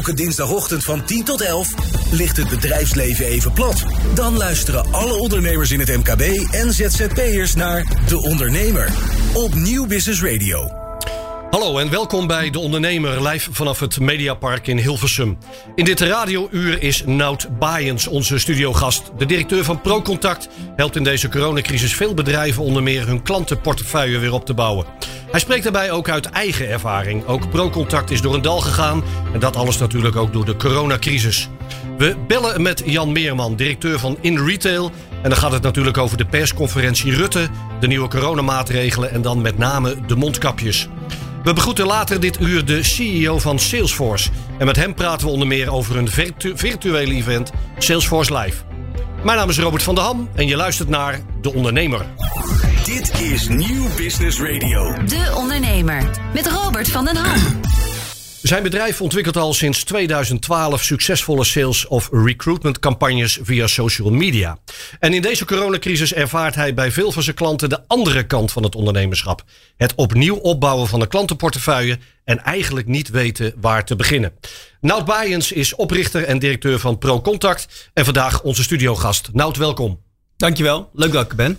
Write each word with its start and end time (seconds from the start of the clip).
Elke 0.00 0.14
dinsdagochtend 0.14 0.84
van 0.84 1.04
10 1.04 1.24
tot 1.24 1.40
11 1.40 1.74
ligt 2.10 2.36
het 2.36 2.48
bedrijfsleven 2.48 3.24
even 3.24 3.52
plat. 3.52 3.84
Dan 4.14 4.36
luisteren 4.36 4.92
alle 4.92 5.18
ondernemers 5.18 5.70
in 5.70 5.80
het 5.80 5.96
MKB 5.96 6.20
en 6.50 6.72
ZZP'ers 6.72 7.54
naar 7.54 7.84
De 8.08 8.22
Ondernemer 8.22 8.88
op 9.34 9.54
Nieuw 9.54 9.86
Business 9.86 10.22
Radio. 10.22 10.80
Hallo 11.50 11.78
en 11.78 11.90
welkom 11.90 12.26
bij 12.26 12.50
De 12.50 12.58
Ondernemer, 12.58 13.28
live 13.28 13.52
vanaf 13.52 13.80
het 13.80 14.00
Mediapark 14.00 14.66
in 14.66 14.78
Hilversum. 14.78 15.38
In 15.74 15.84
dit 15.84 16.00
radiouur 16.00 16.82
is 16.82 17.02
Nout 17.06 17.58
Baaiens 17.58 18.06
onze 18.06 18.38
studiogast. 18.38 19.10
De 19.18 19.26
directeur 19.26 19.64
van 19.64 19.80
ProContact 19.80 20.48
helpt 20.76 20.96
in 20.96 21.04
deze 21.04 21.28
coronacrisis 21.28 21.94
veel 21.94 22.14
bedrijven 22.14 22.62
onder 22.62 22.82
meer 22.82 23.06
hun 23.06 23.22
klantenportefeuille 23.22 24.18
weer 24.18 24.32
op 24.32 24.46
te 24.46 24.54
bouwen. 24.54 24.86
Hij 25.30 25.40
spreekt 25.40 25.62
daarbij 25.62 25.90
ook 25.90 26.08
uit 26.08 26.26
eigen 26.26 26.68
ervaring. 26.68 27.26
Ook 27.26 27.50
ProContact 27.50 28.10
is 28.10 28.20
door 28.20 28.34
een 28.34 28.42
dal 28.42 28.60
gegaan 28.60 29.04
en 29.32 29.40
dat 29.40 29.56
alles 29.56 29.78
natuurlijk 29.78 30.16
ook 30.16 30.32
door 30.32 30.44
de 30.44 30.56
coronacrisis. 30.56 31.48
We 31.98 32.16
bellen 32.26 32.62
met 32.62 32.82
Jan 32.84 33.12
Meerman, 33.12 33.56
directeur 33.56 33.98
van 33.98 34.18
In 34.20 34.46
Retail. 34.46 34.90
En 35.22 35.30
dan 35.30 35.38
gaat 35.38 35.52
het 35.52 35.62
natuurlijk 35.62 35.98
over 35.98 36.16
de 36.16 36.24
persconferentie 36.24 37.14
Rutte, 37.14 37.48
de 37.80 37.86
nieuwe 37.86 38.08
coronamaatregelen 38.08 39.10
en 39.10 39.22
dan 39.22 39.40
met 39.40 39.58
name 39.58 39.96
de 40.06 40.16
mondkapjes. 40.16 40.88
We 41.42 41.52
begroeten 41.52 41.86
later 41.86 42.20
dit 42.20 42.40
uur 42.40 42.64
de 42.64 42.82
CEO 42.82 43.38
van 43.38 43.58
Salesforce. 43.58 44.30
En 44.58 44.66
met 44.66 44.76
hem 44.76 44.94
praten 44.94 45.26
we 45.26 45.32
onder 45.32 45.46
meer 45.46 45.72
over 45.72 45.96
een 45.96 46.08
virtu 46.08 46.52
virtuele 46.56 47.14
event 47.14 47.52
Salesforce 47.78 48.38
Live. 48.38 48.62
Mijn 49.24 49.38
naam 49.38 49.48
is 49.48 49.58
Robert 49.58 49.82
van 49.82 49.94
der 49.94 50.04
Ham 50.04 50.28
en 50.34 50.46
je 50.46 50.56
luistert 50.56 50.88
naar 50.88 51.20
De 51.40 51.54
Ondernemer. 51.54 52.06
Dit 52.90 53.20
is 53.20 53.48
Nieuw 53.48 53.94
Business 53.96 54.40
Radio. 54.40 55.04
De 55.04 55.32
Ondernemer 55.36 56.10
met 56.34 56.46
Robert 56.46 56.88
van 56.88 57.04
den 57.04 57.16
Ham. 57.16 57.60
Zijn 58.42 58.62
bedrijf 58.62 59.00
ontwikkelt 59.00 59.36
al 59.36 59.52
sinds 59.52 59.84
2012 59.84 60.82
succesvolle 60.82 61.44
sales- 61.44 61.86
of 61.86 62.08
recruitment 62.12 62.78
campagnes 62.78 63.38
via 63.42 63.66
social 63.66 64.10
media. 64.10 64.58
En 64.98 65.14
in 65.14 65.22
deze 65.22 65.44
coronacrisis 65.44 66.12
ervaart 66.12 66.54
hij 66.54 66.74
bij 66.74 66.90
veel 66.90 67.12
van 67.12 67.22
zijn 67.22 67.36
klanten 67.36 67.68
de 67.68 67.80
andere 67.86 68.26
kant 68.26 68.52
van 68.52 68.62
het 68.62 68.74
ondernemerschap. 68.74 69.42
Het 69.76 69.94
opnieuw 69.94 70.36
opbouwen 70.36 70.88
van 70.88 71.00
de 71.00 71.06
klantenportefeuille 71.06 71.98
en 72.24 72.42
eigenlijk 72.44 72.86
niet 72.86 73.10
weten 73.10 73.54
waar 73.60 73.84
te 73.84 73.96
beginnen. 73.96 74.32
Nout 74.80 75.04
Baaiens 75.04 75.52
is 75.52 75.74
oprichter 75.74 76.24
en 76.24 76.38
directeur 76.38 76.78
van 76.78 76.98
ProContact 76.98 77.90
en 77.94 78.04
vandaag 78.04 78.42
onze 78.42 78.62
studiogast. 78.62 79.28
Nout, 79.32 79.56
welkom. 79.56 80.08
Dankjewel, 80.40 80.90
leuk 80.92 81.12
dat 81.12 81.24
ik 81.24 81.30
er 81.30 81.36
ben. 81.36 81.58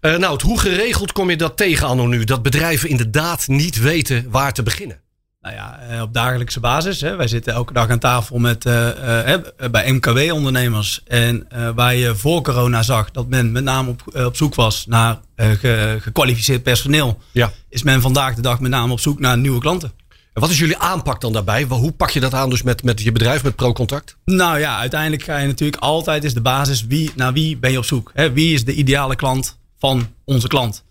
Uh, 0.00 0.16
Nout, 0.16 0.42
hoe 0.42 0.60
geregeld 0.60 1.12
kom 1.12 1.30
je 1.30 1.36
dat 1.36 1.56
tegen 1.56 1.86
anno 1.86 2.06
nu? 2.06 2.24
Dat 2.24 2.42
bedrijven 2.42 2.88
inderdaad 2.88 3.48
niet 3.48 3.80
weten 3.80 4.26
waar 4.30 4.52
te 4.52 4.62
beginnen? 4.62 5.00
Nou 5.40 5.54
ja, 5.54 5.80
eh, 5.80 6.00
op 6.00 6.14
dagelijkse 6.14 6.60
basis. 6.60 7.00
Hè. 7.00 7.16
Wij 7.16 7.28
zitten 7.28 7.52
elke 7.52 7.72
dag 7.72 7.88
aan 7.88 7.98
tafel 7.98 8.38
met, 8.38 8.64
uh, 8.64 8.88
uh, 9.28 9.70
bij 9.70 9.92
MKW-ondernemers. 9.92 11.02
En 11.06 11.48
waar 11.74 11.94
je 11.94 12.16
voor 12.16 12.42
corona 12.42 12.82
zag 12.82 13.10
dat 13.10 13.28
men 13.28 13.52
met 13.52 13.64
name 13.64 13.90
op, 13.90 14.02
op 14.26 14.36
zoek 14.36 14.54
was 14.54 14.86
naar 14.86 15.20
ge, 15.36 15.96
gekwalificeerd 16.00 16.62
personeel, 16.62 17.18
ja. 17.32 17.52
is 17.68 17.82
men 17.82 18.00
vandaag 18.00 18.34
de 18.34 18.42
dag 18.42 18.60
met 18.60 18.70
name 18.70 18.92
op 18.92 19.00
zoek 19.00 19.20
naar 19.20 19.38
nieuwe 19.38 19.60
klanten. 19.60 19.92
En 20.32 20.40
wat 20.40 20.50
is 20.50 20.58
jullie 20.58 20.76
aanpak 20.76 21.20
dan 21.20 21.32
daarbij? 21.32 21.62
Hoe 21.62 21.92
pak 21.92 22.10
je 22.10 22.20
dat 22.20 22.34
aan 22.34 22.50
dus 22.50 22.62
met, 22.62 22.82
met 22.82 23.00
je 23.00 23.12
bedrijf, 23.12 23.42
met 23.42 23.56
ProContact? 23.56 24.16
Nou 24.24 24.58
ja, 24.58 24.78
uiteindelijk 24.78 25.22
ga 25.22 25.38
je 25.38 25.46
natuurlijk 25.46 25.82
altijd 25.82 26.24
is 26.24 26.34
de 26.34 26.40
basis 26.40 26.86
wie, 26.86 27.10
naar 27.14 27.32
wie 27.32 27.56
ben 27.56 27.70
je 27.70 27.78
op 27.78 27.84
zoek. 27.84 28.12
Wie 28.32 28.54
is 28.54 28.64
de 28.64 28.74
ideale 28.74 29.16
klant 29.16 29.58
van 29.78 30.08
onze 30.24 30.48
klant? 30.48 30.84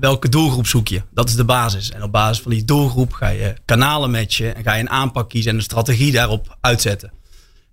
welke 0.00 0.28
doelgroep 0.28 0.66
zoek 0.66 0.88
je? 0.88 1.02
Dat 1.10 1.28
is 1.28 1.34
de 1.34 1.44
basis. 1.44 1.90
En 1.90 2.02
op 2.02 2.12
basis 2.12 2.42
van 2.42 2.50
die 2.50 2.64
doelgroep 2.64 3.12
ga 3.12 3.28
je 3.28 3.54
kanalen 3.64 4.10
matchen 4.10 4.56
en 4.56 4.62
ga 4.62 4.74
je 4.74 4.80
een 4.80 4.90
aanpak 4.90 5.28
kiezen 5.28 5.50
en 5.50 5.56
een 5.56 5.62
strategie 5.62 6.12
daarop 6.12 6.56
uitzetten. 6.60 7.12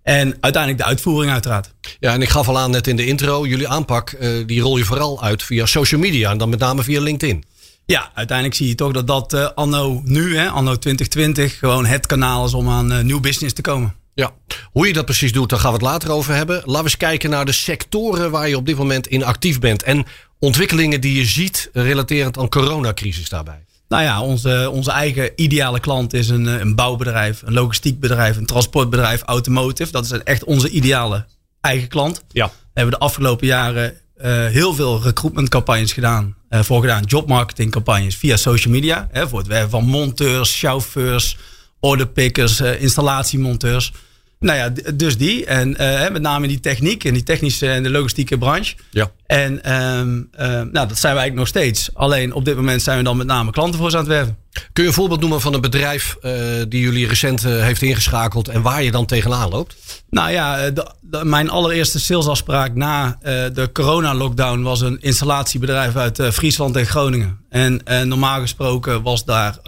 En 0.03 0.37
uiteindelijk 0.39 0.83
de 0.83 0.87
uitvoering 0.89 1.31
uiteraard. 1.31 1.73
Ja, 1.99 2.13
en 2.13 2.21
ik 2.21 2.30
gaf 2.30 2.47
al 2.47 2.57
aan 2.57 2.71
net 2.71 2.87
in 2.87 2.95
de 2.95 3.05
intro, 3.05 3.47
jullie 3.47 3.67
aanpak, 3.67 4.15
uh, 4.19 4.47
die 4.47 4.61
rol 4.61 4.77
je 4.77 4.85
vooral 4.85 5.23
uit 5.23 5.43
via 5.43 5.65
social 5.65 6.02
media 6.02 6.31
en 6.31 6.37
dan 6.37 6.49
met 6.49 6.59
name 6.59 6.83
via 6.83 7.02
LinkedIn. 7.02 7.43
Ja, 7.89 8.11
uiteindelijk 8.14 8.58
zie 8.58 8.67
je 8.67 8.76
toch 8.76 8.92
dat 8.92 9.08
dat 9.08 9.33
uh, 9.33 9.50
anno 9.55 10.02
nu, 10.05 10.38
hè, 10.38 10.50
anno 10.50 10.76
2020, 10.76 11.60
gewoon 11.60 11.86
het 11.86 12.05
kanaal 12.05 12.45
is 12.45 12.54
om 12.54 12.70
aan 12.70 12.92
uh, 12.92 13.00
nieuw 13.00 13.20
business 13.20 13.54
te 13.54 13.61
komen. 13.61 13.95
Ja, 14.14 14.32
hoe 14.72 14.88
je 14.88 14.94
dat 14.94 15.05
precies 15.05 15.32
doet, 15.32 15.50
daar 15.50 15.60
gaan 15.60 15.72
we 15.72 15.77
het 15.77 15.86
later 15.86 16.11
over 16.11 16.33
hebben. 16.33 16.55
Laten 16.55 16.73
we 16.73 16.83
eens 16.83 16.98
kijken 16.98 17.30
naar 17.30 17.45
de 17.45 17.52
sectoren 17.52 18.32
waar 18.32 18.49
je 18.49 18.58
op 18.58 18.66
dit 18.66 18.78
moment 18.78 19.08
in 19.08 19.23
actief 19.23 19.60
bent. 19.60 19.83
En 19.83 20.05
ontwikkelingen 20.39 21.02
die 21.02 21.17
je 21.17 21.26
ziet 21.26 21.70
relaterend 21.73 22.38
aan 22.38 22.49
coronacrisis 22.49 23.30
daarbij? 23.30 23.66
Nou 23.88 24.04
ja, 24.04 24.22
onze, 24.22 24.70
onze 24.72 24.92
eigen 24.92 25.32
ideale 25.36 25.80
klant 25.80 26.14
is 26.14 26.30
een, 26.30 26.45
een 26.45 26.76
bouwbedrijf, 26.76 27.42
een 27.45 27.54
logistiek 27.54 27.99
bedrijf, 27.99 28.38
een 28.38 28.45
transportbedrijf, 28.45 29.22
automotive. 29.22 29.92
Dat 29.92 30.05
is 30.05 30.11
echt 30.11 30.44
onze 30.44 30.70
ideale 30.70 31.26
eigen 31.61 31.88
klant. 31.88 32.23
Ja. 32.32 32.48
We 32.48 32.80
hebben 32.80 32.99
de 32.99 33.05
afgelopen 33.05 33.48
jaren 33.48 33.94
uh, 34.17 34.26
heel 34.45 34.73
veel 34.73 35.02
recruitmentcampagnes 35.02 35.94
gedaan. 35.94 36.38
Uh, 36.49 36.60
voor 36.64 36.82
gedaan 36.82 37.04
jobmarketingcampagnes 37.04 38.15
via 38.15 38.37
social 38.37 38.73
media. 38.73 39.08
Hè, 39.11 39.27
voor 39.27 39.39
het 39.39 39.48
werven 39.48 39.70
van 39.70 39.86
monteurs, 39.86 40.60
chauffeurs, 40.60 41.37
orderpickers, 41.80 42.61
uh, 42.61 42.82
installatiemonteurs. 42.82 43.92
Nou 44.39 44.58
ja, 44.58 44.94
dus 44.94 45.17
die. 45.17 45.45
En 45.45 45.82
uh, 45.82 46.10
met 46.10 46.22
name 46.22 46.48
die 46.48 46.60
techniek 46.60 47.04
en 47.04 47.14
die 47.14 47.23
technische 47.23 47.70
en 47.70 47.83
de 47.83 47.89
logistieke 47.89 48.38
branche. 48.38 48.76
Ja. 48.92 49.11
En 49.26 49.73
um, 49.73 50.30
uh, 50.39 50.45
nou, 50.48 50.72
dat 50.72 51.00
zijn 51.00 51.14
we 51.14 51.20
eigenlijk 51.20 51.36
nog 51.36 51.48
steeds. 51.48 51.89
Alleen 51.94 52.33
op 52.33 52.45
dit 52.45 52.55
moment 52.55 52.82
zijn 52.82 52.98
we 52.98 53.04
dan 53.04 53.17
met 53.17 53.28
name 53.28 53.52
klanten 53.52 53.80
voor 53.80 53.89
ze 53.89 53.98
aan 53.98 54.04
het 54.04 54.11
werven. 54.11 54.38
Kun 54.73 54.83
je 54.83 54.89
een 54.89 54.95
voorbeeld 54.95 55.20
noemen 55.20 55.42
van 55.42 55.54
een 55.54 55.61
bedrijf 55.61 56.17
uh, 56.22 56.33
die 56.70 56.82
jullie 56.82 57.08
recent 57.08 57.44
heeft 57.44 57.82
ingeschakeld 57.82 58.48
en 58.48 58.61
waar 58.61 58.83
je 58.83 58.92
dan 58.92 59.05
tegenaan 59.05 59.49
loopt? 59.49 59.76
Nou 60.10 60.32
ja, 60.32 60.70
de, 60.70 60.92
de, 61.02 61.26
mijn 61.26 61.49
allereerste 61.49 61.99
salesafspraak 61.99 62.76
na 62.76 63.17
de 63.54 63.70
corona-lockdown 63.73 64.61
was 64.61 64.82
een 64.82 65.02
installatiebedrijf 65.02 65.95
uit 65.95 66.22
Friesland 66.32 66.76
en 66.76 66.86
Groningen. 66.86 67.39
En 67.49 67.82
normaal 68.04 68.39
gesproken 68.39 69.02
was 69.02 69.26
daar 69.26 69.58
100% 69.58 69.61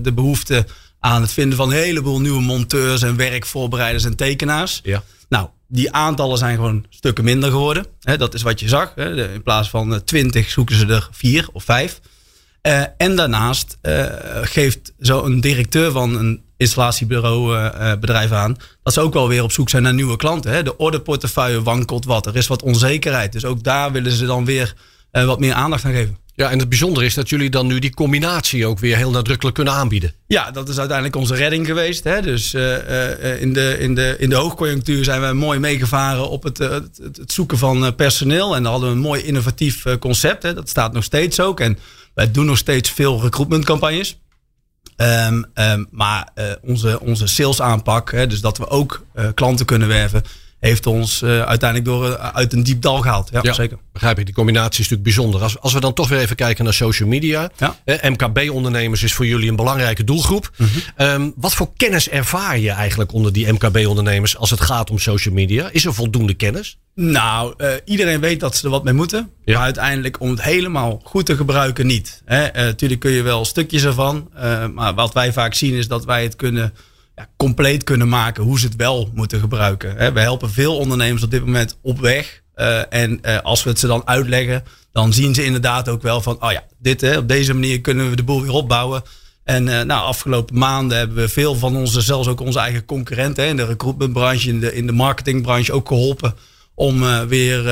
de 0.00 0.12
behoefte 0.14 0.66
aan 1.00 1.22
het 1.22 1.32
vinden 1.32 1.56
van 1.56 1.70
een 1.70 1.76
heleboel 1.76 2.20
nieuwe 2.20 2.40
monteurs 2.42 3.02
en 3.02 3.16
werkvoorbereiders 3.16 4.04
en 4.04 4.16
tekenaars. 4.16 4.80
Ja. 4.82 5.02
Nou, 5.28 5.48
die 5.68 5.92
aantallen 5.92 6.38
zijn 6.38 6.56
gewoon 6.56 6.86
stukken 6.88 7.24
minder 7.24 7.50
geworden. 7.50 7.86
dat 7.98 8.34
is 8.34 8.42
wat 8.42 8.60
je 8.60 8.68
zag. 8.68 8.96
In 8.96 9.42
plaats 9.42 9.70
van 9.70 10.04
20 10.04 10.50
zoeken 10.50 10.76
ze 10.76 10.86
er 10.86 11.08
vier 11.12 11.48
of 11.52 11.64
vijf. 11.64 12.00
Uh, 12.62 12.82
en 12.96 13.16
daarnaast 13.16 13.78
uh, 13.82 14.04
geeft 14.42 14.92
zo'n 14.98 15.40
directeur 15.40 15.90
van 15.90 16.14
een 16.16 16.42
installatiebureau 16.56 17.56
uh, 17.56 17.92
bedrijf 18.00 18.32
aan 18.32 18.56
dat 18.82 18.92
ze 18.92 19.00
ook 19.00 19.12
wel 19.12 19.28
weer 19.28 19.42
op 19.42 19.52
zoek 19.52 19.68
zijn 19.68 19.82
naar 19.82 19.94
nieuwe 19.94 20.16
klanten. 20.16 20.50
Hè. 20.50 20.62
De 20.62 20.76
orderportefeuille 20.76 21.62
wankelt 21.62 22.04
wat. 22.04 22.26
Er 22.26 22.36
is 22.36 22.46
wat 22.46 22.62
onzekerheid. 22.62 23.32
Dus 23.32 23.44
ook 23.44 23.62
daar 23.62 23.92
willen 23.92 24.12
ze 24.12 24.26
dan 24.26 24.44
weer 24.44 24.74
wat 25.10 25.40
meer 25.40 25.54
aandacht 25.54 25.84
aan 25.84 25.92
geven. 25.92 26.18
Ja, 26.38 26.50
en 26.50 26.58
het 26.58 26.68
bijzondere 26.68 27.06
is 27.06 27.14
dat 27.14 27.28
jullie 27.28 27.50
dan 27.50 27.66
nu 27.66 27.78
die 27.78 27.94
combinatie 27.94 28.66
ook 28.66 28.78
weer 28.78 28.96
heel 28.96 29.10
nadrukkelijk 29.10 29.56
kunnen 29.56 29.74
aanbieden. 29.74 30.12
Ja, 30.26 30.50
dat 30.50 30.68
is 30.68 30.78
uiteindelijk 30.78 31.16
onze 31.16 31.34
redding 31.34 31.66
geweest. 31.66 32.04
Hè? 32.04 32.22
Dus 32.22 32.54
uh, 32.54 32.62
uh, 32.62 33.40
in, 33.40 33.52
de, 33.52 33.76
in, 33.78 33.94
de, 33.94 34.16
in 34.18 34.30
de 34.30 34.36
hoogconjunctuur 34.36 35.04
zijn 35.04 35.20
we 35.20 35.32
mooi 35.32 35.58
meegevaren 35.58 36.28
op 36.28 36.42
het, 36.42 36.60
uh, 36.60 36.70
het, 36.70 37.32
zoeken 37.32 37.58
van 37.58 37.94
personeel. 37.94 38.56
En 38.56 38.62
dan 38.62 38.72
hadden 38.72 38.90
we 38.90 38.96
een 38.96 39.02
mooi 39.02 39.22
innovatief 39.22 39.84
concept. 39.98 40.42
Hè? 40.42 40.54
Dat 40.54 40.68
staat 40.68 40.92
nog 40.92 41.04
steeds 41.04 41.40
ook. 41.40 41.60
En 41.60 41.78
wij 42.14 42.30
doen 42.30 42.46
nog 42.46 42.58
steeds 42.58 42.90
veel 42.90 43.22
recruitmentcampagnes. 43.22 44.18
Um, 44.96 45.46
maar 45.90 46.28
onze, 46.62 47.00
onze 47.00 47.26
sales 47.26 47.60
aanpak, 47.60 48.12
hè, 48.12 48.26
dus 48.26 48.40
dat 48.40 48.58
we 48.58 48.68
ook 48.68 49.06
klanten 49.34 49.66
kunnen 49.66 49.88
werven 49.88 50.22
heeft 50.60 50.86
ons 50.86 51.22
uh, 51.22 51.42
uiteindelijk 51.42 51.90
door, 51.90 52.08
uh, 52.08 52.28
uit 52.32 52.52
een 52.52 52.62
diep 52.62 52.82
dal 52.82 53.00
gehaald. 53.00 53.28
Ja, 53.32 53.38
ja, 53.42 53.52
zeker. 53.52 53.78
Begrijp 53.92 54.18
ik. 54.18 54.24
Die 54.24 54.34
combinatie 54.34 54.70
is 54.70 54.88
natuurlijk 54.88 55.02
bijzonder. 55.02 55.42
Als, 55.42 55.60
als 55.60 55.72
we 55.72 55.80
dan 55.80 55.92
toch 55.92 56.08
weer 56.08 56.18
even 56.18 56.36
kijken 56.36 56.64
naar 56.64 56.74
social 56.74 57.08
media. 57.08 57.50
Ja. 57.56 57.76
Eh, 57.84 58.10
MKB-ondernemers 58.10 59.02
is 59.02 59.14
voor 59.14 59.26
jullie 59.26 59.48
een 59.48 59.56
belangrijke 59.56 60.04
doelgroep. 60.04 60.50
Mm 60.56 60.66
-hmm. 60.66 61.06
um, 61.06 61.32
wat 61.36 61.54
voor 61.54 61.70
kennis 61.76 62.08
ervaar 62.08 62.58
je 62.58 62.70
eigenlijk 62.70 63.12
onder 63.12 63.32
die 63.32 63.52
MKB-ondernemers 63.52 64.36
als 64.36 64.50
het 64.50 64.60
gaat 64.60 64.90
om 64.90 64.98
social 64.98 65.34
media? 65.34 65.68
Is 65.72 65.84
er 65.84 65.94
voldoende 65.94 66.34
kennis? 66.34 66.78
Nou, 66.94 67.54
uh, 67.58 67.70
iedereen 67.84 68.20
weet 68.20 68.40
dat 68.40 68.56
ze 68.56 68.64
er 68.64 68.70
wat 68.70 68.84
mee 68.84 68.94
moeten. 68.94 69.30
Ja. 69.44 69.54
Maar 69.54 69.62
uiteindelijk 69.62 70.20
om 70.20 70.30
het 70.30 70.42
helemaal 70.42 71.00
goed 71.04 71.26
te 71.26 71.36
gebruiken 71.36 71.86
niet. 71.86 72.22
Natuurlijk 72.54 73.00
kun 73.00 73.10
je 73.10 73.22
wel 73.22 73.44
stukjes 73.44 73.84
ervan. 73.84 74.30
Maar 74.74 74.94
wat 74.94 75.14
wij 75.14 75.32
vaak 75.32 75.54
zien 75.54 75.74
is 75.74 75.88
dat 75.88 76.04
wij 76.04 76.22
het 76.22 76.36
kunnen 76.36 76.74
ja, 77.18 77.28
compleet 77.36 77.84
kunnen 77.84 78.08
maken 78.08 78.44
hoe 78.44 78.58
ze 78.58 78.66
het 78.66 78.76
wel 78.76 79.10
moeten 79.14 79.40
gebruiken. 79.40 79.96
Hè? 79.96 80.12
We 80.12 80.20
helpen 80.20 80.50
veel 80.50 80.76
ondernemers 80.76 81.22
op 81.22 81.30
dit 81.30 81.44
moment 81.44 81.78
op 81.82 82.00
weg. 82.00 82.42
Uh, 82.56 82.80
en 82.92 83.20
uh, 83.22 83.38
als 83.38 83.62
we 83.62 83.70
het 83.70 83.78
ze 83.78 83.86
dan 83.86 84.06
uitleggen, 84.06 84.64
dan 84.92 85.12
zien 85.12 85.34
ze 85.34 85.44
inderdaad 85.44 85.88
ook 85.88 86.02
wel 86.02 86.20
van, 86.20 86.42
oh 86.42 86.52
ja, 86.52 86.64
dit, 86.78 87.00
hè, 87.00 87.16
op 87.16 87.28
deze 87.28 87.54
manier 87.54 87.80
kunnen 87.80 88.10
we 88.10 88.16
de 88.16 88.22
boel 88.22 88.42
weer 88.42 88.52
opbouwen. 88.52 89.02
En 89.44 89.66
uh, 89.66 89.82
nou, 89.82 90.06
afgelopen 90.06 90.58
maanden 90.58 90.98
hebben 90.98 91.16
we 91.16 91.28
veel 91.28 91.54
van 91.54 91.76
onze, 91.76 92.00
zelfs 92.00 92.28
ook 92.28 92.40
onze 92.40 92.58
eigen 92.58 92.84
concurrenten 92.84 93.44
hè, 93.44 93.50
in 93.50 93.56
de 93.56 93.66
recruitmentbranche, 93.66 94.48
in 94.48 94.60
de, 94.60 94.74
in 94.74 94.86
de 94.86 94.92
marketingbranche 94.92 95.72
ook 95.72 95.88
geholpen 95.88 96.34
om 96.74 97.26
weer, 97.28 97.62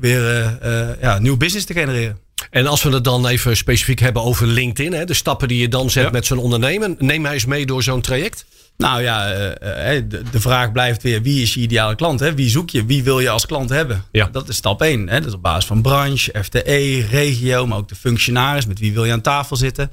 weer 0.00 0.58
ja, 1.00 1.18
nieuw 1.18 1.36
business 1.36 1.66
te 1.66 1.72
genereren. 1.72 2.18
En 2.50 2.66
als 2.66 2.82
we 2.82 2.90
het 2.90 3.04
dan 3.04 3.26
even 3.26 3.56
specifiek 3.56 4.00
hebben 4.00 4.22
over 4.22 4.46
LinkedIn, 4.46 4.92
hè, 4.92 5.04
de 5.04 5.14
stappen 5.14 5.48
die 5.48 5.60
je 5.60 5.68
dan 5.68 5.90
zet 5.90 6.04
Ja. 6.04 6.10
met 6.10 6.26
zo'n 6.26 6.38
ondernemer, 6.38 6.94
neem 6.98 7.24
hij 7.24 7.34
eens 7.34 7.44
mee 7.44 7.66
door 7.66 7.82
zo'n 7.82 8.00
traject. 8.00 8.44
Nou 8.76 9.02
ja, 9.02 9.34
uh, 9.34 10.02
de, 10.08 10.22
de, 10.30 10.40
vraag 10.40 10.72
blijft 10.72 11.02
weer: 11.02 11.22
wie 11.22 11.42
is 11.42 11.54
je 11.54 11.60
ideale 11.60 11.94
klant? 11.94 12.20
Hè? 12.20 12.34
Wie 12.34 12.50
zoek 12.50 12.70
je? 12.70 12.84
Wie 12.84 13.04
wil 13.04 13.20
je 13.20 13.30
als 13.30 13.46
klant 13.46 13.70
hebben? 13.70 14.04
Ja. 14.12 14.28
Dat 14.32 14.48
is 14.48 14.56
stap 14.56 14.82
1. 14.82 15.08
Hè? 15.08 15.18
Dat 15.18 15.28
is 15.28 15.34
op 15.34 15.42
basis 15.42 15.64
van 15.64 15.82
branche, 15.82 16.34
FTE, 16.42 17.06
regio, 17.10 17.66
maar 17.66 17.78
ook 17.78 17.88
de 17.88 17.94
functionaris. 17.94 18.66
Met 18.66 18.78
wie 18.78 18.92
wil 18.92 19.04
je 19.04 19.12
aan 19.12 19.20
tafel 19.20 19.56
zitten? 19.56 19.90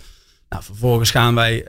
Nou, 0.50 0.64
vervolgens 0.64 1.12
gaan 1.12 1.36
wij, 1.36 1.66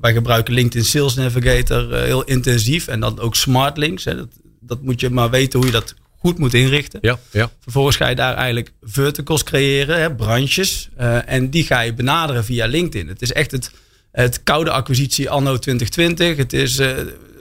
wij 0.00 0.12
gebruiken 0.12 0.54
LinkedIn 0.54 0.84
Sales 0.84 1.14
Navigator 1.14 1.94
heel 1.94 2.22
intensief. 2.22 2.88
En 2.88 3.00
dan 3.00 3.20
ook 3.20 3.34
Smart 3.34 3.76
Links. 3.76 4.04
Hè? 4.04 4.16
Dat, 4.16 4.28
dat 4.60 4.82
moet 4.82 5.00
je 5.00 5.10
maar 5.10 5.30
weten 5.30 5.58
hoe 5.58 5.68
je 5.68 5.74
dat 5.74 5.94
goed 6.22 6.38
moet 6.38 6.54
inrichten. 6.54 6.98
Ja, 7.02 7.18
ja. 7.30 7.50
Vervolgens 7.60 7.96
ga 7.96 8.08
je 8.08 8.14
daar 8.14 8.34
eigenlijk 8.34 8.72
verticals 8.82 9.44
creëren, 9.44 10.00
hè, 10.00 10.14
branches. 10.14 10.88
Uh, 11.00 11.28
en 11.28 11.50
die 11.50 11.64
ga 11.64 11.80
je 11.80 11.94
benaderen 11.94 12.44
via 12.44 12.66
LinkedIn. 12.66 13.08
Het 13.08 13.22
is 13.22 13.32
echt 13.32 13.50
het 13.50 13.70
het 14.12 14.42
koude 14.42 14.70
acquisitie 14.70 15.30
anno 15.30 15.58
2020. 15.58 16.36
Het 16.36 16.52
is, 16.52 16.78
uh, 16.78 16.86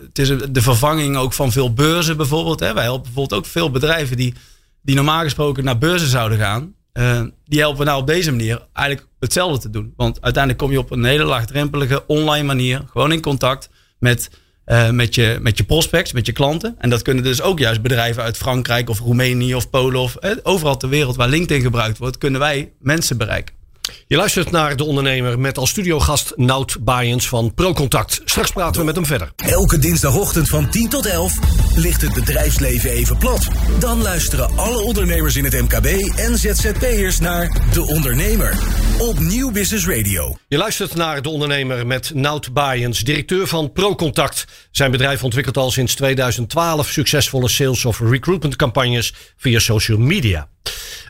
het 0.07 0.19
is 0.19 0.27
de 0.51 0.61
vervanging 0.61 1.17
ook 1.17 1.33
van 1.33 1.51
veel 1.51 1.73
beurzen 1.73 2.17
bijvoorbeeld. 2.17 2.59
Hè. 2.59 2.73
Wij 2.73 2.83
helpen 2.83 3.03
bijvoorbeeld 3.03 3.39
ook 3.39 3.45
veel 3.45 3.71
bedrijven 3.71 4.17
die, 4.17 4.33
die 4.81 4.95
normaal 4.95 5.21
gesproken 5.21 5.63
naar 5.63 5.77
beurzen 5.77 6.09
zouden 6.09 6.37
gaan. 6.37 6.73
Uh, 6.93 7.21
die 7.45 7.59
helpen 7.59 7.79
we 7.79 7.85
nou 7.85 8.01
op 8.01 8.07
deze 8.07 8.31
manier 8.31 8.67
eigenlijk 8.73 9.07
hetzelfde 9.19 9.59
te 9.59 9.69
doen. 9.69 9.93
Want 9.95 10.21
uiteindelijk 10.21 10.63
kom 10.63 10.71
je 10.71 10.79
op 10.79 10.91
een 10.91 11.03
hele 11.03 11.23
laagdrempelige 11.23 12.07
online 12.07 12.45
manier 12.45 12.83
gewoon 12.91 13.11
in 13.11 13.21
contact 13.21 13.69
met, 13.99 14.29
uh, 14.65 14.89
met, 14.89 15.15
je, 15.15 15.37
met 15.41 15.57
je 15.57 15.63
prospects, 15.63 16.11
met 16.11 16.25
je 16.25 16.31
klanten. 16.31 16.75
En 16.77 16.89
dat 16.89 17.01
kunnen 17.01 17.23
dus 17.23 17.41
ook 17.41 17.59
juist 17.59 17.81
bedrijven 17.81 18.23
uit 18.23 18.37
Frankrijk 18.37 18.89
of 18.89 18.99
Roemenië 18.99 19.55
of 19.55 19.69
Polen 19.69 20.01
of 20.01 20.17
overal 20.43 20.77
ter 20.77 20.89
wereld 20.89 21.15
waar 21.15 21.29
LinkedIn 21.29 21.61
gebruikt 21.61 21.97
wordt, 21.97 22.17
kunnen 22.17 22.39
wij 22.39 22.71
mensen 22.79 23.17
bereiken. 23.17 23.60
Je 24.07 24.15
luistert 24.15 24.51
naar 24.51 24.75
De 24.75 24.83
Ondernemer 24.83 25.39
met 25.39 25.57
als 25.57 25.69
studiogast 25.69 26.33
Nout 26.35 26.77
Baaiens 26.79 27.27
van 27.27 27.53
ProContact. 27.53 28.21
Straks 28.25 28.51
praten 28.51 28.79
we 28.79 28.85
met 28.85 28.95
hem 28.95 29.05
verder. 29.05 29.31
Elke 29.35 29.77
dinsdagochtend 29.77 30.49
van 30.49 30.69
10 30.69 30.89
tot 30.89 31.05
11 31.05 31.33
ligt 31.75 32.01
het 32.01 32.13
bedrijfsleven 32.13 32.89
even 32.89 33.17
plat. 33.17 33.47
Dan 33.79 34.01
luisteren 34.01 34.57
alle 34.57 34.81
ondernemers 34.81 35.35
in 35.35 35.43
het 35.43 35.53
MKB 35.53 35.85
en 36.15 36.37
ZZP'ers 36.37 37.19
naar 37.19 37.61
De 37.73 37.87
Ondernemer 37.87 38.57
op 38.99 39.19
Nieuw 39.19 39.51
Business 39.51 39.87
Radio. 39.87 40.37
Je 40.47 40.57
luistert 40.57 40.95
naar 40.95 41.21
De 41.21 41.29
Ondernemer 41.29 41.87
met 41.87 42.11
Nout 42.13 42.53
Baaiens, 42.53 42.99
directeur 42.99 43.47
van 43.47 43.71
ProContact. 43.71 44.45
Zijn 44.71 44.91
bedrijf 44.91 45.23
ontwikkelt 45.23 45.57
al 45.57 45.71
sinds 45.71 45.95
2012 45.95 46.87
succesvolle 46.87 47.49
sales 47.49 47.85
of 47.85 47.99
recruitment 47.99 48.55
campagnes 48.55 49.13
via 49.37 49.59
social 49.59 49.97
media. 49.97 50.49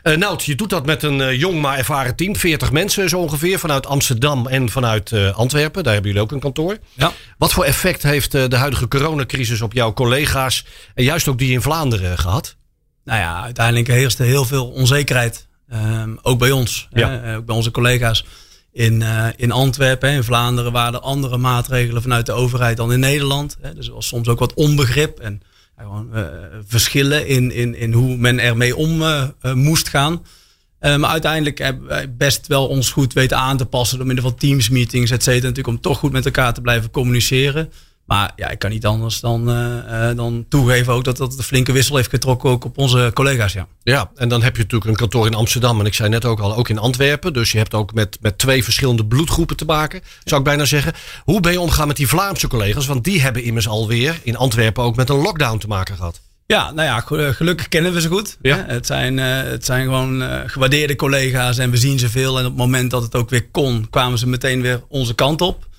Uh, 0.02 0.16
Nout, 0.16 0.44
je 0.44 0.54
doet 0.54 0.70
dat 0.70 0.86
met 0.86 1.02
een 1.02 1.18
uh, 1.18 1.38
jong 1.38 1.60
maar 1.60 1.78
ervaren 1.78 2.16
team. 2.16 2.36
40 2.36 2.61
mensen 2.70 3.08
zo 3.08 3.18
ongeveer 3.18 3.58
vanuit 3.58 3.86
Amsterdam 3.86 4.46
en 4.46 4.68
vanuit 4.70 5.10
uh, 5.10 5.36
Antwerpen. 5.36 5.82
Daar 5.82 5.92
hebben 5.92 6.10
jullie 6.10 6.26
ook 6.26 6.32
een 6.32 6.40
kantoor. 6.40 6.78
Ja. 6.92 7.12
Wat 7.38 7.52
voor 7.52 7.64
effect 7.64 8.02
heeft 8.02 8.32
de 8.32 8.56
huidige 8.56 8.88
coronacrisis 8.88 9.60
op 9.60 9.72
jouw 9.72 9.92
collega's 9.92 10.64
en 10.94 11.04
juist 11.04 11.28
ook 11.28 11.38
die 11.38 11.52
in 11.52 11.62
Vlaanderen 11.62 12.18
gehad? 12.18 12.56
Nou 13.04 13.20
ja, 13.20 13.42
uiteindelijk 13.42 13.86
heerste 13.86 14.22
heel 14.22 14.44
veel 14.44 14.70
onzekerheid. 14.70 15.46
Um, 15.74 16.18
ook 16.22 16.38
bij 16.38 16.50
ons. 16.50 16.88
Ja. 16.90 17.10
Hè? 17.10 17.36
Ook 17.36 17.46
bij 17.46 17.56
onze 17.56 17.70
collega's 17.70 18.24
in, 18.72 19.04
in 19.36 19.52
Antwerpen, 19.52 20.10
in 20.10 20.24
Vlaanderen, 20.24 20.72
waren 20.72 20.94
er 20.94 21.00
andere 21.00 21.36
maatregelen 21.36 22.02
vanuit 22.02 22.26
de 22.26 22.32
overheid 22.32 22.76
dan 22.76 22.92
in 22.92 23.00
Nederland. 23.00 23.56
Hè? 23.60 23.74
Dus 23.74 23.86
er 23.86 23.94
was 23.94 24.06
soms 24.06 24.28
ook 24.28 24.38
wat 24.38 24.54
onbegrip. 24.54 25.18
En 25.18 25.42
gewoon, 25.78 26.08
uh, 26.14 26.26
verschillen 26.66 27.26
in, 27.26 27.50
in, 27.50 27.74
in 27.74 27.92
hoe 27.92 28.16
men 28.16 28.38
ermee 28.38 28.76
om 28.76 29.02
uh, 29.02 29.28
moest 29.52 29.88
gaan. 29.88 30.24
Maar 30.82 31.10
uiteindelijk 31.10 31.58
hebben 31.58 31.86
wij 31.86 32.14
best 32.14 32.46
wel 32.46 32.66
ons 32.66 32.90
goed 32.90 33.12
weten 33.12 33.36
aan 33.36 33.56
te 33.56 33.66
passen 33.66 33.98
door 33.98 34.06
middel 34.06 34.24
van 34.24 34.34
teams, 34.34 34.68
meetings, 34.68 35.10
et 35.10 35.22
cetera. 35.22 35.48
Natuurlijk 35.48 35.76
om 35.76 35.80
toch 35.80 35.98
goed 35.98 36.12
met 36.12 36.24
elkaar 36.24 36.54
te 36.54 36.60
blijven 36.60 36.90
communiceren. 36.90 37.72
Maar 38.04 38.32
ja, 38.36 38.50
ik 38.50 38.58
kan 38.58 38.70
niet 38.70 38.86
anders 38.86 39.20
dan, 39.20 39.50
uh, 39.50 40.10
dan 40.16 40.44
toegeven 40.48 40.92
ook 40.92 41.04
dat 41.04 41.16
dat 41.16 41.38
een 41.38 41.44
flinke 41.44 41.72
wissel 41.72 41.96
heeft 41.96 42.10
getrokken 42.10 42.50
ook 42.50 42.64
op 42.64 42.78
onze 42.78 43.10
collega's. 43.14 43.52
Ja. 43.52 43.66
ja, 43.82 44.10
en 44.14 44.28
dan 44.28 44.42
heb 44.42 44.56
je 44.56 44.62
natuurlijk 44.62 44.90
een 44.90 44.96
kantoor 44.96 45.26
in 45.26 45.34
Amsterdam. 45.34 45.80
En 45.80 45.86
ik 45.86 45.94
zei 45.94 46.08
net 46.08 46.24
ook 46.24 46.40
al, 46.40 46.56
ook 46.56 46.68
in 46.68 46.78
Antwerpen. 46.78 47.32
Dus 47.32 47.52
je 47.52 47.58
hebt 47.58 47.74
ook 47.74 47.94
met, 47.94 48.18
met 48.20 48.38
twee 48.38 48.64
verschillende 48.64 49.06
bloedgroepen 49.06 49.56
te 49.56 49.64
maken. 49.64 50.00
Zou 50.24 50.40
ik 50.40 50.46
bijna 50.46 50.64
zeggen. 50.64 50.92
Hoe 51.24 51.40
ben 51.40 51.52
je 51.52 51.60
omgaan 51.60 51.86
met 51.86 51.96
die 51.96 52.08
Vlaamse 52.08 52.48
collega's? 52.48 52.86
Want 52.86 53.04
die 53.04 53.20
hebben 53.20 53.42
immers 53.42 53.68
alweer 53.68 54.20
in 54.22 54.36
Antwerpen 54.36 54.82
ook 54.84 54.96
met 54.96 55.08
een 55.08 55.22
lockdown 55.22 55.58
te 55.58 55.66
maken 55.66 55.96
gehad. 55.96 56.20
Ja, 56.46 56.70
nou 56.70 56.88
ja, 56.88 57.00
gelukkig 57.32 57.68
kennen 57.68 57.92
we 57.92 58.00
ze 58.00 58.08
goed. 58.08 58.38
Ja. 58.42 58.64
Het, 58.66 58.86
zijn, 58.86 59.18
uh, 59.18 59.42
het 59.42 59.64
zijn 59.64 59.84
gewoon 59.84 60.22
gewaardeerde 60.46 60.96
collega's 60.96 61.58
en 61.58 61.70
we 61.70 61.76
zien 61.76 61.98
ze 61.98 62.08
veel. 62.08 62.38
En 62.38 62.44
op 62.44 62.50
het 62.50 62.58
moment 62.60 62.90
dat 62.90 63.02
het 63.02 63.14
ook 63.14 63.30
weer 63.30 63.48
kon, 63.50 63.90
kwamen 63.90 64.18
ze 64.18 64.28
meteen 64.28 64.62
weer 64.62 64.82
onze 64.88 65.14
kant 65.14 65.40
op 65.40 65.70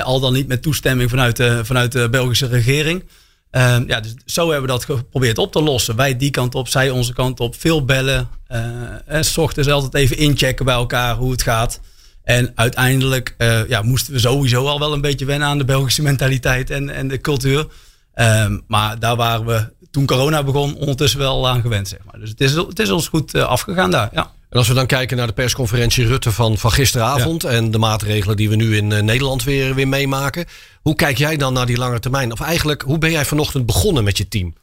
al 0.00 0.20
dan 0.20 0.32
niet 0.32 0.48
met 0.48 0.62
toestemming 0.62 1.10
vanuit 1.10 1.36
de, 1.36 1.64
vanuit 1.64 1.92
de 1.92 2.08
Belgische 2.10 2.46
regering. 2.46 3.04
Uh, 3.52 3.76
ja, 3.86 4.00
dus 4.00 4.14
zo 4.24 4.42
hebben 4.42 4.62
we 4.62 4.72
dat 4.72 4.84
geprobeerd 4.84 5.38
op 5.38 5.52
te 5.52 5.62
lossen. 5.62 5.96
Wij 5.96 6.16
die 6.16 6.30
kant 6.30 6.54
op, 6.54 6.68
zij 6.68 6.90
onze 6.90 7.12
kant 7.12 7.40
op. 7.40 7.54
Veel 7.60 7.84
bellen. 7.84 8.28
Uh, 8.48 9.20
s 9.20 9.38
ochtends 9.38 9.68
altijd 9.68 9.94
even 9.94 10.16
inchecken 10.16 10.64
bij 10.64 10.74
elkaar 10.74 11.14
hoe 11.14 11.30
het 11.30 11.42
gaat. 11.42 11.80
En 12.22 12.52
uiteindelijk 12.54 13.34
ja, 13.68 13.82
moesten 13.82 14.12
we 14.12 14.18
sowieso 14.18 14.66
al 14.66 14.78
wel 14.78 14.92
een 14.92 15.00
beetje 15.00 15.24
wennen 15.24 15.48
aan 15.48 15.58
de 15.58 15.64
Belgische 15.64 16.02
mentaliteit 16.02 16.70
en, 16.70 16.90
en 16.90 17.08
de 17.08 17.20
cultuur. 17.20 17.66
Um, 18.14 18.62
maar 18.66 18.98
daar 18.98 19.16
waren 19.16 19.46
we 19.46 19.72
toen 19.92 20.06
corona 20.06 20.42
begon 20.42 20.74
ondertussen 20.74 21.18
wel 21.18 21.48
aan 21.48 21.60
gewend. 21.60 21.88
Zeg 21.88 21.98
maar. 22.04 22.20
Dus 22.20 22.28
het 22.28 22.40
is, 22.40 22.52
het 22.52 22.78
is 22.78 22.90
ons 22.90 23.08
goed 23.08 23.34
afgegaan 23.34 23.90
daar. 23.90 24.08
Ja. 24.12 24.30
En 24.52 24.58
als 24.58 24.68
we 24.68 24.74
dan 24.74 24.86
kijken 24.86 25.16
naar 25.16 25.26
de 25.26 25.32
persconferentie 25.32 26.06
Rutte 26.06 26.32
van, 26.32 26.58
van 26.58 26.72
gisteravond 26.72 27.44
en 27.44 27.70
de 27.70 27.78
maatregelen 27.78 28.36
die 28.36 28.48
we 28.48 28.56
nu 28.56 28.76
in 28.76 28.90
uh, 28.90 29.00
Nederland 29.00 29.44
weer, 29.44 29.74
weer 29.74 29.88
meemaken. 29.88 30.44
Hoe 30.82 30.94
kijk 30.94 31.18
jij 31.18 31.36
dan 31.36 31.52
naar 31.52 31.66
die 31.66 31.76
lange 31.76 31.98
termijn? 31.98 32.32
Of 32.32 32.40
eigenlijk, 32.40 32.82
hoe 32.82 32.98
ben 32.98 33.10
jij 33.10 33.24
vanochtend 33.24 33.66
begonnen 33.66 34.04
met 34.04 34.18
je 34.18 34.28
team? 34.28 34.54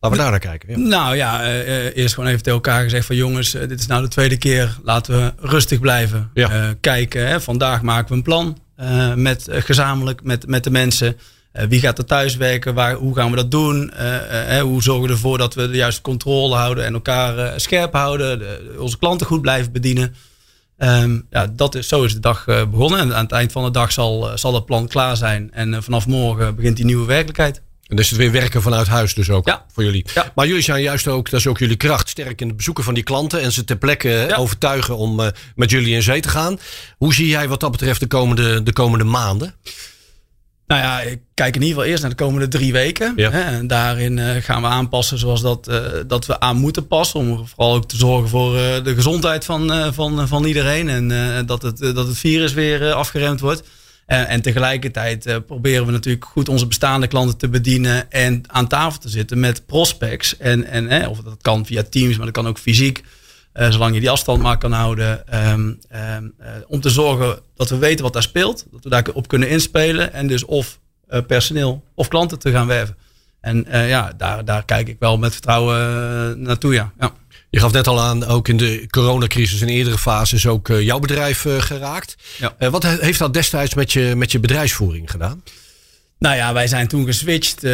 Laten 0.00 0.18
we 0.18 0.22
daar 0.22 0.30
naar 0.30 0.40
kijken. 0.40 0.68
Ja. 0.68 0.76
Nou 0.76 1.16
ja, 1.16 1.42
uh, 1.42 1.96
eerst 1.96 2.14
gewoon 2.14 2.28
even 2.28 2.42
tegen 2.42 2.58
elkaar 2.58 2.82
gezegd 2.82 3.06
van 3.06 3.16
jongens, 3.16 3.50
dit 3.50 3.80
is 3.80 3.86
nou 3.86 4.02
de 4.02 4.08
tweede 4.08 4.36
keer. 4.36 4.78
Laten 4.84 5.16
we 5.16 5.48
rustig 5.48 5.80
blijven. 5.80 6.30
Ja. 6.34 6.74
kijken, 6.80 7.28
hè. 7.28 7.40
vandaag 7.40 7.82
maken 7.82 8.08
we 8.08 8.14
een 8.14 8.22
plan 8.22 8.58
met, 9.16 9.46
gezamenlijk 9.48 10.22
met, 10.22 10.46
met 10.46 10.64
de 10.64 10.70
mensen. 10.70 11.16
Uh, 11.54 11.62
wie 11.68 11.80
gaat 11.80 11.98
er 11.98 12.04
thuis 12.04 12.36
werken? 12.36 12.74
Waar, 12.74 12.94
hoe 12.94 13.14
gaan 13.14 13.30
we 13.30 13.36
dat 13.36 13.50
doen? 13.50 13.92
Uh, 14.00 14.56
uh, 14.56 14.60
hoe 14.60 14.82
zorgen 14.82 15.06
we 15.06 15.12
ervoor 15.12 15.38
dat 15.38 15.54
we 15.54 15.70
de 15.70 15.76
juiste 15.76 16.02
controle 16.02 16.54
houden 16.54 16.84
en 16.84 16.94
elkaar 16.94 17.60
scherp 17.60 17.92
houden? 17.92 18.38
De, 18.38 18.74
onze 18.78 18.98
klanten 18.98 19.26
goed 19.26 19.40
blijven 19.40 19.72
bedienen. 19.72 20.14
Um, 20.78 21.26
ja, 21.30 21.46
dat 21.46 21.74
is, 21.74 21.88
zo 21.88 22.02
is 22.02 22.12
de 22.12 22.20
dag 22.20 22.44
begonnen. 22.44 22.98
En 22.98 23.14
aan 23.14 23.22
het 23.22 23.32
eind 23.32 23.52
van 23.52 23.64
de 23.64 23.70
dag 23.70 23.92
zal, 23.92 24.30
zal 24.34 24.54
het 24.54 24.66
plan 24.66 24.88
klaar 24.88 25.16
zijn. 25.16 25.50
En 25.52 25.82
vanaf 25.82 26.06
morgen 26.06 26.56
begint 26.56 26.76
die 26.76 26.84
nieuwe 26.84 27.06
werkelijkheid. 27.06 27.62
En 27.86 27.96
dus 27.96 28.08
het 28.08 28.18
weer 28.18 28.32
werken 28.32 28.62
vanuit 28.62 28.86
huis 28.86 29.14
dus 29.14 29.30
ook 29.30 29.46
ja. 29.46 29.64
voor 29.72 29.84
jullie. 29.84 30.06
Ja. 30.14 30.32
Maar 30.34 30.46
jullie 30.46 30.62
zijn 30.62 30.82
juist 30.82 31.08
ook, 31.08 31.30
dat 31.30 31.40
is 31.40 31.46
ook 31.46 31.58
jullie 31.58 31.76
kracht, 31.76 32.08
sterk 32.08 32.40
in 32.40 32.46
het 32.46 32.56
bezoeken 32.56 32.84
van 32.84 32.94
die 32.94 33.02
klanten. 33.02 33.40
En 33.40 33.52
ze 33.52 33.64
ter 33.64 33.76
plekke 33.76 34.08
ja. 34.08 34.36
overtuigen 34.36 34.96
om 34.96 35.30
met 35.54 35.70
jullie 35.70 35.94
in 35.94 36.02
zee 36.02 36.20
te 36.20 36.28
gaan. 36.28 36.58
Hoe 36.96 37.14
zie 37.14 37.28
jij 37.28 37.48
wat 37.48 37.60
dat 37.60 37.70
betreft 37.70 38.00
de 38.00 38.06
komende, 38.06 38.62
de 38.62 38.72
komende 38.72 39.04
maanden? 39.04 39.54
Nou 40.66 40.82
ja, 40.82 41.00
ik 41.00 41.20
kijk 41.34 41.54
in 41.54 41.60
ieder 41.60 41.74
geval 41.74 41.90
eerst 41.90 42.02
naar 42.02 42.10
de 42.10 42.24
komende 42.24 42.48
drie 42.48 42.72
weken. 42.72 43.12
Hè, 43.16 43.40
en 43.40 43.66
daarin 43.66 44.16
uh, 44.16 44.30
gaan 44.40 44.62
we 44.62 44.68
aanpassen 44.68 45.18
zoals 45.18 45.40
dat, 45.40 45.68
uh, 45.68 45.80
dat 46.06 46.26
we 46.26 46.40
aan 46.40 46.56
moeten 46.56 46.86
passen. 46.86 47.20
Om 47.20 47.46
vooral 47.46 47.74
ook 47.74 47.88
te 47.88 47.96
zorgen 47.96 48.28
voor 48.28 48.54
uh, 48.54 48.84
de 48.84 48.94
gezondheid 48.94 49.44
van, 49.44 49.92
van, 49.94 50.28
van 50.28 50.44
iedereen. 50.44 50.88
En 50.88 51.46
dat, 51.46 51.62
het, 51.62 51.78
dat 51.78 52.06
het 52.06 52.18
virus 52.18 52.52
weer 52.52 52.92
afgeremd 52.92 53.40
wordt. 53.40 53.62
En, 54.06 54.28
en 54.28 54.42
tegelijkertijd 54.42 55.46
proberen 55.46 55.86
we 55.86 55.92
natuurlijk 55.92 56.24
goed 56.24 56.48
onze 56.48 56.66
bestaande 56.66 57.06
klanten 57.06 57.36
te 57.36 57.48
bedienen. 57.48 58.10
En 58.10 58.42
aan 58.46 58.68
tafel 58.68 59.00
te 59.00 59.08
zitten 59.08 59.40
met 59.40 59.66
prospects. 59.66 60.36
En, 60.36 60.66
en 60.66 61.08
of 61.08 61.18
dat 61.18 61.38
kan 61.40 61.66
via 61.66 61.82
Teams, 61.82 62.16
maar 62.16 62.26
dat 62.26 62.34
kan 62.34 62.48
ook 62.48 62.58
fysiek. 62.58 63.02
Uh, 63.54 63.70
zolang 63.70 63.94
je 63.94 64.00
die 64.00 64.10
afstand 64.10 64.42
maar 64.42 64.58
kan 64.58 64.72
houden. 64.72 65.24
Um, 65.48 65.78
um, 66.16 66.34
uh, 66.40 66.46
om 66.66 66.80
te 66.80 66.90
zorgen 66.90 67.38
dat 67.54 67.70
we 67.70 67.76
weten 67.76 68.04
wat 68.04 68.12
daar 68.12 68.22
speelt. 68.22 68.66
Dat 68.70 68.84
we 68.84 68.90
daarop 68.90 69.28
kunnen 69.28 69.48
inspelen. 69.48 70.12
En 70.12 70.26
dus 70.26 70.44
of 70.44 70.78
uh, 71.10 71.20
personeel 71.26 71.84
of 71.94 72.08
klanten 72.08 72.38
te 72.38 72.50
gaan 72.50 72.66
werven. 72.66 72.96
En 73.40 73.66
ja, 73.70 74.12
daar, 74.16 74.44
daar 74.44 74.64
kijk 74.64 74.88
ik 74.88 74.96
wel 74.98 75.18
met 75.18 75.32
vertrouwen 75.32 76.42
naartoe. 76.42 76.72
Ja. 76.72 76.92
ja. 76.98 77.12
Je 77.50 77.58
gaf 77.60 77.72
net 77.72 77.86
al 77.86 78.00
aan, 78.00 78.24
ook 78.24 78.48
in 78.48 78.56
de 78.56 78.86
coronacrisis 78.90 79.60
in 79.60 79.68
eerdere 79.68 79.98
fases 79.98 80.46
ook 80.46 80.68
jouw 80.68 80.98
bedrijf 80.98 81.46
geraakt. 81.58 82.16
Ja. 82.38 82.70
wat 82.70 82.82
heeft 82.82 83.18
dat 83.18 83.34
destijds 83.34 83.74
met 83.74 83.92
je, 83.92 84.12
met 84.16 84.32
je 84.32 84.40
bedrijfsvoering 84.40 85.10
gedaan? 85.10 85.42
Nou 86.18 86.36
ja, 86.36 86.52
wij 86.52 86.66
zijn 86.66 86.88
toen 86.88 87.06
geswitcht 87.06 87.66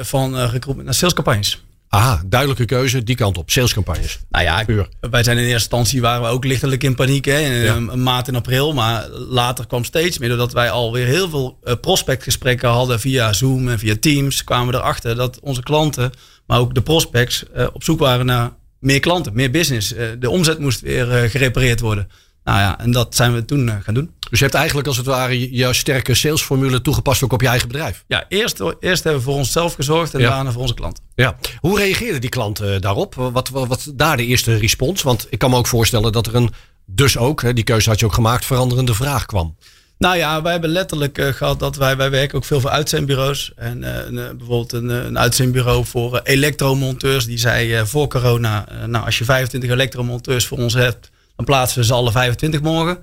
van 0.00 0.36
recruitment 0.36 0.84
naar 0.84 0.94
salescampagnes. 0.94 1.62
Aha, 1.94 2.22
duidelijke 2.26 2.64
keuze, 2.64 3.02
die 3.02 3.16
kant 3.16 3.38
op. 3.38 3.50
Salescampagnes. 3.50 4.18
Nou 4.30 4.44
ja, 4.44 4.64
Puur. 4.64 4.88
wij 5.00 5.22
zijn 5.22 5.36
in 5.36 5.42
eerste 5.42 5.58
instantie 5.58 6.00
waren 6.00 6.22
we 6.22 6.28
ook 6.28 6.44
lichtelijk 6.44 6.84
in 6.84 6.94
paniek. 6.94 7.24
Hè, 7.24 7.38
in, 7.38 7.52
ja. 7.52 7.76
Een 7.76 8.02
maand 8.02 8.28
in 8.28 8.36
april. 8.36 8.72
Maar 8.72 9.08
later 9.10 9.66
kwam 9.66 9.84
steeds 9.84 10.18
meer 10.18 10.28
doordat 10.28 10.52
wij 10.52 10.70
alweer 10.70 11.06
heel 11.06 11.28
veel 11.28 11.58
uh, 11.64 11.74
prospectgesprekken 11.80 12.68
hadden 12.68 13.00
via 13.00 13.32
Zoom 13.32 13.68
en 13.68 13.78
via 13.78 13.94
Teams. 14.00 14.44
Kwamen 14.44 14.72
we 14.72 14.78
erachter 14.78 15.16
dat 15.16 15.40
onze 15.40 15.62
klanten, 15.62 16.12
maar 16.46 16.58
ook 16.58 16.74
de 16.74 16.82
prospects, 16.82 17.44
uh, 17.56 17.66
op 17.72 17.84
zoek 17.84 17.98
waren 17.98 18.26
naar 18.26 18.50
meer 18.78 19.00
klanten, 19.00 19.34
meer 19.34 19.50
business. 19.50 19.94
De 20.18 20.30
omzet 20.30 20.58
moest 20.58 20.80
weer 20.80 21.30
gerepareerd 21.30 21.80
worden. 21.80 22.08
Nou 22.44 22.58
ja, 22.58 22.78
en 22.78 22.90
dat 22.90 23.14
zijn 23.14 23.34
we 23.34 23.44
toen 23.44 23.82
gaan 23.82 23.94
doen. 23.94 24.10
Dus 24.30 24.38
je 24.38 24.44
hebt 24.44 24.56
eigenlijk 24.56 24.88
als 24.88 24.96
het 24.96 25.06
ware 25.06 25.56
je 25.56 25.72
sterke 25.72 26.14
salesformule 26.14 26.82
toegepast 26.82 27.22
ook 27.22 27.32
op 27.32 27.40
je 27.40 27.48
eigen 27.48 27.68
bedrijf. 27.68 28.04
Ja, 28.06 28.24
eerst, 28.28 28.60
eerst 28.80 29.04
hebben 29.04 29.22
we 29.22 29.28
voor 29.28 29.38
onszelf 29.38 29.74
gezorgd 29.74 30.14
en 30.14 30.20
daarna 30.20 30.52
voor 30.52 30.62
onze 30.62 30.74
klanten. 30.74 31.04
Ja. 31.14 31.36
Hoe 31.60 31.78
reageerden 31.78 32.20
die 32.20 32.30
klanten 32.30 32.80
daarop? 32.80 33.14
Wat, 33.14 33.48
wat, 33.48 33.68
wat 33.68 33.92
daar 33.94 34.16
de 34.16 34.26
eerste 34.26 34.56
respons? 34.56 35.02
Want 35.02 35.26
ik 35.30 35.38
kan 35.38 35.50
me 35.50 35.56
ook 35.56 35.66
voorstellen 35.66 36.12
dat 36.12 36.26
er 36.26 36.34
een, 36.34 36.50
dus 36.86 37.18
ook, 37.18 37.54
die 37.54 37.64
keuze 37.64 37.88
had 37.88 38.00
je 38.00 38.06
ook 38.06 38.12
gemaakt, 38.12 38.44
veranderende 38.44 38.94
vraag 38.94 39.26
kwam. 39.26 39.56
Nou 39.98 40.16
ja, 40.16 40.42
wij 40.42 40.52
hebben 40.52 40.70
letterlijk 40.70 41.18
uh, 41.18 41.26
gehad 41.26 41.58
dat 41.58 41.76
wij, 41.76 41.96
wij 41.96 42.10
werken 42.10 42.36
ook 42.36 42.44
veel 42.44 42.60
voor 42.60 42.70
uitzendbureaus. 42.70 43.52
En 43.56 43.82
uh, 43.82 43.96
een, 43.96 44.14
bijvoorbeeld 44.14 44.72
een, 44.72 44.88
een 44.88 45.18
uitzendbureau 45.18 45.84
voor 45.84 46.14
uh, 46.14 46.20
elektromonteurs. 46.22 47.26
Die 47.26 47.38
zei 47.38 47.86
voor 47.86 48.08
corona, 48.08 48.68
nou 48.86 49.04
als 49.04 49.18
je 49.18 49.24
25 49.24 49.70
elektromonteurs 49.70 50.46
voor 50.46 50.58
ons 50.58 50.74
hebt, 50.74 51.10
dan 51.36 51.44
plaatsen 51.44 51.78
we 51.78 51.84
ze 51.84 51.92
alle 51.92 52.10
25 52.10 52.62
morgen. 52.62 52.98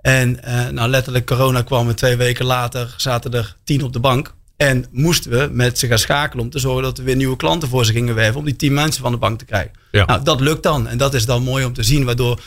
En 0.00 0.38
nou 0.70 0.88
letterlijk 0.88 1.26
corona 1.26 1.62
kwam 1.62 1.88
en 1.88 1.96
twee 1.96 2.16
weken 2.16 2.44
later 2.44 2.94
zaten 2.96 3.32
er 3.32 3.56
10 3.64 3.82
op 3.82 3.92
de 3.92 4.00
bank. 4.00 4.34
En 4.56 4.86
moesten 4.90 5.30
we 5.30 5.48
met 5.52 5.78
ze 5.78 5.86
gaan 5.86 5.98
schakelen 5.98 6.44
om 6.44 6.50
te 6.50 6.58
zorgen 6.58 6.82
dat 6.82 6.98
we 6.98 7.04
weer 7.04 7.16
nieuwe 7.16 7.36
klanten 7.36 7.68
voor 7.68 7.84
ze 7.84 7.92
gingen 7.92 8.14
werven. 8.14 8.38
Om 8.38 8.44
die 8.44 8.56
10 8.56 8.74
mensen 8.74 9.02
van 9.02 9.12
de 9.12 9.18
bank 9.18 9.38
te 9.38 9.44
krijgen. 9.44 9.72
Ja. 9.90 10.04
Nou, 10.04 10.22
dat 10.22 10.40
lukt 10.40 10.62
dan. 10.62 10.88
En 10.88 10.98
dat 10.98 11.14
is 11.14 11.26
dan 11.26 11.42
mooi 11.42 11.64
om 11.64 11.72
te 11.72 11.82
zien, 11.82 12.04
waardoor 12.04 12.40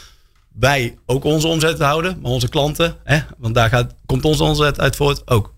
wij 0.60 0.98
ook 1.06 1.24
onze 1.24 1.48
omzet 1.48 1.80
houden, 1.80 2.20
maar 2.22 2.32
onze 2.32 2.50
klanten, 2.50 2.96
hè, 3.04 3.20
want 3.38 3.56
daar 3.56 3.70
gaat, 3.70 3.96
komt 4.06 4.25
onze 4.25 4.44
omzet 4.44 4.80
uit 4.80 4.96
voort 4.96 5.27
ook. 5.27 5.54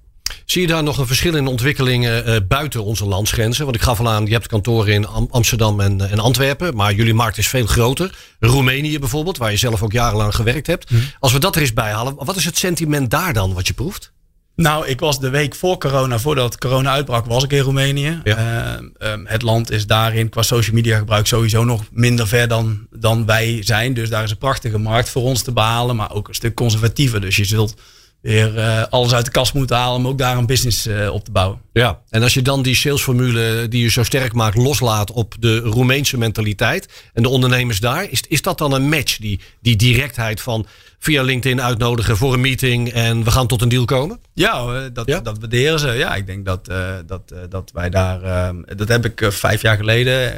Zie 0.45 0.61
je 0.61 0.67
daar 0.67 0.83
nog 0.83 0.97
een 0.97 1.07
verschil 1.07 1.35
in 1.35 1.47
ontwikkelingen 1.47 2.29
uh, 2.29 2.35
buiten 2.47 2.83
onze 2.83 3.05
landsgrenzen? 3.05 3.63
Want 3.63 3.75
ik 3.75 3.81
gaf 3.81 3.99
al 3.99 4.09
aan, 4.09 4.25
je 4.25 4.31
hebt 4.31 4.47
kantoren 4.47 4.93
in 4.93 5.07
Amsterdam 5.07 5.79
en, 5.79 6.09
en, 6.09 6.19
Antwerpen, 6.19 6.75
maar 6.75 6.93
jullie 6.93 7.13
markt 7.13 7.37
is 7.37 7.47
veel 7.47 7.65
groter. 7.65 8.17
Roemenië 8.39 8.99
bijvoorbeeld, 8.99 9.37
waar 9.37 9.51
je 9.51 9.57
zelf 9.57 9.83
ook 9.83 9.91
jarenlang 9.91 10.35
gewerkt 10.35 10.67
hebt. 10.67 10.91
Mhm. 10.91 11.01
Als 11.19 11.31
we 11.31 11.39
dat 11.39 11.55
er 11.55 11.61
eens 11.61 11.73
bij 11.73 11.91
halen, 11.91 12.15
wat 12.15 12.35
is 12.35 12.45
het 12.45 12.57
sentiment 12.57 13.09
daar 13.09 13.33
dan 13.33 13.53
wat 13.53 13.67
je 13.67 13.73
proeft? 13.73 14.11
Nou, 14.57 14.87
ik 14.87 14.99
was 14.99 15.19
de 15.19 15.29
week 15.29 15.55
voor 15.55 15.77
corona, 15.77 16.19
voordat 16.19 16.57
corona 16.57 16.91
uitbrak, 16.91 17.25
was 17.25 17.43
ik 17.43 17.51
in 17.51 17.59
Roemenië. 17.59 18.19
Ja. 18.23 18.79
Uh, 18.79 19.13
het 19.23 19.41
land 19.41 19.71
is 19.71 19.87
daarin 19.87 20.29
qua 20.29 20.41
social 20.41 20.75
media 20.75 20.97
gebruik 20.97 21.27
sowieso 21.27 21.63
nog 21.63 21.83
minder 21.91 22.27
ver 22.27 22.47
dan, 22.47 22.87
dan 22.91 23.25
wij 23.25 23.59
zijn. 23.63 23.93
Dus 23.93 24.09
daar 24.09 24.23
is 24.23 24.31
een 24.31 24.37
prachtige 24.37 24.77
markt 24.77 25.09
voor 25.09 25.21
ons 25.21 25.41
te 25.41 25.51
behalen, 25.51 25.95
maar 25.95 26.13
ook 26.13 26.27
een 26.27 26.35
stuk 26.35 26.55
conservatiever. 26.55 27.21
Dus 27.21 27.35
je 27.35 27.45
zult 27.45 27.75
weer 28.21 28.55
uh, 28.55 28.83
alles 28.89 29.13
uit 29.13 29.25
de 29.25 29.31
kast 29.31 29.53
moeten 29.53 29.75
halen 29.75 29.97
om 29.97 30.07
ook 30.07 30.17
daar 30.17 30.37
een 30.37 30.45
business 30.45 30.87
uh, 30.87 31.13
op 31.13 31.23
te 31.25 31.31
bouwen. 31.31 31.61
Ja, 31.73 32.01
en 32.09 32.23
als 32.23 32.33
je 32.33 32.41
dan 32.41 32.61
die 32.61 32.75
salesformule 32.75 33.67
die 33.67 33.81
je 33.81 33.89
zo 33.89 34.03
sterk 34.03 34.33
maakt 34.33 34.57
loslaat 34.57 35.11
op 35.11 35.35
de 35.39 35.59
Roemeense 35.59 36.17
mentaliteit 36.17 37.09
en 37.13 37.23
de 37.23 37.29
ondernemers 37.29 37.79
daar, 37.79 38.09
is, 38.09 38.23
is 38.27 38.41
dat 38.41 38.57
dan 38.57 38.73
een 38.73 38.89
match, 38.89 39.17
die, 39.17 39.39
die 39.61 39.75
directheid 39.75 40.41
van 40.41 40.65
via 40.99 41.23
LinkedIn 41.23 41.61
uitnodigen 41.61 42.17
voor 42.17 42.33
een 42.33 42.41
meeting 42.41 42.89
en 42.91 43.23
we 43.23 43.31
gaan 43.31 43.47
tot 43.47 43.61
een 43.61 43.69
deal 43.69 43.85
komen? 43.85 44.19
Ja, 44.33 44.89
dat, 44.89 45.07
ja? 45.07 45.19
dat 45.19 45.39
waarderen 45.39 45.79
ze. 45.79 45.87
Ja, 45.87 46.15
ik 46.15 46.25
denk 46.25 46.45
dat, 46.45 46.69
uh, 46.69 46.95
dat, 47.05 47.21
uh, 47.33 47.39
dat 47.49 47.71
wij 47.73 47.89
daar. 47.89 48.23
Uh, 48.23 48.49
dat 48.75 48.87
heb 48.87 49.05
ik 49.05 49.31
vijf 49.31 49.61
jaar 49.61 49.77
geleden, 49.77 50.33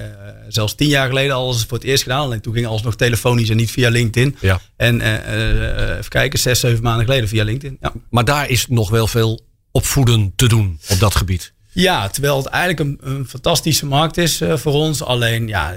zelfs 0.48 0.76
tien 0.76 0.88
jaar 0.88 1.08
geleden, 1.08 1.36
al 1.36 1.52
eens 1.52 1.66
voor 1.66 1.78
het 1.78 1.88
eerst 1.88 2.04
gedaan. 2.04 2.34
En 2.34 2.42
toen 2.42 2.54
ging 2.54 2.68
alles 2.68 2.82
nog 2.82 2.96
telefonisch 2.96 3.50
en 3.50 3.58
niet 3.58 3.72
via 3.72 3.90
LinkedIn. 3.90 4.36
Ja. 4.40 4.60
En 4.76 5.02
even 5.02 6.10
kijken, 6.10 6.40
zes, 6.40 6.60
zeven 6.60 6.84
maanden 6.84 7.06
geleden 7.06 7.30
via 7.30 7.44
LinkedIn. 7.44 7.78
Ja. 7.82 7.94
Maar 8.10 8.26
daar 8.26 8.50
is 8.50 8.68
nog 8.68 8.90
wel 8.90 9.08
veel 9.08 9.42
opvoeden 9.72 10.34
te 10.36 10.48
doen 10.48 10.80
op 10.90 11.00
dat 11.00 11.16
gebied. 11.16 11.54
Ja, 11.72 12.08
terwijl 12.08 12.38
het 12.38 12.46
eigenlijk 12.46 12.80
een, 13.04 13.12
een 13.14 13.28
fantastische 13.28 13.86
markt 13.86 14.18
is 14.18 14.42
voor 14.56 14.74
ons. 14.74 15.04
Alleen 15.04 15.48
ja 15.48 15.76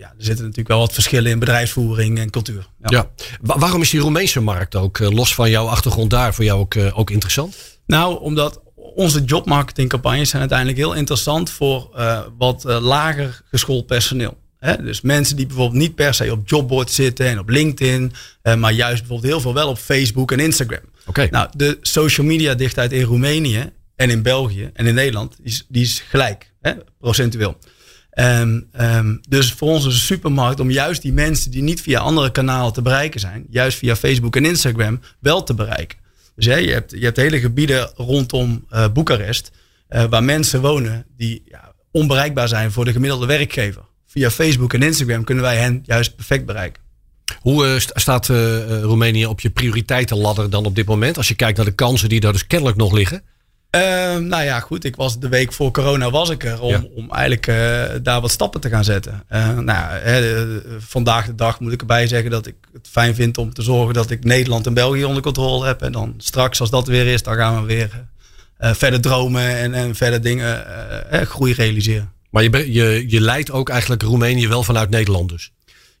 ja, 0.00 0.06
er 0.06 0.24
zitten 0.24 0.44
natuurlijk 0.44 0.68
wel 0.68 0.78
wat 0.78 0.92
verschillen 0.92 1.30
in 1.30 1.38
bedrijfsvoering 1.38 2.18
en 2.18 2.30
cultuur. 2.30 2.68
Ja. 2.84 3.10
waarom 3.40 3.80
is 3.80 3.90
die 3.90 4.00
Roemeense 4.00 4.40
markt 4.40 4.76
ook, 4.76 4.98
eh, 4.98 5.10
los 5.10 5.34
van 5.34 5.50
jouw 5.50 5.66
achtergrond 5.66 6.10
daar, 6.10 6.34
voor 6.34 6.44
jou 6.44 6.60
ook, 6.60 6.74
eh, 6.74 6.98
ook 6.98 7.10
interessant? 7.10 7.56
Nou, 7.86 8.20
omdat 8.20 8.60
onze 8.74 9.24
jobmarketingcampagnes 9.24 10.28
zijn 10.28 10.40
uiteindelijk 10.40 10.78
heel 10.78 10.94
interessant 10.94 11.50
voor 11.50 11.90
uh, 11.96 12.20
wat 12.38 12.64
lager 12.64 13.42
geschoold 13.50 13.86
personeel. 13.86 14.38
dus 14.80 15.00
mensen 15.00 15.36
die 15.36 15.46
bijvoorbeeld 15.46 15.78
niet 15.78 15.94
per 15.94 16.14
se 16.14 16.32
op 16.32 16.48
jobboard 16.48 16.90
zitten 16.90 17.26
en 17.26 17.38
op 17.38 17.48
LinkedIn, 17.48 18.12
maar 18.58 18.72
juist 18.72 18.98
bijvoorbeeld 18.98 19.32
heel 19.32 19.40
veel 19.40 19.54
wel 19.54 19.68
op 19.68 19.78
Facebook 19.78 20.32
en 20.32 20.40
Instagram. 20.40 20.84
Oké. 21.06 21.28
Nou, 21.30 21.48
de 21.56 21.78
social 21.80 22.26
media 22.26 22.54
dichtheid 22.54 22.92
in 22.92 23.02
Roemenië 23.02 23.72
en 23.96 24.10
in 24.10 24.22
België 24.22 24.70
en 24.72 24.86
in 24.86 24.94
Nederland, 24.94 25.36
die 25.36 25.46
is, 25.46 25.64
die 25.68 25.82
is 25.82 26.02
gelijk, 26.08 26.52
hè, 26.60 26.72
procentueel. 26.98 27.56
Um, 28.20 28.68
um, 28.80 29.20
dus 29.28 29.52
voor 29.52 29.68
ons 29.68 29.86
is 29.86 29.92
een 29.92 30.00
supermarkt 30.00 30.60
om 30.60 30.70
juist 30.70 31.02
die 31.02 31.12
mensen 31.12 31.50
die 31.50 31.62
niet 31.62 31.80
via 31.80 32.00
andere 32.00 32.30
kanalen 32.30 32.72
te 32.72 32.82
bereiken 32.82 33.20
zijn, 33.20 33.46
juist 33.50 33.78
via 33.78 33.96
Facebook 33.96 34.36
en 34.36 34.44
Instagram 34.44 35.00
wel 35.18 35.42
te 35.42 35.54
bereiken. 35.54 35.98
Dus 36.34 36.44
je, 36.44 36.52
hebt, 36.52 36.90
je 36.90 37.04
hebt 37.04 37.16
hele 37.16 37.40
gebieden 37.40 37.90
rondom 37.94 38.66
uh, 38.72 38.88
Boekarest 38.92 39.50
uh, 39.90 40.04
waar 40.04 40.24
mensen 40.24 40.60
wonen 40.60 41.06
die 41.16 41.42
ja, 41.46 41.72
onbereikbaar 41.90 42.48
zijn 42.48 42.72
voor 42.72 42.84
de 42.84 42.92
gemiddelde 42.92 43.26
werkgever. 43.26 43.82
Via 44.06 44.30
Facebook 44.30 44.74
en 44.74 44.82
Instagram 44.82 45.24
kunnen 45.24 45.44
wij 45.44 45.56
hen 45.56 45.82
juist 45.86 46.16
perfect 46.16 46.46
bereiken. 46.46 46.82
Hoe 47.40 47.66
uh, 47.66 47.74
staat 47.78 48.26
Roemenië 48.82 49.26
op 49.26 49.40
je 49.40 49.50
prioriteitenladder 49.50 50.50
dan 50.50 50.64
op 50.64 50.74
dit 50.74 50.86
moment? 50.86 51.16
Als 51.16 51.28
je 51.28 51.34
kijkt 51.34 51.56
naar 51.56 51.66
de 51.66 51.72
kansen 51.72 52.08
die 52.08 52.20
daar 52.20 52.32
dus 52.32 52.46
kennelijk 52.46 52.76
nog 52.76 52.92
liggen. 52.92 53.22
Uh, 53.76 54.16
nou 54.16 54.42
ja, 54.42 54.60
goed. 54.60 54.84
Ik 54.84 54.96
was 54.96 55.18
de 55.18 55.28
week 55.28 55.52
voor 55.52 55.70
corona 55.70 56.10
was 56.10 56.30
ik 56.30 56.44
er 56.44 56.60
om, 56.60 56.88
om 56.94 57.10
eigenlijk 57.10 57.46
uh, 57.46 57.84
daar 58.02 58.20
wat 58.20 58.30
stappen 58.30 58.60
te 58.60 58.68
gaan 58.68 58.84
zetten. 58.84 59.24
Uh, 59.32 59.58
nou, 59.58 59.92
hè, 59.92 60.46
vandaag 60.80 61.26
de 61.26 61.34
dag 61.34 61.60
moet 61.60 61.72
ik 61.72 61.80
erbij 61.80 62.06
zeggen 62.06 62.30
dat 62.30 62.46
ik 62.46 62.54
het 62.72 62.88
fijn 62.90 63.14
vind 63.14 63.38
om 63.38 63.54
te 63.54 63.62
zorgen 63.62 63.94
dat 63.94 64.10
ik 64.10 64.24
Nederland 64.24 64.66
en 64.66 64.74
België 64.74 65.04
onder 65.04 65.22
controle 65.22 65.66
heb. 65.66 65.82
En 65.82 65.92
dan 65.92 66.14
straks, 66.18 66.60
als 66.60 66.70
dat 66.70 66.86
weer 66.86 67.06
is, 67.06 67.22
dan 67.22 67.34
gaan 67.34 67.60
we 67.60 67.66
weer 67.66 68.04
verder 68.58 69.00
dromen 69.00 69.56
en, 69.56 69.74
en 69.74 69.94
verder 69.94 70.22
dingen, 70.22 70.64
groei 71.10 71.52
realiseren. 71.52 72.12
Maar 72.30 72.42
je, 72.42 72.72
je, 72.72 73.04
je 73.08 73.20
leidt 73.20 73.50
ook 73.50 73.68
eigenlijk 73.68 74.02
Roemenië 74.02 74.48
wel 74.48 74.62
vanuit 74.62 74.90
Nederland 74.90 75.28
dus? 75.28 75.52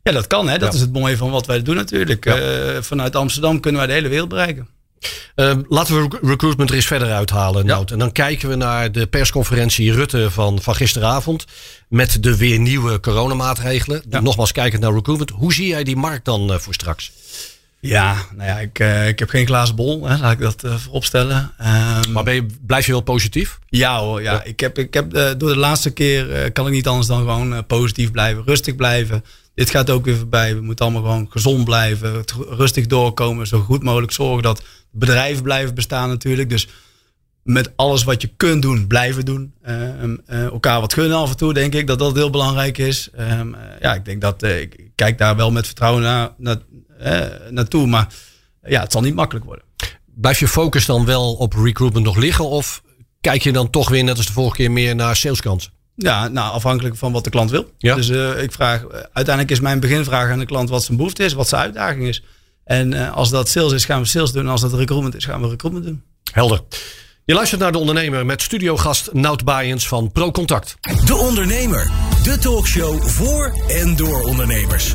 Ja, 0.02 0.12
dat 0.12 0.26
kan. 0.26 0.48
Hè? 0.48 0.58
Dat 0.58 0.74
is 0.74 0.80
het 0.80 0.92
mooie 0.92 1.16
van 1.16 1.30
wat 1.30 1.46
wij 1.46 1.62
doen 1.62 1.76
natuurlijk. 1.76 2.24
Ja. 2.24 2.82
vanuit 2.82 3.16
Amsterdam 3.16 3.60
kunnen 3.60 3.80
wij 3.80 3.88
de 3.88 3.96
hele 3.96 4.08
wereld 4.08 4.28
bereiken. 4.28 4.68
Uh, 5.36 5.52
laten 5.68 5.94
we 5.94 6.18
recruitment 6.22 6.70
er 6.70 6.76
eens 6.76 6.86
verder 6.86 7.12
uithalen. 7.12 7.66
Ja. 7.66 7.82
En 7.86 7.98
dan 7.98 8.12
kijken 8.12 8.48
we 8.48 8.54
naar 8.54 8.92
de 8.92 9.06
persconferentie 9.06 9.92
Rutte 9.92 10.30
van, 10.30 10.62
van 10.62 10.74
gisteravond. 10.74 11.44
Met 11.88 12.22
de 12.22 12.36
weer 12.36 12.58
nieuwe 12.58 13.00
coronamaatregelen. 13.00 14.02
Ja. 14.10 14.20
Nogmaals, 14.20 14.52
kijkend 14.52 14.82
naar 14.82 14.92
recruitment. 14.92 15.30
Hoe 15.30 15.52
zie 15.52 15.66
jij 15.66 15.84
die 15.84 15.96
markt 15.96 16.24
dan 16.24 16.52
uh, 16.52 16.58
voor 16.58 16.74
straks? 16.74 17.12
Ja, 17.80 18.16
nou 18.36 18.48
ja, 18.48 18.58
ik, 18.58 18.78
uh, 18.78 19.08
ik 19.08 19.18
heb 19.18 19.28
geen 19.28 19.46
glazen 19.46 19.74
bol, 19.74 20.06
hè, 20.06 20.16
laat 20.18 20.32
ik 20.32 20.38
dat 20.38 20.64
uh, 20.64 20.74
vooropstellen. 20.76 21.52
Um, 21.60 22.12
maar 22.12 22.24
ben 22.24 22.34
je, 22.34 22.46
blijf 22.66 22.86
je 22.86 22.92
wel 22.92 23.00
positief? 23.00 23.58
Ja 23.68 24.00
hoor, 24.00 24.22
ja. 24.22 24.32
ja. 24.32 24.44
Ik 24.44 24.60
heb, 24.60 24.78
ik 24.78 24.94
heb, 24.94 25.16
uh, 25.16 25.30
door 25.38 25.48
de 25.48 25.56
laatste 25.56 25.90
keer 25.90 26.52
kan 26.52 26.66
ik 26.66 26.72
niet 26.72 26.86
anders 26.86 27.06
dan 27.06 27.18
gewoon 27.18 27.66
positief 27.66 28.10
blijven, 28.10 28.42
rustig 28.46 28.76
blijven. 28.76 29.24
Dit 29.60 29.70
gaat 29.70 29.90
ook 29.90 30.04
weer 30.04 30.16
voorbij. 30.16 30.54
We 30.54 30.60
moeten 30.60 30.84
allemaal 30.84 31.02
gewoon 31.02 31.26
gezond 31.30 31.64
blijven, 31.64 32.24
rustig 32.48 32.86
doorkomen, 32.86 33.46
zo 33.46 33.60
goed 33.60 33.82
mogelijk 33.82 34.12
zorgen 34.12 34.42
dat 34.42 34.62
bedrijven 34.90 35.42
blijven 35.42 35.74
bestaan 35.74 36.08
natuurlijk. 36.08 36.50
Dus 36.50 36.68
met 37.42 37.72
alles 37.76 38.04
wat 38.04 38.22
je 38.22 38.30
kunt 38.36 38.62
doen, 38.62 38.86
blijven 38.86 39.24
doen. 39.24 39.54
Uh, 39.66 40.44
elkaar 40.44 40.80
wat 40.80 40.92
gunnen 40.92 41.18
af 41.18 41.30
en 41.30 41.36
toe, 41.36 41.54
denk 41.54 41.74
ik 41.74 41.86
dat 41.86 41.98
dat 41.98 42.14
heel 42.14 42.30
belangrijk 42.30 42.78
is. 42.78 43.08
Uh, 43.18 43.40
ja, 43.80 43.94
ik 43.94 44.04
denk 44.04 44.20
dat 44.20 44.42
ik 44.42 44.90
kijk 44.94 45.18
daar 45.18 45.36
wel 45.36 45.50
met 45.50 45.66
vertrouwen 45.66 46.02
naar, 46.02 46.58
naartoe. 47.50 47.86
Maar 47.86 48.14
ja, 48.62 48.80
het 48.80 48.92
zal 48.92 49.00
niet 49.00 49.14
makkelijk 49.14 49.44
worden. 49.46 49.64
Blijf 50.06 50.40
je 50.40 50.48
focus 50.48 50.86
dan 50.86 51.04
wel 51.04 51.34
op 51.34 51.52
recruitment 51.52 52.04
nog 52.04 52.16
liggen? 52.16 52.48
Of 52.48 52.82
kijk 53.20 53.42
je 53.42 53.52
dan 53.52 53.70
toch 53.70 53.88
weer, 53.88 54.04
net 54.04 54.16
als 54.16 54.26
de 54.26 54.32
vorige 54.32 54.56
keer, 54.56 54.70
meer 54.70 54.94
naar 54.94 55.16
saleskansen? 55.16 55.72
Ja, 56.02 56.28
nou, 56.28 56.52
afhankelijk 56.52 56.96
van 56.96 57.12
wat 57.12 57.24
de 57.24 57.30
klant 57.30 57.50
wil. 57.50 57.70
Ja. 57.78 57.94
Dus 57.94 58.08
ik 58.42 58.52
vraag, 58.52 58.84
uiteindelijk 58.92 59.50
is 59.50 59.60
mijn 59.60 59.80
beginvraag 59.80 60.30
aan 60.30 60.38
de 60.38 60.46
klant 60.46 60.68
wat 60.68 60.82
zijn 60.82 60.96
behoefte 60.96 61.24
is, 61.24 61.32
wat 61.32 61.48
zijn 61.48 61.62
uitdaging 61.62 62.06
is. 62.06 62.22
En 62.64 62.92
uh, 62.92 63.12
als 63.16 63.30
dat 63.30 63.48
sales 63.48 63.72
is, 63.72 63.84
gaan 63.84 64.00
we 64.00 64.06
sales 64.06 64.32
doen. 64.32 64.42
En 64.42 64.50
als 64.50 64.60
dat 64.60 64.72
recruitment 64.72 65.14
is, 65.14 65.24
gaan 65.24 65.42
we 65.42 65.48
recruitment 65.48 65.86
doen. 65.86 66.02
Helder. 66.32 66.60
Je 67.24 67.34
luistert 67.34 67.60
naar 67.60 67.72
De 67.72 67.78
Ondernemer 67.78 68.26
met 68.26 68.42
studiogast 68.42 69.12
Nout 69.12 69.44
Baaiens 69.44 69.88
van 69.88 70.12
ProContact. 70.12 70.76
De 71.04 71.16
Ondernemer, 71.16 71.90
de 72.22 72.38
talkshow 72.38 73.02
voor 73.02 73.64
en 73.68 73.96
door 73.96 74.22
ondernemers. 74.22 74.94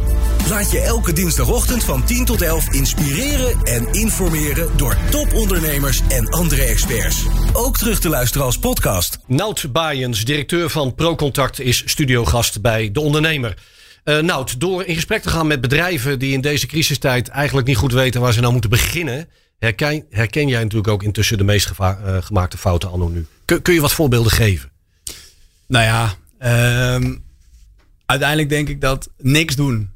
Laat 0.50 0.72
je 0.72 0.80
elke 0.80 1.14
dinsdagochtend 1.14 1.84
van 1.84 2.06
10 2.06 2.26
tot 2.26 2.42
11 2.42 2.74
inspireren 2.74 3.64
en 3.64 3.88
informeren 3.92 4.78
door 4.78 4.98
topondernemers 5.10 6.02
en 6.10 6.30
andere 6.30 6.64
experts. 6.64 7.26
Ook 7.54 7.78
terug 7.78 8.00
te 8.00 8.10
luisteren 8.10 8.46
als 8.46 8.60
podcast. 8.60 9.20
Nout 9.28 9.72
Baaiens, 9.72 10.26
directeur 10.26 10.70
van 10.70 10.96
ProContact, 10.96 11.60
is 11.60 11.84
studiogast 11.86 12.62
bij 12.62 12.92
De 12.92 13.00
Ondernemer. 13.00 13.58
Uh, 14.04 14.20
nou, 14.20 14.48
door 14.58 14.84
in 14.84 14.96
gesprek 14.96 15.22
te 15.22 15.30
gaan 15.30 15.48
met 15.48 15.62
bedrijven 15.62 16.20
die 16.20 16.34
in 16.34 16.42
deze 16.42 16.68
crisistijd 16.68 17.28
eigenlijk 17.28 17.68
niet 17.68 17.78
goed 17.78 17.94
weten 17.94 18.22
waar 18.22 18.34
ze 18.34 18.40
nou 18.40 18.52
moeten 18.52 18.70
beginnen, 18.70 19.30
herken, 19.60 20.06
herken 20.10 20.48
jij 20.48 20.62
natuurlijk 20.62 20.94
ook 20.94 21.04
intussen 21.04 21.38
de 21.38 21.44
meest 21.44 21.72
uh, 21.80 21.96
gemaakte 22.20 22.58
fouten 22.58 22.92
anno 22.92 23.08
nu. 23.08 23.26
Kun, 23.46 23.62
kun, 23.62 23.74
je 23.74 23.82
wat 23.82 23.94
voorbeelden 23.94 24.32
geven? 24.32 24.72
Nou 25.68 25.86
ja, 25.86 26.16
um, 26.96 27.24
uiteindelijk 28.06 28.50
denk 28.50 28.70
ik 28.70 28.82
dat 28.82 29.10
niks 29.18 29.56
doen 29.56 29.94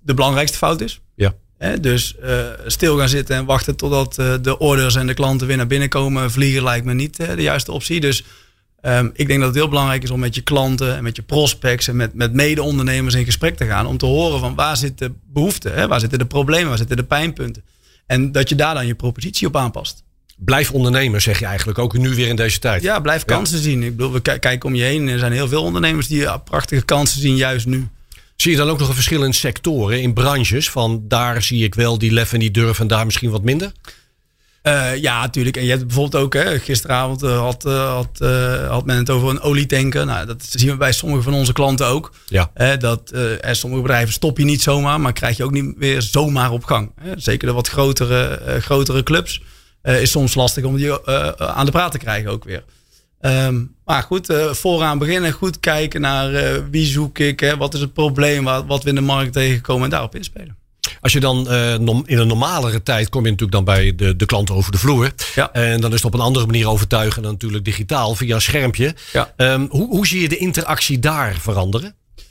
de 0.00 0.14
belangrijkste 0.14 0.58
fout 0.58 0.80
is. 0.80 1.00
Ja. 1.14 1.34
Hè, 1.58 1.80
dus 1.80 2.14
uh, 2.24 2.46
stil 2.66 2.98
gaan 2.98 3.08
zitten 3.08 3.36
en 3.36 3.44
wachten 3.44 3.76
totdat 3.76 4.18
uh, 4.18 4.34
de 4.42 4.58
orders 4.58 4.94
en 4.94 5.06
de 5.06 5.14
klanten 5.14 5.46
weer 5.46 5.56
naar 5.56 5.66
binnen 5.66 5.88
komen 5.88 6.30
vliegen 6.30 6.62
lijkt 6.62 6.84
me 6.84 6.94
niet 6.94 7.20
uh, 7.20 7.28
de 7.28 7.42
juiste 7.42 7.72
optie. 7.72 8.00
Dus 8.00 8.24
um, 8.82 9.10
ik 9.14 9.26
denk 9.26 9.38
dat 9.38 9.48
het 9.48 9.58
heel 9.58 9.68
belangrijk 9.68 10.02
is 10.02 10.10
om 10.10 10.20
met 10.20 10.34
je 10.34 10.40
klanten 10.40 10.96
en 10.96 11.02
met 11.02 11.16
je 11.16 11.22
prospects 11.22 11.88
en 11.88 11.96
met, 11.96 12.14
met 12.14 12.32
mede-ondernemers 12.32 13.14
in 13.14 13.24
gesprek 13.24 13.56
te 13.56 13.66
gaan. 13.66 13.86
Om 13.86 13.98
te 13.98 14.06
horen 14.06 14.40
van 14.40 14.54
waar 14.54 14.76
zit 14.76 14.98
de 14.98 15.12
behoefte, 15.32 15.68
hè? 15.68 15.88
waar 15.88 16.00
zitten 16.00 16.18
de 16.18 16.26
problemen, 16.26 16.68
waar 16.68 16.78
zitten 16.78 16.96
de 16.96 17.04
pijnpunten. 17.04 17.62
En 18.06 18.32
dat 18.32 18.48
je 18.48 18.54
daar 18.54 18.74
dan 18.74 18.86
je 18.86 18.94
propositie 18.94 19.46
op 19.46 19.56
aanpast. 19.56 20.02
Blijf 20.36 20.70
ondernemer, 20.70 21.20
zeg 21.20 21.38
je 21.38 21.46
eigenlijk, 21.46 21.78
ook 21.78 21.98
nu 21.98 22.14
weer 22.14 22.28
in 22.28 22.36
deze 22.36 22.58
tijd. 22.58 22.82
Ja, 22.82 23.00
blijf 23.00 23.24
kansen 23.24 23.56
ja. 23.56 23.62
zien. 23.62 23.82
Ik 23.82 23.96
bedoel, 23.96 24.12
we 24.12 24.20
kijken 24.20 24.62
om 24.62 24.74
je 24.74 24.82
heen. 24.82 25.08
Er 25.08 25.18
zijn 25.18 25.32
heel 25.32 25.48
veel 25.48 25.62
ondernemers 25.62 26.06
die 26.06 26.20
ja, 26.20 26.36
prachtige 26.36 26.84
kansen 26.84 27.20
zien, 27.20 27.36
juist 27.36 27.66
nu. 27.66 27.88
Zie 28.42 28.50
je 28.50 28.56
dan 28.56 28.68
ook 28.68 28.78
nog 28.78 28.88
een 28.88 28.94
verschil 28.94 29.24
in 29.24 29.32
sectoren, 29.32 30.02
in 30.02 30.12
branches? 30.12 30.70
Van 30.70 31.04
daar 31.08 31.42
zie 31.42 31.64
ik 31.64 31.74
wel 31.74 31.98
die 31.98 32.12
lef 32.12 32.32
en 32.32 32.38
die 32.38 32.50
durf 32.50 32.80
en 32.80 32.86
daar 32.86 33.04
misschien 33.04 33.30
wat 33.30 33.42
minder? 33.42 33.72
Uh, 34.62 34.96
ja, 34.96 35.20
natuurlijk. 35.20 35.56
En 35.56 35.62
je 35.64 35.70
hebt 35.70 35.86
bijvoorbeeld 35.86 36.22
ook, 36.24 36.32
hè, 36.34 36.58
gisteravond 36.58 37.22
uh, 37.22 37.38
had, 37.38 37.64
uh, 37.66 37.94
had, 37.94 38.18
had 38.68 38.86
men 38.86 38.96
het 38.96 39.10
over 39.10 39.28
een 39.28 39.40
olietanker. 39.40 40.06
Nou, 40.06 40.26
dat 40.26 40.46
zien 40.50 40.70
we 40.70 40.76
bij 40.76 40.92
sommige 40.92 41.22
van 41.22 41.34
onze 41.34 41.52
klanten 41.52 41.86
ook. 41.86 42.12
Ja. 42.26 42.50
dat 42.78 43.12
sommige 43.50 43.82
bedrijven 43.82 44.12
stop 44.12 44.38
je 44.38 44.44
niet 44.44 44.62
zomaar, 44.62 45.00
maar 45.00 45.12
krijg 45.12 45.36
je 45.36 45.44
ook 45.44 45.52
niet 45.52 45.74
weer 45.76 46.02
zomaar 46.02 46.50
op 46.50 46.64
gang. 46.64 46.92
Zeker 47.16 47.48
de 47.48 47.54
wat 47.54 47.68
grotere, 47.68 48.40
grotere 48.60 49.02
clubs 49.02 49.42
is 49.82 50.10
soms 50.10 50.34
lastig 50.34 50.64
om 50.64 50.76
die 50.76 51.08
aan 51.38 51.66
de 51.66 51.72
praat 51.72 51.92
te 51.92 51.98
krijgen 51.98 52.30
ook 52.30 52.44
weer. 52.44 52.64
Um, 53.20 53.71
maar 53.84 54.02
goed, 54.02 54.30
uh, 54.30 54.52
vooraan 54.52 54.98
beginnen, 54.98 55.32
goed 55.32 55.60
kijken 55.60 56.00
naar 56.00 56.32
uh, 56.32 56.62
wie 56.70 56.86
zoek 56.86 57.18
ik, 57.18 57.40
hè, 57.40 57.56
wat 57.56 57.74
is 57.74 57.80
het 57.80 57.92
probleem, 57.92 58.44
wat, 58.44 58.64
wat 58.66 58.82
we 58.82 58.88
in 58.88 58.94
de 58.94 59.00
markt 59.00 59.32
tegenkomen 59.32 59.84
en 59.84 59.90
daarop 59.90 60.14
inspelen. 60.14 60.56
Als 61.00 61.12
je 61.12 61.20
dan 61.20 61.46
uh, 61.50 61.72
in 61.74 62.18
een 62.18 62.26
normalere 62.26 62.82
tijd 62.82 63.08
kom 63.08 63.24
je 63.24 63.30
natuurlijk 63.30 63.64
dan 63.64 63.74
bij 63.74 63.94
de, 63.94 64.16
de 64.16 64.26
klant 64.26 64.50
over 64.50 64.72
de 64.72 64.78
vloer. 64.78 65.12
Ja. 65.34 65.52
En 65.52 65.80
dan 65.80 65.90
is 65.90 65.96
het 65.96 66.04
op 66.04 66.14
een 66.14 66.20
andere 66.20 66.46
manier 66.46 66.68
overtuigen 66.68 67.22
dan 67.22 67.32
natuurlijk 67.32 67.64
digitaal 67.64 68.14
via 68.14 68.34
een 68.34 68.40
schermpje. 68.40 68.94
Ja. 69.12 69.32
Um, 69.36 69.66
hoe, 69.70 69.88
hoe 69.88 70.06
zie 70.06 70.20
je 70.20 70.28
de 70.28 70.36
interactie 70.36 70.98
daar 70.98 71.36
veranderen? 71.40 71.94
Is 72.16 72.24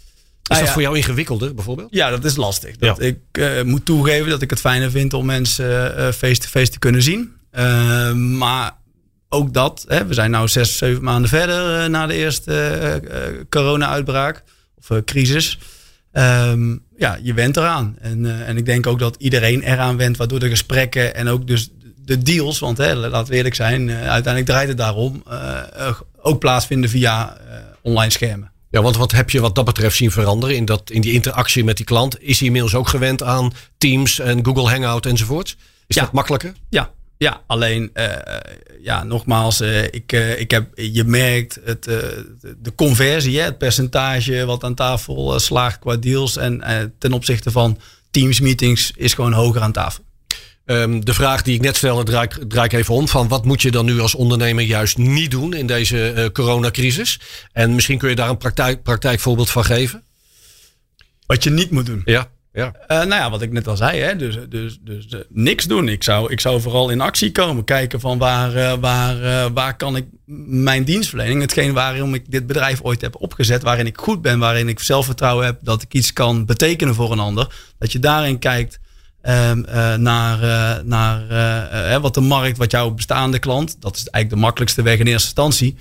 Ah, 0.44 0.58
dat 0.58 0.68
ja. 0.68 0.74
voor 0.74 0.82
jou 0.82 0.98
ingewikkelder 0.98 1.56
bijvoorbeeld? 1.56 1.88
Ja, 1.92 2.10
dat 2.10 2.26
is 2.26 2.36
lastig. 2.36 2.78
Dat 2.78 2.98
Ja. 2.98 3.06
Ik 3.06 3.18
uh, 3.32 3.62
moet 3.62 3.86
toegeven 3.86 4.30
dat 4.30 4.42
ik 4.42 4.50
het 4.50 4.60
fijner 4.60 4.92
vind 4.92 5.14
om 5.14 5.26
mensen 5.26 6.00
uh, 6.00 6.12
face-to-face 6.12 6.72
te 6.72 6.80
kunnen 6.80 7.02
zien. 7.02 7.32
Uh, 7.54 8.12
maar 8.14 8.72
ook 9.34 9.54
dat, 9.54 9.86
hè, 9.88 10.06
we 10.06 10.14
zijn 10.14 10.32
nu 10.32 10.48
zes, 10.48 10.78
zeven 10.78 11.04
maanden 11.04 11.30
verder 11.30 11.90
na 11.90 12.08
de 12.08 12.14
eerste 12.14 13.46
corona-uitbraak 13.50 14.44
of 14.78 15.04
crisis. 15.06 15.58
Um, 16.14 16.84
ja, 16.98 17.20
je 17.22 17.34
went 17.34 17.58
eraan. 17.58 17.96
En, 18.00 18.46
en 18.46 18.58
ik 18.58 18.66
denk 18.66 18.88
ook 18.88 19.00
dat 19.00 19.16
iedereen 19.20 19.62
eraan 19.62 19.98
went, 19.98 20.18
waardoor 20.18 20.40
de 20.40 20.50
gesprekken 20.50 21.16
en 21.16 21.28
ook 21.28 21.48
dus 21.48 21.70
de 21.96 22.18
deals, 22.18 22.60
want 22.60 22.78
hè, 22.78 22.96
laten 22.96 23.32
we 23.32 23.36
eerlijk 23.38 23.56
zijn, 23.56 23.92
uiteindelijk 23.92 24.46
draait 24.46 24.68
het 24.68 24.78
daarom, 24.78 25.24
ook 26.22 26.40
plaatsvinden 26.40 26.90
via 26.90 27.38
online 27.82 28.12
schermen. 28.12 28.52
Ja, 28.70 28.82
want 28.82 28.98
wat 28.98 29.12
heb 29.12 29.30
je 29.30 29.40
wat 29.42 29.56
dat 29.56 29.66
betreft 29.66 29.96
zien 29.96 30.12
veranderen 30.12 30.56
in, 30.56 30.66
dat, 30.66 30.90
in 30.90 31.02
die 31.02 31.14
interactie 31.14 31.64
met 31.64 31.78
die 31.78 31.86
klant? 31.86 32.22
Is 32.22 32.38
hij 32.38 32.48
inmiddels 32.48 32.76
ook 32.76 32.88
gewend 32.88 33.24
aan 33.24 33.54
Teams 33.78 34.20
en 34.20 34.46
Google 34.46 34.70
Hangout 34.70 35.06
enzovoort? 35.06 35.58
Is 35.88 35.96
Ja. 35.96 36.02
dat 36.02 36.12
makkelijker? 36.12 36.54
Ja, 36.70 36.92
ja 37.22 37.42
alleen, 37.48 37.92
uh, 37.94 38.06
ja, 38.82 39.04
nogmaals, 39.04 39.62
uh, 39.62 39.84
ik, 39.84 40.12
uh, 40.14 40.40
ik 40.40 40.52
heb, 40.52 40.68
je 40.76 41.04
merkt 41.04 41.60
het, 41.64 41.84
de, 41.84 42.36
de 42.58 42.76
conversie, 42.76 43.40
hè, 43.40 43.46
het 43.46 43.58
percentage 43.58 44.46
wat 44.46 44.64
aan 44.64 44.76
tafel 44.76 45.40
slaagt 45.40 45.80
qua 45.80 45.96
deals 45.96 46.38
en 46.38 46.62
ten 47.00 47.14
opzichte 47.14 47.52
van 47.52 47.80
Teams 48.12 48.40
meetings 48.40 48.92
is 48.96 49.14
gewoon 49.14 49.34
hoger 49.34 49.62
aan 49.62 49.72
tafel. 49.72 50.04
Um, 50.66 51.06
de 51.06 51.14
vraag 51.14 51.42
die 51.42 51.56
ik 51.56 51.62
net 51.62 51.76
stelde, 51.76 52.04
draai, 52.04 52.28
ik- 52.28 52.50
draai 52.50 52.66
ik 52.66 52.74
even 52.74 52.94
om. 52.94 53.08
Van 53.08 53.28
wat 53.28 53.46
moet 53.46 53.62
je 53.62 53.72
dan 53.72 53.86
nu 53.86 54.00
als 54.00 54.16
ondernemer 54.16 54.64
juist 54.64 54.98
niet 54.98 55.32
doen 55.32 55.54
in 55.54 55.68
deze 55.68 56.30
coronacrisis? 56.34 57.20
En 57.52 57.76
misschien 57.76 57.98
kun 57.98 58.10
je 58.10 58.16
daar 58.16 58.30
een 58.30 58.38
praktijk, 58.38 58.84
praktijkvoorbeeld 58.84 59.50
van 59.50 59.66
geven. 59.66 60.04
Wat 61.26 61.44
je 61.44 61.50
niet 61.50 61.72
moet 61.72 61.86
doen. 61.86 62.02
Ja, 62.06 62.30
ja. 62.54 62.74
Uh, 62.82 62.98
nou 62.98 63.10
ja, 63.10 63.30
wat 63.30 63.42
ik 63.42 63.52
net 63.52 63.68
al 63.68 63.78
zei, 63.78 64.00
hè, 64.00 64.16
dus, 64.16 64.38
dus, 64.50 64.80
dus 64.82 65.06
uh, 65.14 65.20
niks 65.30 65.66
doen. 65.66 65.88
Ik 65.88 66.04
zou, 66.04 66.32
ik 66.32 66.40
zou 66.40 66.62
vooral 66.62 66.90
in 66.90 67.02
actie 67.02 67.32
komen. 67.32 67.64
Kijken 67.64 68.00
van 68.00 68.18
waar, 68.18 68.56
uh, 68.56 68.74
waar, 68.74 69.54
waar 69.54 69.78
kan 69.78 69.96
ik 69.96 70.06
mijn 70.46 70.84
dienstverlening, 70.84 71.42
hetgeen 71.42 71.74
waarom 71.74 72.14
ik 72.14 72.32
dit 72.32 72.48
bedrijf 72.48 72.82
ooit 72.82 73.02
heb 73.02 73.16
opgezet, 73.16 73.64
waarin 73.64 73.86
ik 73.86 73.98
goed 73.98 74.22
ben, 74.22 74.40
waarin 74.40 74.68
ik 74.70 74.80
zelfvertrouwen 74.80 75.46
heb 75.46 75.60
dat 75.62 75.82
ik 75.82 75.94
iets 75.94 76.14
kan 76.14 76.46
betekenen 76.46 76.96
voor 76.96 77.12
een 77.12 77.20
ander. 77.20 77.56
Dat 77.78 77.92
je 77.92 78.00
daarin 78.00 78.40
kijkt 78.40 78.80
um, 79.24 79.66
naar, 80.02 80.40
naar 80.86 82.00
wat 82.02 82.14
de 82.14 82.22
markt, 82.22 82.58
wat 82.58 82.72
jouw 82.72 82.90
bestaande 82.90 83.40
klant, 83.40 83.82
dat 83.82 83.96
is 83.96 84.08
eigenlijk 84.08 84.30
de 84.30 84.46
makkelijkste 84.46 84.82
weg 84.82 85.00
in 85.00 85.08
eerste 85.08 85.28
instantie, 85.28 85.78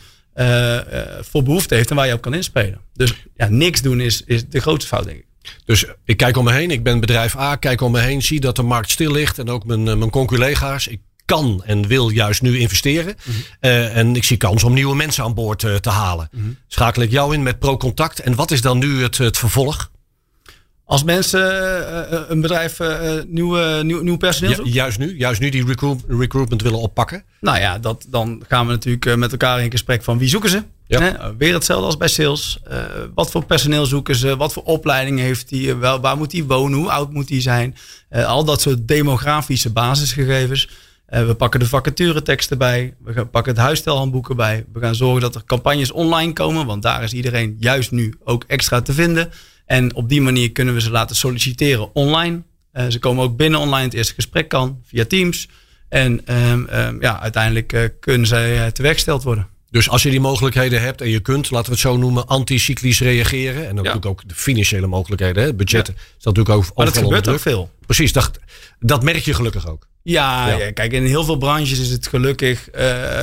voor 1.20 1.42
behoefte 1.42 1.74
heeft 1.74 1.90
en 1.90 1.96
waar 1.96 2.06
je 2.06 2.12
op 2.14 2.20
kan 2.20 2.34
inspelen. 2.34 2.80
Dus 2.92 3.14
ja, 3.36 3.48
niks 3.48 3.82
doen 3.82 4.00
is, 4.00 4.22
is 4.26 4.48
de 4.48 4.60
grootste 4.60 4.88
fout, 4.88 5.04
denk 5.04 5.18
ik. 5.18 5.28
Dus 5.64 5.84
ik 6.04 6.16
kijk 6.16 6.36
om 6.36 6.44
me 6.44 6.52
heen, 6.52 6.70
ik 6.70 6.82
ben 6.82 7.00
bedrijf 7.00 7.36
A, 7.36 7.56
kijk 7.56 7.80
om 7.80 7.92
me 7.92 8.00
heen, 8.00 8.22
zie 8.22 8.40
dat 8.40 8.56
de 8.56 8.62
markt 8.62 8.90
stil 8.90 9.12
ligt 9.12 9.38
en 9.38 9.48
ook 9.48 9.64
mijn, 9.64 9.82
mijn 9.82 10.10
conculega's. 10.10 10.86
Ik 10.86 11.00
kan 11.24 11.62
en 11.64 11.86
wil 11.86 12.08
juist 12.08 12.42
nu 12.42 12.58
investeren. 12.58 13.16
Mm 13.24 13.32
-hmm. 13.32 13.70
uh, 13.70 13.96
en 13.96 14.16
ik 14.16 14.24
zie 14.24 14.36
kans 14.36 14.64
om 14.64 14.72
nieuwe 14.72 14.96
mensen 14.96 15.24
aan 15.24 15.34
boord 15.34 15.62
uh, 15.62 15.74
te 15.74 15.90
halen. 15.90 16.28
Mm 16.32 16.40
-hmm. 16.40 16.56
Schakel 16.66 17.02
ik 17.02 17.10
jou 17.10 17.34
in 17.34 17.42
met 17.42 17.58
ProContact. 17.58 18.20
En 18.20 18.34
wat 18.34 18.50
is 18.50 18.60
dan 18.60 18.78
nu 18.78 19.02
het, 19.02 19.18
het 19.18 19.38
vervolg? 19.38 19.90
Als 20.84 21.04
mensen 21.04 21.40
uh, 21.40 22.20
een 22.28 22.40
bedrijf 22.40 22.78
nieuw, 23.26 23.82
nieuw, 23.82 24.02
nieuw 24.02 24.16
personeel 24.16 24.66
ja, 24.66 24.72
juist 24.72 24.98
nu, 24.98 25.16
juist 25.16 25.40
nu 25.40 25.48
die 25.48 25.66
recruit, 25.66 26.00
recruitment 26.08 26.62
willen 26.62 26.78
oppakken. 26.78 27.24
Nou 27.40 27.58
ja, 27.58 27.78
dat, 27.78 28.06
dan 28.08 28.42
gaan 28.48 28.66
we 28.66 28.72
natuurlijk 28.72 29.16
met 29.16 29.30
elkaar 29.30 29.62
in 29.62 29.70
gesprek 29.70 30.02
van 30.02 30.18
wie 30.18 30.28
zoeken 30.28 30.50
ze. 30.50 30.62
Ja. 30.98 31.34
Weer 31.38 31.54
hetzelfde 31.54 31.86
als 31.86 31.96
bij 31.96 32.08
sales. 32.08 32.60
Uh, 32.70 32.78
wat 33.14 33.30
voor 33.30 33.44
personeel 33.44 33.86
zoeken 33.86 34.14
ze? 34.14 34.36
Wat 34.36 34.52
voor 34.52 34.62
opleiding 34.62 35.18
heeft 35.18 35.50
hij? 35.50 35.76
Wel, 35.76 36.00
waar 36.00 36.16
moet 36.16 36.32
hij 36.32 36.44
wonen? 36.44 36.78
Hoe 36.78 36.90
oud 36.90 37.12
moet 37.12 37.28
hij 37.28 37.40
zijn? 37.40 37.76
Uh, 38.10 38.26
al 38.26 38.44
dat 38.44 38.60
soort 38.60 38.88
demografische 38.88 39.72
basisgegevens. 39.72 40.68
We 41.06 41.34
pakken 41.34 41.60
de 41.60 41.66
vacatureteksten 41.66 42.58
bij. 42.58 42.94
We 43.04 43.26
pakken 43.26 43.52
het 43.52 43.62
huisstijlhandboek 43.62 44.28
erbij. 44.28 44.64
We 44.72 44.80
gaan 44.80 44.94
zorgen 44.94 45.20
dat 45.20 45.34
er 45.34 45.44
campagnes 45.44 45.92
online 45.92 46.32
komen. 46.32 46.66
Want 46.66 46.82
daar 46.82 47.02
is 47.02 47.12
iedereen 47.12 47.56
juist 47.58 47.90
nu 47.90 48.14
ook 48.24 48.44
extra 48.46 48.80
te 48.80 48.92
vinden. 48.92 49.30
En 49.66 49.94
op 49.94 50.08
die 50.08 50.20
manier 50.20 50.52
kunnen 50.52 50.74
we 50.74 50.80
ze 50.80 50.90
laten 50.90 51.16
solliciteren 51.16 51.94
online. 51.94 52.42
Ze 52.88 52.98
komen 52.98 53.24
ook 53.24 53.36
binnen 53.36 53.60
online. 53.60 53.84
Het 53.84 53.94
eerste 53.94 54.14
gesprek 54.14 54.48
kan 54.48 54.80
via 54.84 55.04
Teams. 55.04 55.48
En 55.88 56.34
um, 56.34 56.68
um, 56.72 57.00
ja, 57.00 57.20
uiteindelijk 57.20 57.92
kunnen 58.00 58.26
zij 58.26 58.72
teweeggesteld 58.72 59.22
worden. 59.22 59.46
Dus 59.70 59.88
als 59.88 60.02
je 60.02 60.10
die 60.10 60.20
mogelijkheden 60.20 60.80
hebt 60.82 61.00
en 61.00 61.08
je 61.08 61.20
kunt, 61.20 61.50
laten 61.50 61.66
we 61.66 61.72
het 61.72 61.80
zo 61.80 61.96
noemen, 61.96 62.26
anticyclisch 62.26 63.00
reageren. 63.00 63.54
En 63.68 63.76
dan 63.76 63.84
Ja. 63.84 63.92
natuurlijk 63.94 64.06
ook 64.06 64.28
de 64.28 64.34
financiële 64.34 64.86
mogelijkheden, 64.86 65.42
hè, 65.42 65.54
budgetten. 65.54 65.94
Is 65.94 66.02
dat 66.22 66.36
natuurlijk 66.36 66.56
ook 66.56 66.76
Maar 66.76 66.86
dat 66.86 66.98
gebeurt 66.98 67.28
ook 67.28 67.40
veel. 67.40 67.70
Precies, 67.86 68.12
dat, 68.12 68.30
dat 68.78 69.02
merk 69.02 69.24
je 69.24 69.34
gelukkig 69.34 69.68
ook. 69.68 69.86
Ja, 70.02 70.48
Ja. 70.48 70.56
ja, 70.56 70.72
kijk, 70.72 70.92
in 70.92 71.04
heel 71.04 71.24
veel 71.24 71.36
branches 71.36 71.78
is 71.78 71.90
het 71.90 72.06
gelukkig 72.06 72.70
eh, 72.70 72.82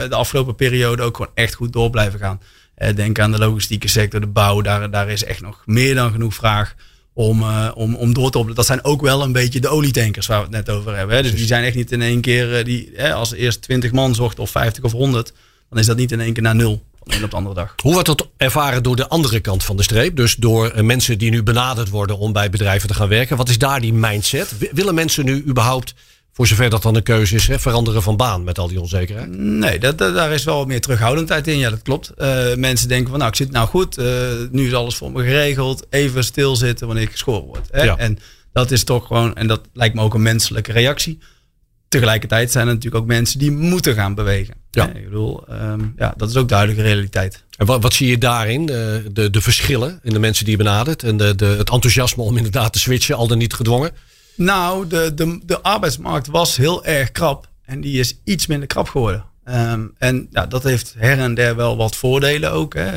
de 0.09 0.15
afgelopen 0.15 0.55
periode 0.55 1.03
ook 1.03 1.15
gewoon 1.15 1.31
echt 1.33 1.53
goed 1.53 1.73
door 1.73 1.89
blijven 1.89 2.19
gaan. 2.19 2.41
Eh, 2.75 2.95
denk 2.95 3.19
aan 3.19 3.31
de 3.31 3.37
logistieke 3.37 3.87
sector, 3.87 4.19
de 4.19 4.27
bouw, 4.27 4.61
daar, 4.61 4.91
daar 4.91 5.09
is 5.09 5.23
echt 5.23 5.41
nog 5.41 5.61
meer 5.65 5.95
dan 5.95 6.11
genoeg 6.11 6.33
vraag 6.33 6.75
om, 7.13 7.41
eh, 7.41 7.71
om, 7.75 7.95
om 7.95 8.13
door 8.13 8.31
te 8.31 8.37
opleiden. 8.37 8.55
Dat 8.55 8.65
zijn 8.65 8.83
ook 8.83 9.01
wel 9.01 9.23
een 9.23 9.31
beetje 9.31 9.59
de 9.59 9.67
olietankers 9.67 10.27
waar 10.27 10.37
we 10.37 10.43
het 10.55 10.65
net 10.65 10.75
over 10.75 10.95
hebben. 10.95 11.15
Hè? 11.15 11.21
Dus 11.21 11.35
die 11.35 11.45
zijn 11.45 11.63
echt 11.63 11.75
niet 11.75 11.91
in 11.91 12.01
één 12.01 12.21
keer, 12.21 12.63
die, 12.63 12.91
hè, 12.95 13.13
als 13.13 13.33
eerst 13.33 13.61
20 13.61 13.91
man 13.91 14.15
zocht 14.15 14.39
of 14.39 14.49
50 14.49 14.83
of 14.83 14.91
100, 14.91 15.33
dan 15.69 15.79
is 15.79 15.85
dat 15.85 15.97
niet 15.97 16.11
in 16.11 16.19
één 16.19 16.33
keer 16.33 16.43
naar 16.43 16.55
nul 16.55 16.83
van 16.99 17.07
de 17.07 17.15
een 17.17 17.23
op 17.23 17.29
de 17.29 17.35
andere 17.35 17.55
dag. 17.55 17.73
Hoe 17.83 17.91
wordt 17.93 18.07
dat 18.07 18.27
ervaren 18.37 18.83
door 18.83 18.95
de 18.95 19.07
andere 19.07 19.39
kant 19.39 19.63
van 19.63 19.77
de 19.77 19.83
streep? 19.83 20.15
Dus 20.15 20.35
door 20.35 20.69
eh, 20.69 20.83
mensen 20.83 21.17
die 21.17 21.29
nu 21.31 21.43
benaderd 21.43 21.89
worden 21.89 22.17
om 22.17 22.33
bij 22.33 22.49
bedrijven 22.49 22.87
te 22.87 22.93
gaan 22.93 23.07
werken. 23.07 23.37
Wat 23.37 23.49
is 23.49 23.57
daar 23.57 23.81
die 23.81 23.93
mindset? 23.93 24.55
Willen 24.71 24.95
mensen 24.95 25.25
nu 25.25 25.43
überhaupt, 25.47 25.93
voor 26.33 26.47
zover 26.47 26.69
dat 26.69 26.81
dan 26.81 26.95
een 26.95 27.03
keuze 27.03 27.35
is, 27.35 27.47
hè, 27.47 27.59
veranderen 27.59 28.03
van 28.03 28.15
baan 28.17 28.43
met 28.43 28.59
al 28.59 28.67
die 28.67 28.81
onzekerheid? 28.81 29.29
Nee, 29.37 29.79
dat, 29.79 29.97
dat- 29.97 30.13
daar 30.13 30.31
is 30.31 30.43
wel 30.43 30.57
wat 30.57 30.67
meer 30.67 30.81
terughoudendheid 30.81 31.47
in. 31.47 31.57
Ja, 31.57 31.69
dat 31.69 31.81
klopt. 31.81 32.09
Eh, 32.09 32.53
mensen 32.55 32.87
denken 32.87 33.09
van, 33.09 33.17
nou, 33.17 33.29
ik 33.29 33.35
zit 33.37 33.51
nou 33.51 33.67
goed. 33.67 33.97
eh, 33.97 34.05
nu 34.51 34.67
is 34.67 34.73
alles 34.73 34.95
voor 34.95 35.11
me 35.11 35.23
geregeld. 35.23 35.85
Even 35.89 36.23
stilzitten 36.23 36.87
wanneer 36.87 37.05
ik 37.05 37.11
geschoren 37.11 37.45
word. 37.45 37.67
Hè? 37.71 37.83
Ja. 37.83 37.97
En 37.97 38.19
dat 38.53 38.71
is 38.71 38.83
toch 38.83 39.07
gewoon, 39.07 39.35
en 39.35 39.47
dat 39.47 39.61
lijkt 39.73 39.95
me 39.95 40.01
ook 40.01 40.13
een 40.13 40.21
menselijke 40.21 40.71
reactie. 40.71 41.19
Tegelijkertijd 41.87 42.51
zijn 42.51 42.67
er 42.67 42.73
natuurlijk 42.73 43.01
ook 43.03 43.09
mensen 43.09 43.39
die 43.39 43.51
moeten 43.51 43.93
gaan 43.95 44.15
bewegen. 44.15 44.53
Ja. 44.77 44.93
Ik 44.93 45.03
bedoel, 45.03 45.47
ehm, 45.47 45.85
ja, 45.97 46.13
dat 46.17 46.29
is 46.29 46.35
ook 46.35 46.49
duidelijke 46.49 46.81
realiteit. 46.81 47.43
En 47.57 47.65
wat, 47.65 47.81
wat 47.81 47.93
zie 47.93 48.07
je 48.07 48.17
daarin? 48.17 48.65
De, 48.65 49.05
de, 49.11 49.29
de 49.29 49.41
verschillen 49.41 49.99
in 50.03 50.13
de 50.13 50.19
mensen 50.19 50.45
die 50.45 50.57
je 50.57 50.63
benadert 50.63 51.03
en 51.03 51.17
de, 51.17 51.35
de, 51.35 51.45
het 51.45 51.69
enthousiasme 51.69 52.23
om 52.23 52.37
inderdaad 52.37 52.73
te 52.73 52.79
switchen, 52.79 53.15
al 53.15 53.27
dan 53.27 53.37
niet 53.37 53.53
gedwongen? 53.53 53.91
Nou, 54.35 54.87
de, 54.87 55.13
de, 55.13 55.39
de 55.45 55.61
arbeidsmarkt 55.61 56.27
was 56.27 56.57
heel 56.57 56.85
erg 56.85 57.11
krap. 57.11 57.47
En 57.65 57.81
die 57.81 57.99
is 57.99 58.17
iets 58.23 58.47
minder 58.47 58.67
krap 58.67 58.89
geworden. 58.89 59.23
Ehm, 59.43 59.85
en 59.97 60.27
ja, 60.31 60.45
dat 60.45 60.63
heeft 60.63 60.93
her 60.97 61.19
en 61.19 61.33
der 61.33 61.55
wel 61.55 61.77
wat 61.77 61.95
voordelen 61.95 62.51
ook. 62.51 62.73
Hè. 62.73 62.91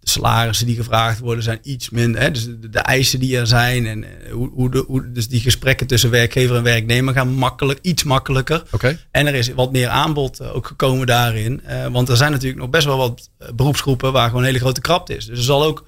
De 0.00 0.10
salarissen 0.10 0.66
die 0.66 0.76
gevraagd 0.76 1.18
worden 1.18 1.44
zijn 1.44 1.58
iets 1.62 1.90
minder. 1.90 2.20
Hè, 2.20 2.30
dus 2.30 2.44
de, 2.44 2.68
de, 2.68 2.78
eisen 2.78 3.20
die 3.20 3.38
er 3.38 3.46
zijn 3.46 3.86
en 3.86 4.04
eh, 4.04 4.32
hoe, 4.32 4.50
hoe, 4.52 4.70
de, 4.70 4.84
hoe 4.86 5.12
dus 5.12 5.28
die 5.28 5.40
gesprekken 5.40 5.86
tussen 5.86 6.10
werkgever 6.10 6.56
en 6.56 6.62
werknemer 6.62 7.14
gaan 7.14 7.32
makkelijk, 7.32 7.78
iets 7.82 8.04
makkelijker. 8.04 8.62
Oké. 8.70 8.98
En 9.10 9.26
er 9.26 9.34
is 9.34 9.54
wat 9.54 9.72
meer 9.72 9.88
aanbod 9.88 10.42
ook 10.42 10.66
gekomen 10.66 11.06
daarin. 11.06 11.62
want 11.92 12.08
er 12.08 12.16
zijn 12.16 12.32
natuurlijk 12.32 12.60
nog 12.60 12.70
best 12.70 12.86
wel 12.86 12.96
wat 12.96 13.30
beroepsgroepen 13.54 14.12
waar 14.12 14.26
gewoon 14.26 14.40
een 14.40 14.48
hele 14.48 14.58
grote 14.58 14.80
krapte 14.80 15.16
is. 15.16 15.26
Dus 15.26 15.38
er 15.38 15.44
zal 15.44 15.64
ook, 15.64 15.84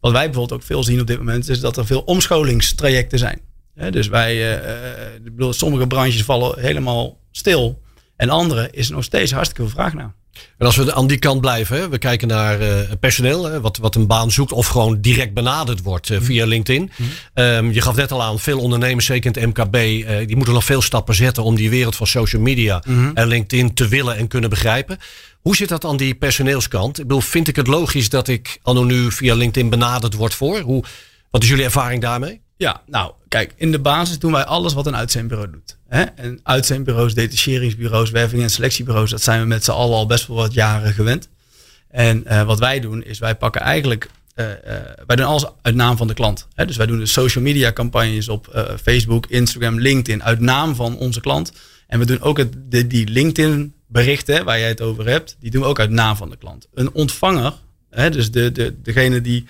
wat 0.00 0.12
wij 0.12 0.24
bijvoorbeeld 0.24 0.60
ook 0.60 0.66
veel 0.66 0.82
zien 0.82 1.00
op 1.00 1.06
dit 1.06 1.18
moment, 1.18 1.48
is 1.48 1.60
dat 1.60 1.76
er 1.76 1.86
veel 1.86 2.00
omscholingstrajecten 2.00 3.18
zijn. 3.18 3.40
dus 3.90 4.08
wij, 4.08 4.60
bedoel, 5.22 5.52
sommige 5.52 5.86
branches 5.86 6.24
vallen 6.24 6.60
helemaal 6.60 7.18
stil. 7.30 7.82
En 8.16 8.28
andere 8.28 8.68
is 8.70 8.88
er 8.88 8.94
nog 8.94 9.04
steeds 9.04 9.32
hartstikke 9.32 9.62
veel 9.62 9.70
vraag 9.70 9.94
naar. 9.94 10.14
En 10.58 10.66
als 10.66 10.76
we 10.76 10.94
aan 10.94 11.06
die 11.06 11.18
kant 11.18 11.40
blijven, 11.40 11.76
hè, 11.76 11.88
we 11.88 11.98
kijken 11.98 12.28
naar 12.28 12.60
uh, 12.60 12.68
personeel, 13.00 13.44
hè, 13.44 13.60
wat, 13.60 13.76
wat 13.76 13.94
een 13.94 14.06
baan 14.06 14.30
zoekt 14.30 14.52
of 14.52 14.66
gewoon 14.66 15.00
direct 15.00 15.34
benaderd 15.34 15.82
wordt 15.82 16.10
uh, 16.10 16.18
via 16.20 16.46
LinkedIn. 16.46 16.90
Mm 16.96 17.06
um, 17.34 17.72
je 17.72 17.80
gaf 17.80 17.96
net 17.96 18.12
al 18.12 18.22
aan, 18.22 18.38
veel 18.38 18.58
ondernemers, 18.58 19.06
zeker 19.06 19.36
in 19.36 19.42
het 19.42 19.56
MKB, 19.56 19.76
uh, 19.76 20.26
die 20.26 20.36
moeten 20.36 20.54
nog 20.54 20.64
veel 20.64 20.82
stappen 20.82 21.14
zetten 21.14 21.42
om 21.42 21.54
die 21.54 21.70
wereld 21.70 21.96
van 21.96 22.06
social 22.06 22.42
media 22.42 22.82
mm 22.86 22.94
-hmm. 22.94 23.10
en 23.14 23.26
LinkedIn 23.26 23.74
te 23.74 23.88
willen 23.88 24.16
en 24.16 24.28
kunnen 24.28 24.50
begrijpen. 24.50 24.98
Hoe 25.40 25.56
zit 25.56 25.68
dat 25.68 25.84
aan 25.84 25.96
die 25.96 26.14
personeelskant? 26.14 26.98
Ik 26.98 27.06
bedoel, 27.06 27.20
vind 27.20 27.48
ik 27.48 27.56
het 27.56 27.66
logisch 27.66 28.08
dat 28.08 28.28
ik 28.28 28.58
anno 28.62 28.84
nu 28.84 29.12
via 29.12 29.34
LinkedIn 29.34 29.70
benaderd 29.70 30.14
word 30.14 30.34
voor? 30.34 30.60
Hoe, 30.60 30.84
wat 31.30 31.42
is 31.42 31.48
jullie 31.48 31.64
ervaring 31.64 32.02
daarmee? 32.02 32.40
Ja, 32.64 32.82
nou, 32.86 33.12
kijk, 33.28 33.54
in 33.56 33.72
de 33.72 33.78
basis 33.78 34.18
doen 34.18 34.32
wij 34.32 34.44
alles 34.44 34.72
wat 34.72 34.86
een 34.86 34.96
uitzendbureau 34.96 35.50
doet. 35.50 35.76
Hè? 35.88 36.02
En 36.02 36.40
uitzendbureaus, 36.42 37.14
detacheringsbureaus, 37.14 38.10
werving- 38.10 38.42
en 38.42 38.50
selectiebureaus, 38.50 39.10
dat 39.10 39.22
zijn 39.22 39.40
we 39.40 39.46
met 39.46 39.64
z'n 39.64 39.70
allen 39.70 39.96
al 39.96 40.06
best 40.06 40.26
wel 40.26 40.36
wat 40.36 40.54
jaren 40.54 40.92
gewend. 40.92 41.28
En 41.88 42.24
uh, 42.26 42.42
wat 42.42 42.58
wij 42.58 42.80
doen, 42.80 43.04
is 43.04 43.18
wij 43.18 43.34
pakken 43.34 43.60
eigenlijk, 43.60 44.08
uh, 44.34 44.46
uh, 44.46 44.54
wij 45.06 45.16
doen 45.16 45.26
alles 45.26 45.44
uit 45.62 45.74
naam 45.74 45.96
van 45.96 46.06
de 46.06 46.14
klant. 46.14 46.46
Hè? 46.54 46.66
Dus 46.66 46.76
wij 46.76 46.86
doen 46.86 46.98
de 46.98 47.06
social 47.06 47.44
media 47.44 47.72
campagnes 47.72 48.28
op 48.28 48.66
Facebook, 48.82 49.26
Instagram, 49.26 49.80
LinkedIn 49.80 50.22
uit 50.22 50.40
naam 50.40 50.74
van 50.74 50.96
onze 50.96 51.20
klant. 51.20 51.52
En 51.86 51.98
we 51.98 52.06
doen 52.06 52.20
ook 52.20 52.38
het, 52.38 52.54
de, 52.70 52.86
die 52.86 53.08
LinkedIn 53.08 53.74
berichten 53.86 54.44
waar 54.44 54.58
jij 54.58 54.68
het 54.68 54.80
over 54.80 55.06
hebt, 55.08 55.36
die 55.40 55.50
doen 55.50 55.62
we 55.62 55.68
ook 55.68 55.80
uit 55.80 55.90
naam 55.90 56.16
van 56.16 56.30
de 56.30 56.36
klant. 56.36 56.68
Een 56.74 56.92
ontvanger, 56.92 57.52
hè, 57.90 58.10
dus 58.10 58.30
de, 58.30 58.52
de, 58.52 58.74
degene 58.82 59.20
die 59.20 59.46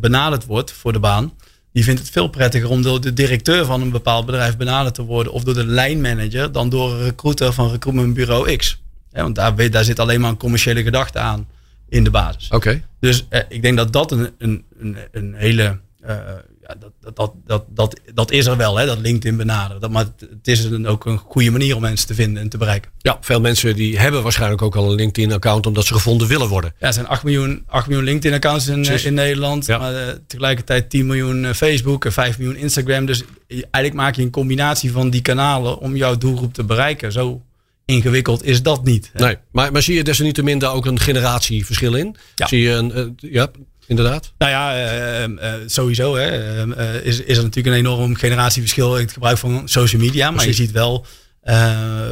benaderd 0.00 0.44
wordt 0.44 0.72
voor 0.72 0.92
de 0.92 1.00
baan, 1.00 1.32
die 1.74 1.84
vindt 1.84 2.00
het 2.00 2.10
veel 2.10 2.28
prettiger 2.28 2.68
om 2.68 2.82
door 2.82 3.00
de 3.00 3.12
directeur 3.12 3.64
van 3.64 3.80
een 3.80 3.90
bepaald 3.90 4.26
bedrijf 4.26 4.56
benaderd 4.56 4.94
te 4.94 5.02
worden 5.02 5.32
of 5.32 5.44
door 5.44 5.54
de 5.54 5.66
lijnmanager 5.66 6.52
dan 6.52 6.68
door 6.68 6.92
een 6.92 7.02
recruiter 7.02 7.52
van 7.52 7.70
recruitmentbureau 7.70 8.56
X. 8.56 8.82
want 9.10 9.34
daar, 9.34 9.70
daar 9.70 9.84
zit 9.84 9.98
alleen 9.98 10.20
maar 10.20 10.30
een 10.30 10.36
commerciële 10.36 10.82
gedachte 10.82 11.18
aan 11.18 11.48
in 11.88 12.04
de 12.04 12.10
basis. 12.10 12.48
Oké. 12.48 12.82
Dus 13.00 13.26
eh, 13.28 13.40
ik 13.48 13.62
denk 13.62 13.76
dat 13.76 13.92
dat 13.92 14.12
een, 14.12 14.30
een, 14.38 14.64
een, 14.78 14.96
een 15.12 15.34
hele 15.34 15.78
uh, 16.06 16.18
ja, 16.66 16.74
dat, 16.74 16.92
dat, 17.00 17.32
dat, 17.46 17.64
dat, 17.74 18.00
dat, 18.14 18.30
is 18.30 18.46
er 18.46 18.56
wel, 18.56 18.76
hè, 18.76 18.86
dat 18.86 18.98
LinkedIn 18.98 19.36
benaderen. 19.36 19.80
Dat, 19.80 19.90
maar 19.90 20.04
het 20.18 20.48
is 20.48 20.64
een, 20.64 20.86
ook 20.86 21.06
een 21.06 21.18
goede 21.18 21.50
manier 21.50 21.74
om 21.76 21.82
mensen 21.82 22.06
te 22.06 22.14
vinden 22.14 22.42
en 22.42 22.48
te 22.48 22.58
bereiken. 22.58 22.90
Ja, 22.98 23.18
veel 23.20 23.40
mensen 23.40 23.76
die 23.76 23.98
hebben 23.98 24.22
waarschijnlijk 24.22 24.62
ook 24.62 24.76
al 24.76 24.90
een 24.90 24.94
LinkedIn-account 24.94 25.66
omdat 25.66 25.86
ze 25.86 25.94
gevonden 25.94 26.28
willen 26.28 26.48
worden. 26.48 26.74
Ja, 26.78 26.86
er 26.86 26.92
zijn 26.92 27.06
8 27.06 27.22
miljoen, 27.22 27.62
8 27.66 27.86
miljoen 27.86 28.04
LinkedIn-accounts 28.04 28.66
in, 28.66 28.84
in 29.04 29.14
Nederland. 29.14 29.66
Ja. 29.66 29.78
Maar 29.78 29.92
uh, 29.92 30.00
tegelijkertijd 30.26 30.90
10 30.90 31.06
miljoen 31.06 31.44
uh, 31.44 31.52
Facebook 31.52 32.04
en 32.04 32.12
5 32.12 32.38
miljoen 32.38 32.56
Instagram. 32.56 33.06
Dus 33.06 33.22
eigenlijk 33.48 33.94
maak 33.94 34.14
je 34.14 34.22
een 34.22 34.30
combinatie 34.30 34.92
van 34.92 35.10
die 35.10 35.22
kanalen 35.22 35.78
om 35.78 35.96
jouw 35.96 36.16
doelgroep 36.16 36.54
te 36.54 36.64
bereiken. 36.64 37.12
Zo 37.12 37.42
ingewikkeld 37.84 38.44
is 38.44 38.62
dat 38.62 38.84
niet. 38.84 39.10
Hè? 39.12 39.24
Nee, 39.24 39.36
maar, 39.52 39.72
maar 39.72 39.82
zie 39.82 39.94
je 39.94 40.04
desalniettemin 40.04 40.58
daar 40.58 40.72
ook 40.72 40.86
een 40.86 41.00
generatieverschil 41.00 41.94
in? 41.94 42.16
Ja. 42.34 42.46
Zie 42.46 42.60
je 42.60 42.70
een, 42.70 42.98
uh, 42.98 43.32
ja, 43.32 43.50
inderdaad? 43.86 44.32
Nou 44.38 44.50
ja, 44.50 44.76
uh, 45.24 45.28
uh, 45.28 45.52
sowieso 45.66 46.16
hè, 46.16 46.66
uh, 46.66 47.06
is, 47.06 47.20
is 47.20 47.36
er 47.36 47.42
natuurlijk 47.42 47.76
een 47.76 47.82
enorm 47.86 48.14
generatieverschil 48.14 48.96
in 48.96 49.02
het 49.02 49.12
gebruik 49.12 49.38
van 49.38 49.62
social 49.68 50.02
media. 50.02 50.30
Maar 50.30 50.42
Precies. 50.42 50.56
je 50.56 50.62
ziet 50.62 50.72
wel 50.72 51.06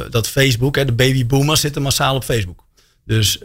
dat 0.09 0.27
Facebook, 0.27 0.75
hè, 0.75 0.85
de 0.85 0.93
babyboomers 0.93 1.61
zitten 1.61 1.81
massaal 1.81 2.15
op 2.15 2.23
Facebook. 2.23 2.63
Dus 3.05 3.37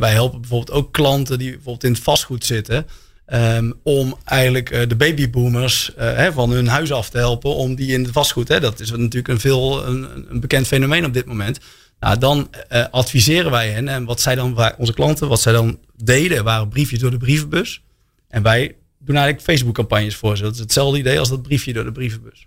wij 0.00 0.12
helpen 0.12 0.40
bijvoorbeeld 0.40 0.78
ook 0.78 0.92
klanten 0.92 1.38
die 1.38 1.48
bijvoorbeeld 1.50 1.84
in 1.84 1.92
het 1.92 2.02
vastgoed 2.02 2.44
zitten. 2.44 2.86
Um, 3.32 3.74
om 3.82 4.16
eigenlijk 4.24 4.88
de 4.88 4.96
babyboomers 4.96 5.90
hè, 5.96 6.32
van 6.32 6.50
hun 6.50 6.66
huis 6.68 6.92
af 6.92 7.10
te 7.10 7.18
helpen. 7.18 7.54
Om 7.54 7.74
die 7.74 7.92
in 7.92 8.02
het 8.02 8.12
vastgoed. 8.12 8.48
Hè, 8.48 8.60
dat 8.60 8.80
is 8.80 8.90
natuurlijk 8.90 9.28
een 9.28 9.40
veel 9.40 9.86
een, 9.86 10.08
een 10.30 10.40
bekend 10.40 10.66
fenomeen 10.66 11.04
op 11.04 11.12
dit 11.12 11.26
moment. 11.26 11.58
Nou, 12.00 12.18
dan 12.18 12.50
uh, 12.72 12.84
adviseren 12.90 13.50
wij 13.50 13.70
hen. 13.70 13.88
En 13.88 14.04
wat 14.04 14.20
zij 14.20 14.34
dan, 14.34 14.72
onze 14.78 14.92
klanten, 14.92 15.28
wat 15.28 15.40
zij 15.40 15.52
dan 15.52 15.78
deden, 15.96 16.44
waren 16.44 16.68
briefjes 16.68 16.98
door 16.98 17.10
de 17.10 17.16
brievenbus. 17.16 17.82
En 18.28 18.42
wij 18.42 18.76
doen 18.98 19.16
eigenlijk 19.16 19.46
Facebook-campagnes 19.46 20.16
voor 20.16 20.36
ze. 20.36 20.42
Dat 20.42 20.54
is 20.54 20.58
hetzelfde 20.58 20.98
idee 20.98 21.18
als 21.18 21.28
dat 21.28 21.42
briefje 21.42 21.72
door 21.72 21.84
de 21.84 21.92
brievenbus. 21.92 22.46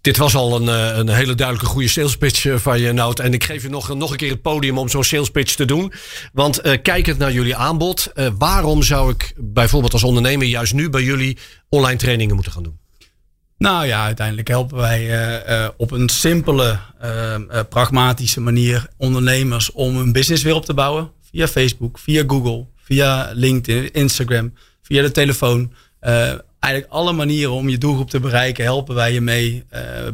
Dit 0.00 0.16
was 0.16 0.34
al 0.34 0.56
een, 0.56 0.68
eh, 0.68 0.96
een 0.98 1.08
hele 1.08 1.34
duidelijke 1.34 1.70
goede 1.70 1.88
sales 1.88 2.16
pitch 2.16 2.46
eh, 2.46 2.56
van 2.56 2.80
je, 2.80 2.92
Nout. 2.92 3.20
En 3.20 3.32
ik 3.32 3.44
geef 3.44 3.62
je 3.62 3.68
nog, 3.68 3.94
nog 3.94 4.10
een 4.10 4.16
keer 4.16 4.30
het 4.30 4.42
podium 4.42 4.78
om 4.78 4.88
zo'n 4.88 5.04
sales 5.04 5.30
pitch 5.30 5.54
te 5.54 5.64
doen. 5.64 5.92
Want 6.32 6.80
kijkend 6.82 7.18
naar 7.18 7.32
jullie 7.32 7.56
aanbod, 7.56 8.12
waarom 8.38 8.82
zou 8.82 9.10
ik 9.10 9.32
bijvoorbeeld 9.36 9.92
als 9.92 10.04
ondernemer 10.04 10.46
juist 10.46 10.74
nu 10.74 10.90
bij 10.90 11.02
jullie 11.02 11.38
online 11.68 11.98
trainingen 11.98 12.34
moeten 12.34 12.52
gaan 12.52 12.62
doen? 12.62 12.78
Nou 13.58 13.86
ja, 13.86 14.04
uiteindelijk 14.04 14.48
helpen 14.48 14.76
wij 14.76 15.02
uh, 15.02 15.48
uh, 15.48 15.68
op 15.76 15.90
een 15.90 16.08
simpele, 16.08 16.78
uh, 17.04 17.36
pragmatische 17.68 18.40
manier 18.40 18.86
ondernemers 18.96 19.72
om 19.72 19.96
hun 19.96 20.12
business 20.12 20.42
weer 20.42 20.54
op 20.54 20.64
te 20.64 20.74
bouwen. 20.74 21.10
Via 21.30 21.48
Facebook, 21.48 21.98
via 21.98 22.24
Google, 22.26 22.66
via 22.76 23.30
LinkedIn, 23.32 23.92
Instagram, 23.92 24.52
via 24.82 25.02
de 25.02 25.10
telefoon. 25.10 25.72
eigenlijk 26.58 26.92
alle 26.92 27.12
manieren 27.12 27.52
om 27.52 27.68
je 27.68 27.78
doelgroep 27.78 28.10
te 28.10 28.20
bereiken, 28.20 28.64
helpen 28.64 28.94
wij 28.94 29.12
je 29.12 29.20
mee. 29.20 29.64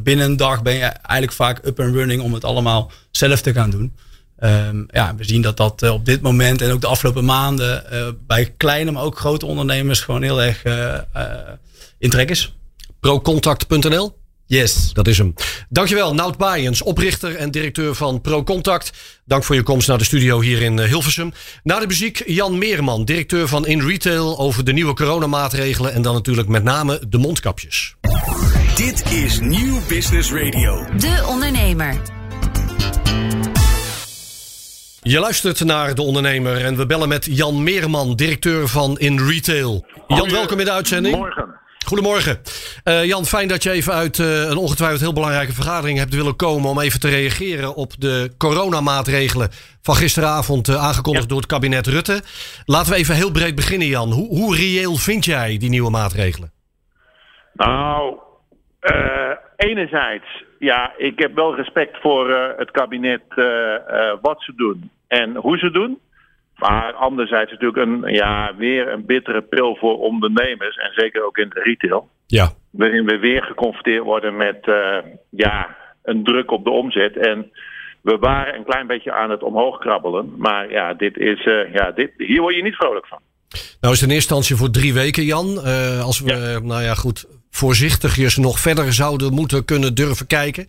binnen 0.00 0.26
een 0.26 0.36
dag 0.36 0.62
ben 0.62 0.74
je 0.74 0.84
eigenlijk 0.84 1.32
vaak 1.32 1.66
up 1.66 1.80
and 1.80 1.94
running 1.94 2.22
om 2.22 2.34
het 2.34 2.44
allemaal 2.44 2.90
zelf 3.10 3.40
te 3.40 3.52
gaan 3.52 3.70
doen. 3.70 3.94
Um, 4.40 4.86
ja, 4.90 5.14
we 5.14 5.24
zien 5.24 5.42
dat 5.42 5.56
dat 5.56 5.82
op 5.82 6.04
dit 6.04 6.20
moment 6.20 6.62
en 6.62 6.70
ook 6.70 6.80
de 6.80 6.86
afgelopen 6.86 7.24
maanden 7.24 7.84
bij 8.26 8.54
kleine, 8.56 8.90
maar 8.90 9.02
ook 9.02 9.18
grote 9.18 9.46
ondernemers 9.46 10.00
gewoon 10.00 10.22
heel 10.22 10.42
erg 10.42 10.62
in 11.98 12.10
trek 12.10 12.30
is. 12.30 12.54
Procontact.nl? 13.00 14.18
Yes. 14.46 14.92
Dat 14.92 15.06
is 15.06 15.18
hem. 15.18 15.34
Dankjewel, 15.68 16.14
Nout 16.14 16.36
Baaiens, 16.36 16.82
oprichter 16.82 17.36
en 17.36 17.50
directeur 17.50 17.94
van 17.94 18.20
ProContact. 18.20 18.92
Dank 19.24 19.44
voor 19.44 19.54
je 19.54 19.62
komst 19.62 19.88
naar 19.88 19.98
de 19.98 20.04
studio 20.04 20.40
hier 20.40 20.62
in 20.62 20.80
Hilversum. 20.80 21.32
Na 21.62 21.78
de 21.78 21.86
muziek 21.86 22.22
Jan 22.26 22.58
Meerman, 22.58 23.04
directeur 23.04 23.48
van 23.48 23.66
In 23.66 23.80
Retail... 23.80 24.38
over 24.38 24.64
de 24.64 24.72
nieuwe 24.72 24.94
coronamaatregelen 24.94 25.92
en 25.92 26.02
dan 26.02 26.14
natuurlijk 26.14 26.48
met 26.48 26.62
name 26.62 27.02
de 27.08 27.18
mondkapjes. 27.18 27.94
Dit 28.76 29.12
is 29.12 29.40
Nieuw 29.40 29.80
Business 29.88 30.32
Radio. 30.32 30.84
De 30.96 31.24
Ondernemer. 31.28 32.00
Je 35.02 35.18
luistert 35.18 35.64
naar 35.64 35.94
De 35.94 36.02
Ondernemer 36.02 36.64
en 36.64 36.76
we 36.76 36.86
bellen 36.86 37.08
met 37.08 37.24
Jan 37.30 37.62
Meerman, 37.62 38.16
directeur 38.16 38.68
van 38.68 38.98
In 38.98 39.18
Retail. 39.28 39.86
Jan, 40.06 40.30
welkom 40.30 40.58
in 40.58 40.64
de 40.64 40.72
uitzending. 40.72 41.16
Morgen. 41.90 42.34
Goedemorgen. 42.34 42.36
Uh, 42.84 43.04
Jan, 43.04 43.24
fijn 43.24 43.48
dat 43.48 43.62
je 43.62 43.70
even 43.70 43.92
uit 43.92 44.18
uh, 44.18 44.48
een 44.48 44.56
ongetwijfeld 44.56 45.00
heel 45.00 45.12
belangrijke 45.12 45.52
vergadering 45.52 45.98
hebt 45.98 46.14
willen 46.14 46.36
komen 46.36 46.70
om 46.70 46.80
even 46.80 47.00
te 47.00 47.08
reageren 47.08 47.74
op 47.74 47.92
de 47.98 48.34
coronamaatregelen 48.38 49.48
van 49.82 49.94
gisteravond 49.94 50.68
uh, 50.68 50.84
aangekondigd 50.84 51.24
ja. 51.24 51.28
door 51.28 51.38
het 51.38 51.46
kabinet 51.46 51.86
Rutte. 51.86 52.22
Laten 52.64 52.92
we 52.92 52.98
even 52.98 53.14
heel 53.14 53.30
breed 53.30 53.54
beginnen, 53.54 53.86
Jan. 53.86 54.10
Hoe, 54.10 54.28
hoe 54.28 54.56
reëel 54.56 54.96
vind 54.96 55.24
jij 55.24 55.58
die 55.58 55.70
nieuwe 55.70 55.90
maatregelen? 55.90 56.50
Nou, 57.52 58.18
enerzijds, 59.56 60.44
ja, 60.58 60.92
ik 60.96 61.18
heb 61.18 61.34
wel 61.34 61.56
respect 61.56 62.00
voor 62.00 62.54
het 62.56 62.70
kabinet 62.70 63.22
wat 64.20 64.42
ze 64.42 64.52
doen 64.56 64.90
en 65.08 65.36
hoe 65.36 65.58
ze 65.58 65.70
doen. 65.70 65.98
Maar 66.60 66.92
anderzijds 66.92 67.50
natuurlijk 67.50 67.86
een, 67.86 68.12
ja, 68.12 68.54
weer 68.56 68.88
een 68.88 69.06
bittere 69.06 69.42
pil 69.42 69.76
voor 69.76 69.98
ondernemers. 69.98 70.76
En 70.76 70.90
zeker 70.94 71.24
ook 71.24 71.38
in 71.38 71.48
de 71.48 71.60
retail. 71.62 72.08
Ja. 72.26 72.52
Waarin 72.70 73.04
we 73.04 73.18
weer 73.18 73.42
geconfronteerd 73.42 74.04
worden 74.04 74.36
met 74.36 74.66
uh, 74.66 74.96
ja, 75.30 75.76
een 76.02 76.24
druk 76.24 76.50
op 76.50 76.64
de 76.64 76.70
omzet. 76.70 77.16
En 77.16 77.52
we 78.02 78.16
waren 78.18 78.54
een 78.54 78.64
klein 78.64 78.86
beetje 78.86 79.12
aan 79.12 79.30
het 79.30 79.42
omhoog 79.42 79.78
krabbelen. 79.78 80.34
Maar 80.36 80.70
ja, 80.70 80.94
dit 80.94 81.16
is, 81.16 81.44
uh, 81.46 81.72
ja 81.72 81.90
dit, 81.90 82.10
hier 82.16 82.40
word 82.40 82.54
je 82.54 82.62
niet 82.62 82.74
vrolijk 82.74 83.06
van. 83.06 83.18
Nou 83.80 83.94
is 83.94 84.00
het 84.00 84.08
in 84.08 84.14
eerste 84.14 84.34
instantie 84.34 84.56
voor 84.56 84.70
drie 84.70 84.94
weken, 84.94 85.24
Jan. 85.24 85.46
Uh, 85.46 86.04
als 86.04 86.20
we, 86.20 86.32
ja. 86.32 86.58
nou 86.58 86.82
ja, 86.82 86.94
goed, 86.94 87.39
voorzichtigjes 87.50 88.36
nog 88.36 88.58
verder 88.58 88.92
zouden 88.92 89.32
moeten 89.32 89.64
kunnen 89.64 89.94
durven 89.94 90.26
kijken. 90.26 90.66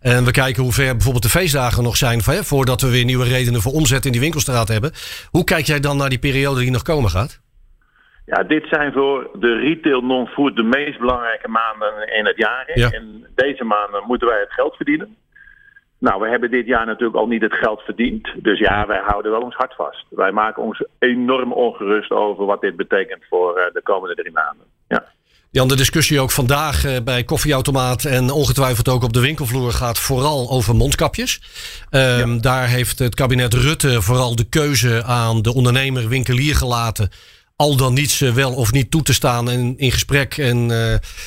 En 0.00 0.24
we 0.24 0.30
kijken 0.30 0.62
hoe 0.62 0.72
ver 0.72 0.92
bijvoorbeeld 0.92 1.22
de 1.22 1.38
feestdagen 1.38 1.82
nog 1.82 1.96
zijn... 1.96 2.22
voordat 2.22 2.80
we 2.80 2.90
weer 2.90 3.04
nieuwe 3.04 3.24
redenen 3.24 3.60
voor 3.60 3.72
omzet 3.72 4.04
in 4.04 4.12
die 4.12 4.20
winkelstraat 4.20 4.68
hebben. 4.68 4.92
Hoe 5.30 5.44
kijk 5.44 5.66
jij 5.66 5.80
dan 5.80 5.96
naar 5.96 6.08
die 6.08 6.18
periode 6.18 6.60
die 6.60 6.70
nog 6.70 6.82
komen 6.82 7.10
gaat? 7.10 7.42
Ja, 8.26 8.42
dit 8.42 8.66
zijn 8.70 8.92
voor 8.92 9.30
de 9.34 9.54
retail 9.56 10.00
non-food 10.00 10.56
de 10.56 10.62
meest 10.62 10.98
belangrijke 10.98 11.48
maanden 11.48 12.16
in 12.18 12.26
het 12.26 12.36
jaar. 12.36 12.70
Ja. 12.74 12.90
En 12.90 13.26
deze 13.34 13.64
maanden 13.64 14.02
moeten 14.06 14.28
wij 14.28 14.40
het 14.40 14.52
geld 14.52 14.76
verdienen. 14.76 15.16
Nou, 15.98 16.20
we 16.20 16.28
hebben 16.28 16.50
dit 16.50 16.66
jaar 16.66 16.86
natuurlijk 16.86 17.16
al 17.16 17.26
niet 17.26 17.42
het 17.42 17.54
geld 17.54 17.80
verdiend. 17.80 18.32
Dus 18.36 18.58
ja, 18.58 18.86
wij 18.86 19.00
houden 19.06 19.30
wel 19.30 19.40
ons 19.40 19.54
hart 19.54 19.74
vast. 19.74 20.06
Wij 20.10 20.32
maken 20.32 20.62
ons 20.62 20.84
enorm 20.98 21.52
ongerust 21.52 22.10
over 22.10 22.44
wat 22.44 22.60
dit 22.60 22.76
betekent 22.76 23.24
voor 23.28 23.58
uh, 23.58 23.64
de 23.72 23.82
komende 23.82 24.14
drie 24.14 24.32
maanden. 24.32 24.66
Ja. 24.88 25.04
Jan, 25.54 25.68
de 25.68 25.76
discussie 25.76 26.20
ook 26.20 26.30
vandaag 26.30 26.86
uh, 26.86 26.96
bij 27.04 27.24
koffieautomaat 27.24 28.04
en 28.04 28.30
ongetwijfeld 28.30 28.88
ook 28.88 29.02
op 29.02 29.12
de 29.12 29.20
winkelvloer 29.20 29.72
gaat 29.72 29.98
vooral 29.98 30.50
over 30.50 30.74
mondkapjes. 30.74 31.40
Um, 31.90 32.32
ja. 32.32 32.40
Daar 32.40 32.68
heeft 32.68 32.98
het 32.98 33.14
kabinet 33.14 33.54
Rutte 33.54 34.02
vooral 34.02 34.36
de 34.36 34.48
keuze 34.48 35.04
aan 35.04 35.42
de 35.42 35.54
ondernemer 35.54 36.08
winkelier 36.08 36.54
gelaten 36.54 37.08
al 37.56 37.76
dan 37.76 37.94
niet 37.94 38.10
ze 38.10 38.32
wel 38.32 38.54
of 38.54 38.72
niet 38.72 38.90
toe 38.90 39.02
te 39.02 39.14
staan 39.14 39.50
en 39.50 39.74
in 39.76 39.90
gesprek 39.90 40.38
en 40.38 40.56
uh, 40.56 40.68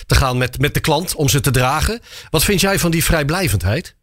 te 0.05 0.15
gaan 0.15 0.37
met, 0.37 0.61
met 0.61 0.73
de 0.73 0.81
klant 0.81 1.15
om 1.15 1.27
ze 1.27 1.39
te 1.39 1.51
dragen. 1.51 1.99
Wat 2.29 2.43
vind 2.43 2.61
jij 2.61 2.77
van 2.77 2.91
die 2.91 3.03
vrijblijvendheid? 3.03 3.95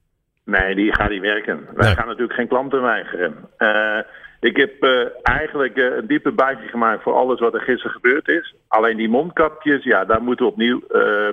Nee, 0.45 0.75
die 0.75 0.95
gaat 0.95 1.11
niet 1.11 1.21
werken. 1.21 1.61
Wij 1.75 1.87
nee. 1.87 1.97
gaan 1.97 2.07
natuurlijk 2.07 2.39
geen 2.39 2.49
klanten 2.49 2.83
weigeren. 2.83 3.35
Uh, 3.59 3.99
ik 4.45 4.57
heb 4.57 4.85
uh, 4.85 5.07
eigenlijk 5.23 5.77
uh, 5.77 5.97
een 5.97 6.07
diepe 6.07 6.33
buiging 6.33 6.71
gemaakt 6.71 7.03
voor 7.03 7.13
alles 7.13 7.41
wat 7.41 7.55
er 7.55 7.61
gisteren 7.61 7.93
gebeurd 7.93 8.29
is. 8.29 8.55
Alleen 8.69 8.97
die 8.97 9.09
mondkapjes, 9.09 9.85
ja, 9.85 10.05
daar 10.05 10.23
moeten 10.23 10.45
we 10.45 10.51
opnieuw 10.53 10.81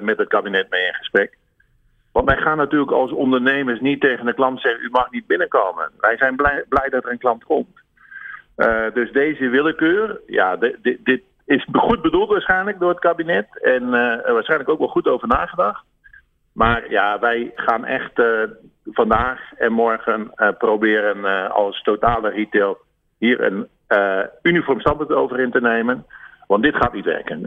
met 0.02 0.18
het 0.18 0.28
kabinet 0.28 0.70
mee 0.70 0.86
in 0.86 0.94
gesprek. 0.94 1.38
Want 2.12 2.30
wij 2.30 2.38
gaan 2.38 2.58
natuurlijk 2.58 2.92
als 2.92 3.12
ondernemers 3.12 3.80
niet 3.80 4.02
tegen 4.02 4.26
de 4.26 4.34
klant 4.34 4.62
zeggen: 4.62 4.84
u 4.84 4.90
mag 4.90 5.12
niet 5.12 5.28
binnenkomen. 5.28 5.92
Wij 6.00 6.18
zijn 6.18 6.36
blij, 6.36 6.64
blij 6.70 6.90
dat 6.90 7.04
er 7.04 7.12
een 7.12 7.18
klant 7.18 7.44
komt. 7.44 7.80
Dus 8.94 9.12
deze 9.12 9.50
willekeur, 9.50 10.22
ja, 10.26 10.56
dit, 10.56 10.78
dit 10.82 11.22
is 11.46 11.68
goed 11.72 12.02
bedoeld 12.02 12.30
waarschijnlijk 12.30 12.80
door 12.80 12.90
het 12.90 13.00
kabinet. 13.00 13.62
En 13.62 13.94
er 13.94 14.34
waarschijnlijk 14.34 14.70
ook 14.70 14.80
wel 14.80 14.88
goed 14.88 15.08
over 15.08 15.28
nagedacht. 15.28 15.84
Maar 16.54 16.90
ja, 16.90 17.20
wij 17.20 17.52
gaan 17.56 17.86
echt 17.86 18.22
vandaag 18.86 19.54
en 19.58 19.72
morgen 19.72 20.32
proberen 20.58 21.52
als 21.52 21.82
totale 21.82 22.30
retail 22.30 22.78
hier 23.22 23.42
een 23.44 23.68
uniform 24.42 24.80
standpunt 24.80 25.12
over 25.12 25.40
in 25.40 25.52
te 25.52 25.62
nemen. 25.62 26.06
Want 26.48 26.64
dit 26.64 26.76
gaat 26.76 26.94
niet 26.94 27.06
werken. 27.06 27.44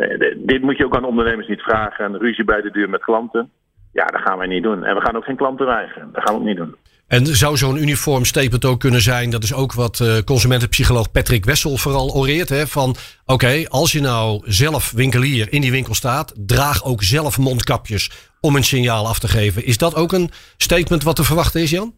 dit 0.47 0.63
moet 0.63 0.77
je 0.77 0.85
ook 0.85 0.97
aan 0.97 1.05
ondernemers 1.05 1.49
niet 1.49 1.61
vragen. 1.61 2.05
Een 2.05 2.19
ruzie 2.19 2.45
bij 2.45 2.61
de 2.61 2.71
deur 2.71 2.89
met 2.89 3.03
klanten. 3.03 3.51
Ja, 3.93 4.05
dat 4.05 4.21
gaan 4.21 4.39
wij 4.39 4.47
niet 4.47 4.63
doen. 4.63 4.85
En 4.85 4.95
we 4.95 5.01
gaan 5.01 5.17
ook 5.17 5.25
geen 5.25 5.37
klanten 5.37 5.67
weigeren. 5.67 6.09
Dat 6.13 6.23
gaan 6.23 6.35
we 6.35 6.41
ook 6.41 6.47
niet 6.47 6.57
doen. 6.57 6.75
En 7.07 7.27
zou 7.27 7.57
zo'n 7.57 7.83
uniform 7.83 8.25
statement 8.25 8.65
ook 8.65 8.81
kunnen 8.81 9.01
zijn? 9.01 9.31
Dat 9.31 9.43
is 9.43 9.55
ook 9.55 9.73
wat 9.73 10.01
uh, 10.01 10.19
consumentenpsycholoog 10.19 11.11
Patrick 11.11 11.45
Wessel 11.45 11.77
vooral 11.77 12.15
oreert. 12.15 12.49
Hè, 12.49 12.67
van 12.67 12.97
oké, 13.27 13.65
als 13.69 13.93
je 13.93 14.01
nou 14.01 14.43
zelf 14.45 14.93
winkelier 14.93 15.53
in 15.53 15.61
die 15.61 15.71
winkel 15.71 15.95
staat, 15.95 16.35
draag 16.37 16.85
ook 16.85 17.03
zelf 17.03 17.39
mondkapjes 17.39 18.31
om 18.41 18.57
een 18.57 18.65
signaal 18.65 19.07
af 19.07 19.19
te 19.19 19.29
geven. 19.29 19.65
Is 19.65 19.79
dat 19.79 19.95
ook 19.95 20.13
een 20.13 20.31
statement 20.57 21.03
wat 21.03 21.17
te 21.17 21.25
verwachten 21.25 21.61
is, 21.61 21.71
Jan? 21.71 21.95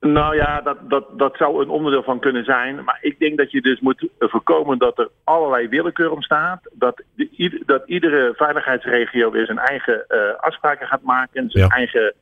Nou 0.00 0.36
ja, 0.36 0.60
dat, 0.60 0.76
dat, 0.82 1.18
dat 1.18 1.36
zou 1.36 1.62
een 1.62 1.68
onderdeel 1.68 2.02
van 2.02 2.20
kunnen 2.20 2.44
zijn. 2.44 2.84
Maar 2.84 2.98
ik 3.00 3.18
denk 3.18 3.38
dat 3.38 3.50
je 3.50 3.60
dus 3.60 3.80
moet 3.80 4.08
voorkomen 4.18 4.78
dat 4.78 4.98
er 4.98 5.08
allerlei 5.24 5.68
willekeur 5.68 6.10
ontstaat. 6.10 6.60
Dat, 6.72 7.02
de, 7.14 7.62
dat 7.66 7.82
iedere 7.86 8.32
veiligheidsregio 8.34 9.30
weer 9.30 9.46
zijn 9.46 9.58
eigen 9.58 10.04
uh, 10.08 10.18
afspraken 10.36 10.86
gaat 10.86 11.02
maken. 11.02 11.50
Zijn 11.50 11.66
ja. 11.66 11.74
eigen 11.74 12.14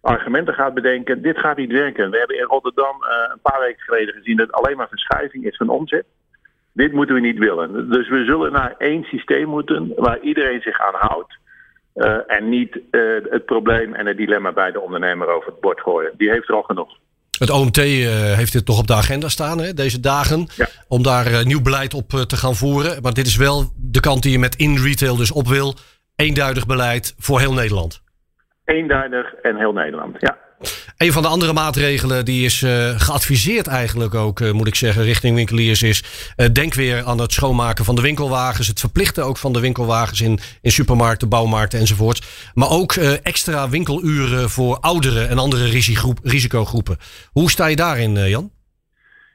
argumenten 0.00 0.54
gaat 0.54 0.74
bedenken. 0.74 1.22
Dit 1.22 1.38
gaat 1.38 1.56
niet 1.56 1.72
werken. 1.72 2.10
We 2.10 2.18
hebben 2.18 2.38
in 2.38 2.44
Rotterdam 2.44 2.96
uh, 3.00 3.32
een 3.32 3.40
paar 3.42 3.60
weken 3.60 3.82
geleden 3.82 4.14
gezien 4.14 4.36
dat 4.36 4.52
alleen 4.52 4.76
maar 4.76 4.88
verschuiving 4.88 5.44
is 5.44 5.56
van 5.56 5.68
omzet. 5.68 6.04
Dit 6.72 6.92
moeten 6.92 7.14
we 7.14 7.20
niet 7.20 7.38
willen. 7.38 7.90
Dus 7.90 8.08
we 8.08 8.24
zullen 8.24 8.52
naar 8.52 8.74
één 8.78 9.04
systeem 9.04 9.48
moeten 9.48 9.92
waar 9.96 10.18
iedereen 10.20 10.60
zich 10.60 10.80
aan 10.80 10.94
houdt. 10.94 11.40
Uh, 11.94 12.18
en 12.26 12.48
niet 12.48 12.80
het 13.30 13.44
probleem 13.44 13.94
en 13.94 14.06
het 14.06 14.16
dilemma 14.16 14.52
bij 14.52 14.70
de 14.70 14.80
ondernemer 14.80 15.28
over 15.28 15.50
het 15.50 15.60
bord 15.60 15.80
gooien. 15.80 16.12
Die 16.16 16.30
heeft 16.30 16.48
er 16.48 16.54
al 16.54 16.62
genoeg. 16.62 16.98
Het 17.42 17.50
OMT 17.50 17.78
uh, 17.78 18.08
heeft 18.40 18.52
dit 18.52 18.66
toch 18.66 18.78
op 18.78 18.86
de 18.86 18.94
agenda 18.94 19.28
staan 19.28 19.58
hè, 19.58 19.74
deze 19.74 20.00
dagen. 20.00 20.46
Ja. 20.56 20.66
Om 20.88 21.02
daar 21.02 21.46
nieuw 21.46 21.62
beleid 21.62 21.94
op 21.94 22.08
te 22.08 22.36
gaan 22.36 22.54
voeren. 22.54 23.02
Maar 23.02 23.14
dit 23.14 23.26
is 23.26 23.36
wel 23.36 23.72
de 23.76 24.00
kant 24.00 24.22
die 24.22 24.32
je 24.32 24.38
met 24.38 24.56
in-retail 24.56 25.16
dus 25.16 25.32
op 25.32 25.48
wil. 25.48 25.74
Eenduidig 26.16 26.66
beleid 26.66 27.14
voor 27.18 27.40
heel 27.40 27.52
Nederland. 27.52 28.02
Eenduidig 28.64 29.34
en 29.34 29.56
heel 29.56 29.72
Nederland, 29.72 30.16
ja. 30.18 30.38
Een 30.96 31.12
van 31.12 31.22
de 31.22 31.28
andere 31.28 31.52
maatregelen 31.52 32.24
die 32.24 32.44
is 32.44 32.62
uh, 32.62 32.70
geadviseerd 32.88 33.66
eigenlijk 33.66 34.14
ook, 34.14 34.40
uh, 34.40 34.50
moet 34.50 34.66
ik 34.66 34.74
zeggen, 34.74 35.04
richting 35.04 35.36
winkeliers 35.36 35.82
is... 35.82 36.34
Uh, 36.36 36.46
denk 36.52 36.74
weer 36.74 37.04
aan 37.04 37.20
het 37.20 37.32
schoonmaken 37.32 37.84
van 37.84 37.94
de 37.94 38.02
winkelwagens. 38.02 38.68
Het 38.68 38.80
verplichten 38.80 39.24
ook 39.24 39.36
van 39.36 39.52
de 39.52 39.60
winkelwagens 39.60 40.20
in, 40.20 40.38
in 40.60 40.70
supermarkten, 40.70 41.28
bouwmarkten 41.28 41.78
enzovoorts. 41.78 42.50
Maar 42.54 42.70
ook 42.70 42.92
extra 43.22 43.68
winkeluren 43.68 44.50
voor 44.50 44.78
ouderen 44.80 45.28
en 45.28 45.38
andere 45.38 45.64
risicogroepen. 46.22 46.96
Hoe 47.32 47.50
sta 47.50 47.66
je 47.66 47.76
daarin, 47.76 48.28
Jan? 48.28 48.50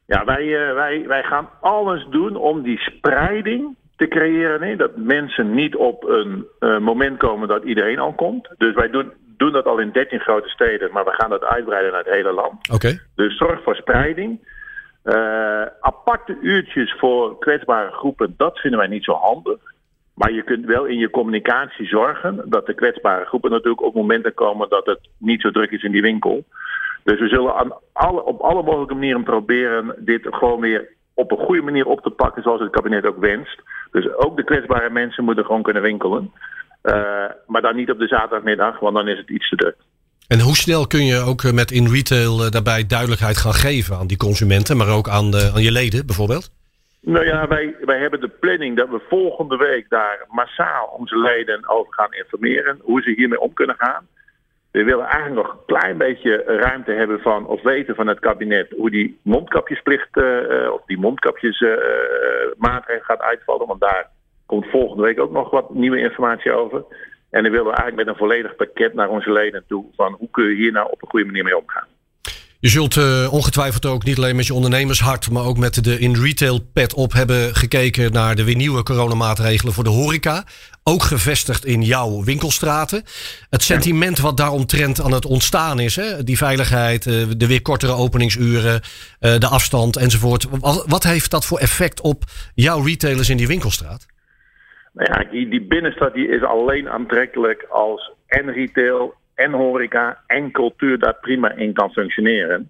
Ja, 0.05 0.25
wij, 0.25 0.45
wij, 0.75 1.03
wij 1.07 1.23
gaan 1.23 1.49
alles 1.61 2.07
doen 2.11 2.35
om 2.35 2.61
die 2.61 2.77
spreiding 2.77 3.75
te 3.95 4.07
creëren. 4.07 4.59
Nee? 4.59 4.75
Dat 4.75 4.91
mensen 4.95 5.53
niet 5.53 5.75
op 5.75 6.03
een 6.03 6.45
moment 6.83 7.17
komen 7.17 7.47
dat 7.47 7.63
iedereen 7.63 7.99
al 7.99 8.13
komt. 8.13 8.49
Dus 8.57 8.73
wij 8.75 8.89
doen, 8.89 9.11
doen 9.37 9.51
dat 9.51 9.65
al 9.65 9.79
in 9.79 9.91
13 9.91 10.19
grote 10.19 10.49
steden, 10.49 10.91
maar 10.91 11.05
we 11.05 11.13
gaan 11.13 11.29
dat 11.29 11.43
uitbreiden 11.43 11.91
naar 11.91 12.03
het 12.03 12.13
hele 12.13 12.31
land. 12.31 12.69
Okay. 12.71 12.99
Dus 13.15 13.37
zorg 13.37 13.63
voor 13.63 13.75
spreiding. 13.75 14.39
Uh, 15.03 15.61
aparte 15.79 16.37
uurtjes 16.41 16.95
voor 16.99 17.39
kwetsbare 17.39 17.91
groepen, 17.91 18.33
dat 18.37 18.59
vinden 18.59 18.79
wij 18.79 18.89
niet 18.89 19.03
zo 19.03 19.13
handig. 19.13 19.59
Maar 20.13 20.31
je 20.31 20.43
kunt 20.43 20.65
wel 20.65 20.85
in 20.85 20.97
je 20.97 21.09
communicatie 21.09 21.87
zorgen 21.87 22.41
dat 22.45 22.65
de 22.65 22.73
kwetsbare 22.73 23.25
groepen 23.25 23.51
natuurlijk 23.51 23.83
op 23.83 23.93
momenten 23.93 24.33
komen 24.33 24.69
dat 24.69 24.85
het 24.85 24.99
niet 25.17 25.41
zo 25.41 25.51
druk 25.51 25.71
is 25.71 25.83
in 25.83 25.91
die 25.91 26.01
winkel. 26.01 26.43
Dus 27.03 27.19
we 27.19 27.27
zullen 27.27 27.55
aan 27.55 27.73
alle, 27.93 28.23
op 28.23 28.41
alle 28.41 28.63
mogelijke 28.63 28.93
manieren 28.93 29.23
proberen 29.23 29.95
dit 29.97 30.27
gewoon 30.29 30.59
weer 30.59 30.89
op 31.13 31.31
een 31.31 31.45
goede 31.45 31.61
manier 31.61 31.85
op 31.85 32.01
te 32.01 32.09
pakken 32.09 32.43
zoals 32.43 32.61
het 32.61 32.71
kabinet 32.71 33.05
ook 33.05 33.19
wenst. 33.19 33.61
Dus 33.91 34.13
ook 34.13 34.37
de 34.37 34.43
kwetsbare 34.43 34.89
mensen 34.89 35.23
moeten 35.23 35.45
gewoon 35.45 35.61
kunnen 35.61 35.81
winkelen. 35.81 36.31
Uh, 36.87 36.93
maar 37.47 37.61
dan 37.61 37.75
niet 37.75 37.91
op 37.91 37.99
de 37.99 38.07
zaterdagmiddag, 38.07 38.79
want 38.79 38.95
dan 38.95 39.07
is 39.07 39.17
het 39.17 39.29
iets 39.29 39.49
te 39.49 39.55
druk. 39.55 39.75
En 40.27 40.39
hoe 40.39 40.55
snel 40.55 40.87
kun 40.87 41.05
je 41.05 41.19
ook 41.19 41.51
met 41.51 41.71
in 41.71 41.87
retail 41.87 42.51
daarbij 42.51 42.85
duidelijkheid 42.87 43.37
gaan 43.37 43.53
geven 43.53 43.95
aan 43.95 44.07
die 44.07 44.17
consumenten, 44.17 44.77
maar 44.77 44.89
ook 44.89 45.09
aan, 45.09 45.31
de, 45.31 45.51
aan 45.55 45.61
je 45.61 45.71
leden 45.71 46.05
bijvoorbeeld? 46.05 46.51
Nou 47.01 47.25
ja, 47.25 47.47
wij, 47.47 47.75
wij 47.81 47.99
hebben 47.99 48.19
de 48.19 48.31
planning 48.39 48.77
dat 48.77 48.89
we 48.89 49.01
volgende 49.09 49.57
week 49.57 49.89
daar 49.89 50.25
massaal 50.29 50.87
onze 50.97 51.17
leden 51.17 51.69
over 51.69 51.93
gaan 51.93 52.13
informeren. 52.13 52.79
Hoe 52.81 53.01
ze 53.01 53.13
hiermee 53.15 53.39
om 53.39 53.53
kunnen 53.53 53.75
gaan. 53.79 54.07
We 54.71 54.83
willen 54.83 55.05
eigenlijk 55.05 55.47
nog 55.47 55.51
een 55.51 55.65
klein 55.65 55.97
beetje 55.97 56.43
ruimte 56.45 56.91
hebben 56.91 57.19
van, 57.19 57.47
of 57.47 57.61
weten 57.61 57.95
van 57.95 58.07
het 58.07 58.19
kabinet, 58.19 58.73
hoe 58.77 58.91
die 58.91 59.19
mondkapjesplicht, 59.23 60.17
uh, 60.17 60.71
of 60.71 60.81
die 60.85 60.99
mondkapjesmaatregel 60.99 63.01
uh, 63.01 63.05
gaat 63.05 63.21
uitvallen. 63.21 63.67
Want 63.67 63.81
daar 63.81 64.09
komt 64.47 64.65
volgende 64.65 65.03
week 65.03 65.19
ook 65.19 65.31
nog 65.31 65.49
wat 65.49 65.73
nieuwe 65.73 65.99
informatie 65.99 66.51
over. 66.51 66.83
En 67.29 67.43
dan 67.43 67.51
willen 67.51 67.67
we 67.67 67.75
eigenlijk 67.75 67.97
met 67.97 68.07
een 68.07 68.27
volledig 68.27 68.55
pakket 68.55 68.93
naar 68.93 69.09
onze 69.09 69.31
leden 69.31 69.63
toe 69.67 69.85
van 69.95 70.15
hoe 70.19 70.29
kun 70.31 70.49
je 70.49 70.55
hier 70.55 70.71
nou 70.71 70.91
op 70.91 71.01
een 71.01 71.09
goede 71.09 71.25
manier 71.25 71.43
mee 71.43 71.57
omgaan. 71.57 71.87
Je 72.59 72.69
zult 72.69 72.95
uh, 72.95 73.33
ongetwijfeld 73.33 73.85
ook 73.85 74.03
niet 74.03 74.17
alleen 74.17 74.35
met 74.35 74.47
je 74.47 74.53
ondernemershart, 74.53 75.31
maar 75.31 75.43
ook 75.43 75.57
met 75.57 75.83
de 75.83 75.99
in 75.99 76.15
retail 76.15 76.59
pet 76.73 76.93
op 76.93 77.13
hebben 77.13 77.55
gekeken 77.55 78.11
naar 78.11 78.35
de 78.35 78.43
weer 78.43 78.55
nieuwe 78.55 78.83
coronamaatregelen 78.83 79.73
voor 79.73 79.83
de 79.83 79.89
horeca. 79.89 80.43
Ook 80.83 81.03
gevestigd 81.03 81.65
in 81.65 81.81
jouw 81.83 82.23
winkelstraten. 82.23 83.03
Het 83.49 83.63
sentiment 83.63 84.19
wat 84.19 84.37
daaromtrent 84.37 85.01
aan 85.01 85.11
het 85.11 85.25
ontstaan 85.25 85.79
is, 85.79 85.95
hè? 85.95 86.23
die 86.23 86.37
veiligheid, 86.37 87.05
uh, 87.05 87.25
de 87.37 87.47
weer 87.47 87.61
kortere 87.61 87.91
openingsuren, 87.91 88.81
uh, 89.19 89.37
de 89.37 89.47
afstand 89.47 89.95
enzovoort. 89.95 90.47
Wat, 90.59 90.83
wat 90.87 91.03
heeft 91.03 91.31
dat 91.31 91.45
voor 91.45 91.59
effect 91.59 92.01
op 92.01 92.23
jouw 92.53 92.81
retailers 92.81 93.29
in 93.29 93.37
die 93.37 93.47
winkelstraat? 93.47 94.05
Nou 94.97 95.11
ja, 95.11 95.29
die, 95.31 95.49
die 95.49 95.61
binnenstad 95.61 96.13
die 96.13 96.27
is 96.27 96.43
alleen 96.43 96.89
aantrekkelijk 96.89 97.65
als 97.69 98.13
en 98.27 98.51
retail 98.51 99.13
en 99.35 99.51
horeca 99.51 100.23
en 100.27 100.51
cultuur 100.51 100.99
daar 100.99 101.17
prima 101.21 101.51
in 101.51 101.73
kan 101.73 101.91
functioneren. 101.91 102.69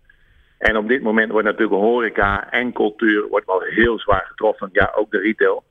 En 0.57 0.77
op 0.77 0.87
dit 0.87 1.01
moment 1.01 1.31
wordt 1.31 1.47
natuurlijk 1.47 1.81
horeca 1.81 2.51
en 2.51 2.73
cultuur 2.73 3.27
wordt 3.27 3.45
wel 3.45 3.61
heel 3.61 3.99
zwaar 3.99 4.25
getroffen. 4.27 4.69
Ja, 4.71 4.91
ook 4.95 5.11
de 5.11 5.19
retail. 5.19 5.63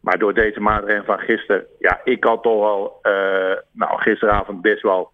Maar 0.00 0.18
door 0.18 0.34
deze 0.34 0.60
maatregelen 0.60 1.04
van 1.04 1.18
gisteren, 1.18 1.66
ja, 1.78 2.00
ik 2.04 2.24
had 2.24 2.42
toch 2.42 2.60
wel, 2.60 2.98
uh, 3.02 3.56
nou, 3.72 4.00
gisteravond 4.00 4.62
best 4.62 4.82
wel 4.82 5.10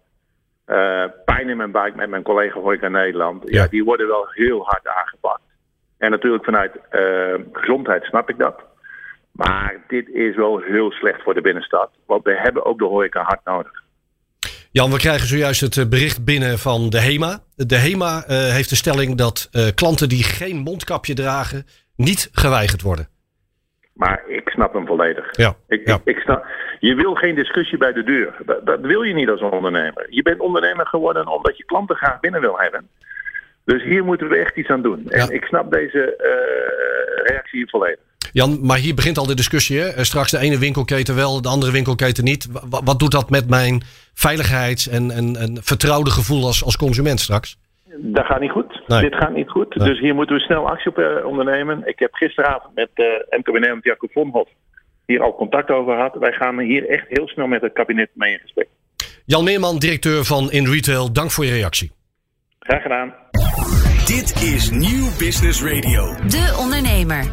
uh, 0.67 1.05
pijn 1.25 1.49
in 1.49 1.57
mijn 1.57 1.71
buik 1.71 1.95
met 1.95 2.09
mijn 2.09 2.23
collega 2.23 2.59
Horeca 2.59 2.87
Nederland. 2.87 3.43
Ja. 3.45 3.61
ja. 3.61 3.67
die 3.67 3.83
worden 3.83 4.07
wel 4.07 4.27
heel 4.29 4.63
hard 4.65 4.87
aangepakt. 4.87 5.41
En 5.97 6.11
natuurlijk 6.11 6.43
vanuit 6.43 6.75
uh, 6.91 7.33
gezondheid 7.51 8.03
snap 8.03 8.29
ik 8.29 8.37
dat. 8.37 8.71
Maar 9.33 9.83
dit 9.87 10.09
is 10.09 10.35
wel 10.35 10.59
heel 10.59 10.91
slecht 10.91 11.21
voor 11.23 11.33
de 11.33 11.41
binnenstad. 11.41 11.89
Want 12.05 12.23
we 12.23 12.39
hebben 12.39 12.65
ook 12.65 12.77
de 12.79 12.85
horeca 12.85 13.21
hard 13.21 13.45
nodig. 13.45 13.81
Jan, 14.71 14.91
we 14.91 14.97
krijgen 14.97 15.27
zojuist 15.27 15.61
het 15.61 15.77
eh, 15.77 15.85
bericht 15.89 16.25
binnen 16.25 16.59
van 16.59 16.89
de 16.89 16.99
HEMA. 16.99 17.39
De 17.55 17.75
HEMA 17.77 18.23
uh, 18.27 18.51
heeft 18.53 18.69
de 18.69 18.75
stelling 18.75 19.15
dat 19.15 19.49
uh, 19.51 19.67
klanten 19.75 20.09
die 20.09 20.23
geen 20.23 20.57
mondkapje 20.57 21.13
dragen 21.13 21.65
niet 21.95 22.29
geweigerd 22.31 22.81
worden. 22.81 23.07
Maar 23.93 24.23
ik 24.27 24.49
snap 24.49 24.73
hem 24.73 24.85
volledig. 24.85 25.25
Ja, 25.31 25.55
ik, 25.67 25.87
ja. 25.87 25.95
Ik, 25.95 26.01
ik 26.15 26.17
snap, 26.17 26.45
je 26.79 26.95
wil 26.95 27.13
geen 27.13 27.35
discussie 27.35 27.77
bij 27.77 27.93
de 27.93 28.03
deur. 28.03 28.35
Dat, 28.45 28.65
dat, 28.65 28.79
wil 28.79 29.01
je 29.01 29.13
niet 29.13 29.29
als 29.29 29.41
ondernemer. 29.41 30.05
Je 30.09 30.21
bent 30.21 30.39
ondernemer 30.39 30.87
geworden 30.87 31.27
omdat 31.27 31.57
je 31.57 31.65
klanten 31.65 31.95
graag 31.95 32.19
binnen 32.19 32.41
wil 32.41 32.59
hebben. 32.59 32.89
Dus 33.65 33.83
hier 33.83 34.03
moeten 34.03 34.29
we 34.29 34.35
echt 34.35 34.55
iets 34.57 34.69
aan 34.69 34.81
doen. 34.81 35.09
En 35.09 35.19
Ja. 35.19 35.29
ik 35.29 35.43
snap 35.43 35.71
deze 35.71 36.15
eh, 36.15 37.25
reactie 37.27 37.69
volledig. 37.69 38.03
Jan, 38.33 38.65
maar 38.65 38.77
hier 38.77 38.95
begint 38.95 39.17
al 39.17 39.25
de 39.25 39.35
discussie. 39.35 39.79
Hè? 39.79 39.87
Eh, 39.87 40.03
Straks 40.03 40.31
de 40.31 40.37
ene 40.39 40.57
winkelketen 40.57 41.15
wel, 41.15 41.41
de 41.41 41.49
andere 41.49 41.71
winkelketen 41.71 42.23
niet. 42.23 42.47
Wa- 42.69 42.83
wat 42.83 42.99
doet 42.99 43.11
dat 43.11 43.29
met 43.29 43.49
mijn 43.49 43.83
veiligheids- 44.13 44.87
en, 44.87 45.11
en, 45.11 45.35
en 45.35 45.57
vertrouwde 45.61 46.09
gevoel 46.09 46.45
als, 46.45 46.63
als 46.63 46.77
consument 46.77 47.19
straks? 47.19 47.57
Dat 47.97 48.25
gaat 48.25 48.39
niet 48.39 48.51
goed. 48.51 48.81
Nee. 48.87 49.01
Dit 49.01 49.15
gaat 49.15 49.33
niet 49.33 49.49
goed. 49.49 49.75
Nee. 49.75 49.87
Dus 49.89 49.99
hier 49.99 50.15
moeten 50.15 50.35
we 50.35 50.41
snel 50.41 50.67
actie 50.69 50.91
op 50.91 50.97
eh, 50.97 51.25
ondernemen. 51.25 51.81
Ik 51.87 51.99
heb 51.99 52.13
gisteravond 52.13 52.75
met 52.75 52.89
eh 52.93 53.37
MKB 53.39 53.83
Jacob 53.85 54.11
Vonhoff 54.11 54.49
hier 55.05 55.21
al 55.21 55.35
contact 55.35 55.69
over 55.69 55.93
gehad. 55.95 56.15
Wij 56.19 56.31
gaan 56.31 56.59
hier 56.59 56.89
echt 56.89 57.05
heel 57.09 57.27
snel 57.27 57.47
met 57.47 57.61
het 57.61 57.73
kabinet 57.73 58.09
mee 58.13 58.31
in 58.33 58.39
gesprek. 58.39 58.67
Jan 59.25 59.43
Meerman, 59.43 59.79
directeur 59.79 60.23
van 60.25 60.51
In 60.51 60.67
Retail, 60.67 61.11
dank 61.13 61.31
voor 61.31 61.45
je 61.45 61.51
reactie. 61.51 61.91
Graag 62.59 62.81
gedaan. 62.81 63.13
Dit 64.05 64.41
is 64.43 64.69
Nieuw 64.69 65.07
Business 65.17 65.63
Radio. 65.63 66.15
De 66.27 66.55
Ondernemer. 66.59 67.25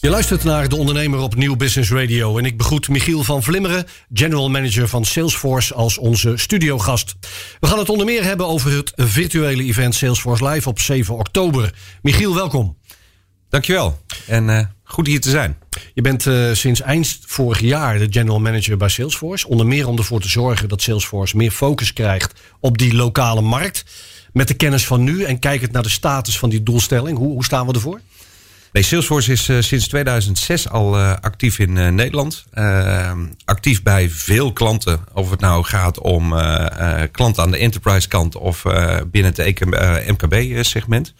Je 0.00 0.10
luistert 0.10 0.44
naar 0.44 0.68
De 0.68 0.76
Ondernemer 0.76 1.18
op 1.18 1.34
Nieuw 1.34 1.56
Business 1.56 1.90
Radio. 1.90 2.38
En 2.38 2.44
ik 2.44 2.56
begroet 2.56 2.88
Michiel 2.88 3.22
van 3.22 3.42
Vlimmeren, 3.42 3.86
General 4.12 4.50
Manager 4.50 4.88
van 4.88 5.04
Salesforce, 5.04 5.74
als 5.74 5.98
onze 5.98 6.36
studiogast. 6.36 7.14
We 7.60 7.66
gaan 7.66 7.78
het 7.78 7.88
onder 7.88 8.06
meer 8.06 8.24
hebben 8.24 8.46
over 8.46 8.72
het 8.72 8.92
virtuele 8.96 9.62
event 9.62 9.94
Salesforce 9.94 10.48
Live 10.48 10.68
op 10.68 10.80
7 10.80 11.14
oktober. 11.14 11.74
Michiel, 12.02 12.34
welkom. 12.34 12.76
Dankjewel. 13.48 13.98
En 14.26 14.50
eh, 14.50 14.66
goed 14.84 15.06
hier 15.06 15.20
te 15.20 15.30
zijn. 15.30 15.58
Je 15.94 16.02
bent 16.02 16.26
eh, 16.26 16.52
sinds 16.52 16.80
eind 16.80 17.18
vorig 17.26 17.60
jaar 17.60 17.98
de 17.98 18.06
General 18.10 18.40
Manager 18.40 18.76
bij 18.76 18.88
Salesforce. 18.88 19.48
Onder 19.48 19.66
meer 19.66 19.88
om 19.88 19.98
ervoor 19.98 20.20
te 20.20 20.28
zorgen 20.28 20.68
dat 20.68 20.82
Salesforce 20.82 21.36
meer 21.36 21.50
focus 21.50 21.92
krijgt 21.92 22.40
op 22.60 22.78
die 22.78 22.94
lokale 22.94 23.40
markt. 23.40 23.84
Met 24.32 24.48
de 24.48 24.54
kennis 24.54 24.86
van 24.86 25.04
nu 25.04 25.22
en 25.22 25.38
kijkend 25.38 25.72
naar 25.72 25.82
de 25.82 25.88
status 25.88 26.38
van 26.38 26.50
die 26.50 26.62
doelstelling. 26.62 27.18
Hoe, 27.18 27.32
hoe 27.32 27.44
staan 27.44 27.66
we 27.66 27.72
ervoor? 27.72 28.00
Salesforce 28.72 29.32
is 29.32 29.48
eh, 29.48 29.56
sinds 29.60 29.88
2006 29.88 30.68
al 30.68 30.98
eh, 30.98 31.14
actief 31.20 31.58
in 31.58 31.76
eh, 31.76 31.88
Nederland. 31.88 32.44
Actief 33.44 33.82
bij 33.82 34.10
veel 34.10 34.52
klanten. 34.52 35.04
Of 35.12 35.30
het 35.30 35.40
nou 35.40 35.64
gaat 35.64 35.98
om 35.98 36.34
klanten 37.10 37.42
aan 37.42 37.50
de 37.50 37.58
enterprise 37.58 38.08
kant 38.08 38.36
of 38.36 38.62
binnen 39.10 39.32
het 39.36 39.60
MKB-segment. 40.06 41.14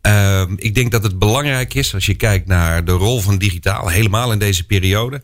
Ehm, 0.00 0.52
ik 0.56 0.74
denk 0.74 0.90
dat 0.90 1.02
het 1.02 1.18
belangrijk 1.18 1.74
is 1.74 1.94
als 1.94 2.06
je 2.06 2.14
kijkt 2.14 2.46
naar 2.46 2.84
de 2.84 2.92
rol 2.92 3.20
van 3.20 3.38
digitaal, 3.38 3.88
helemaal 3.88 4.32
in 4.32 4.38
deze 4.38 4.66
periode. 4.66 5.22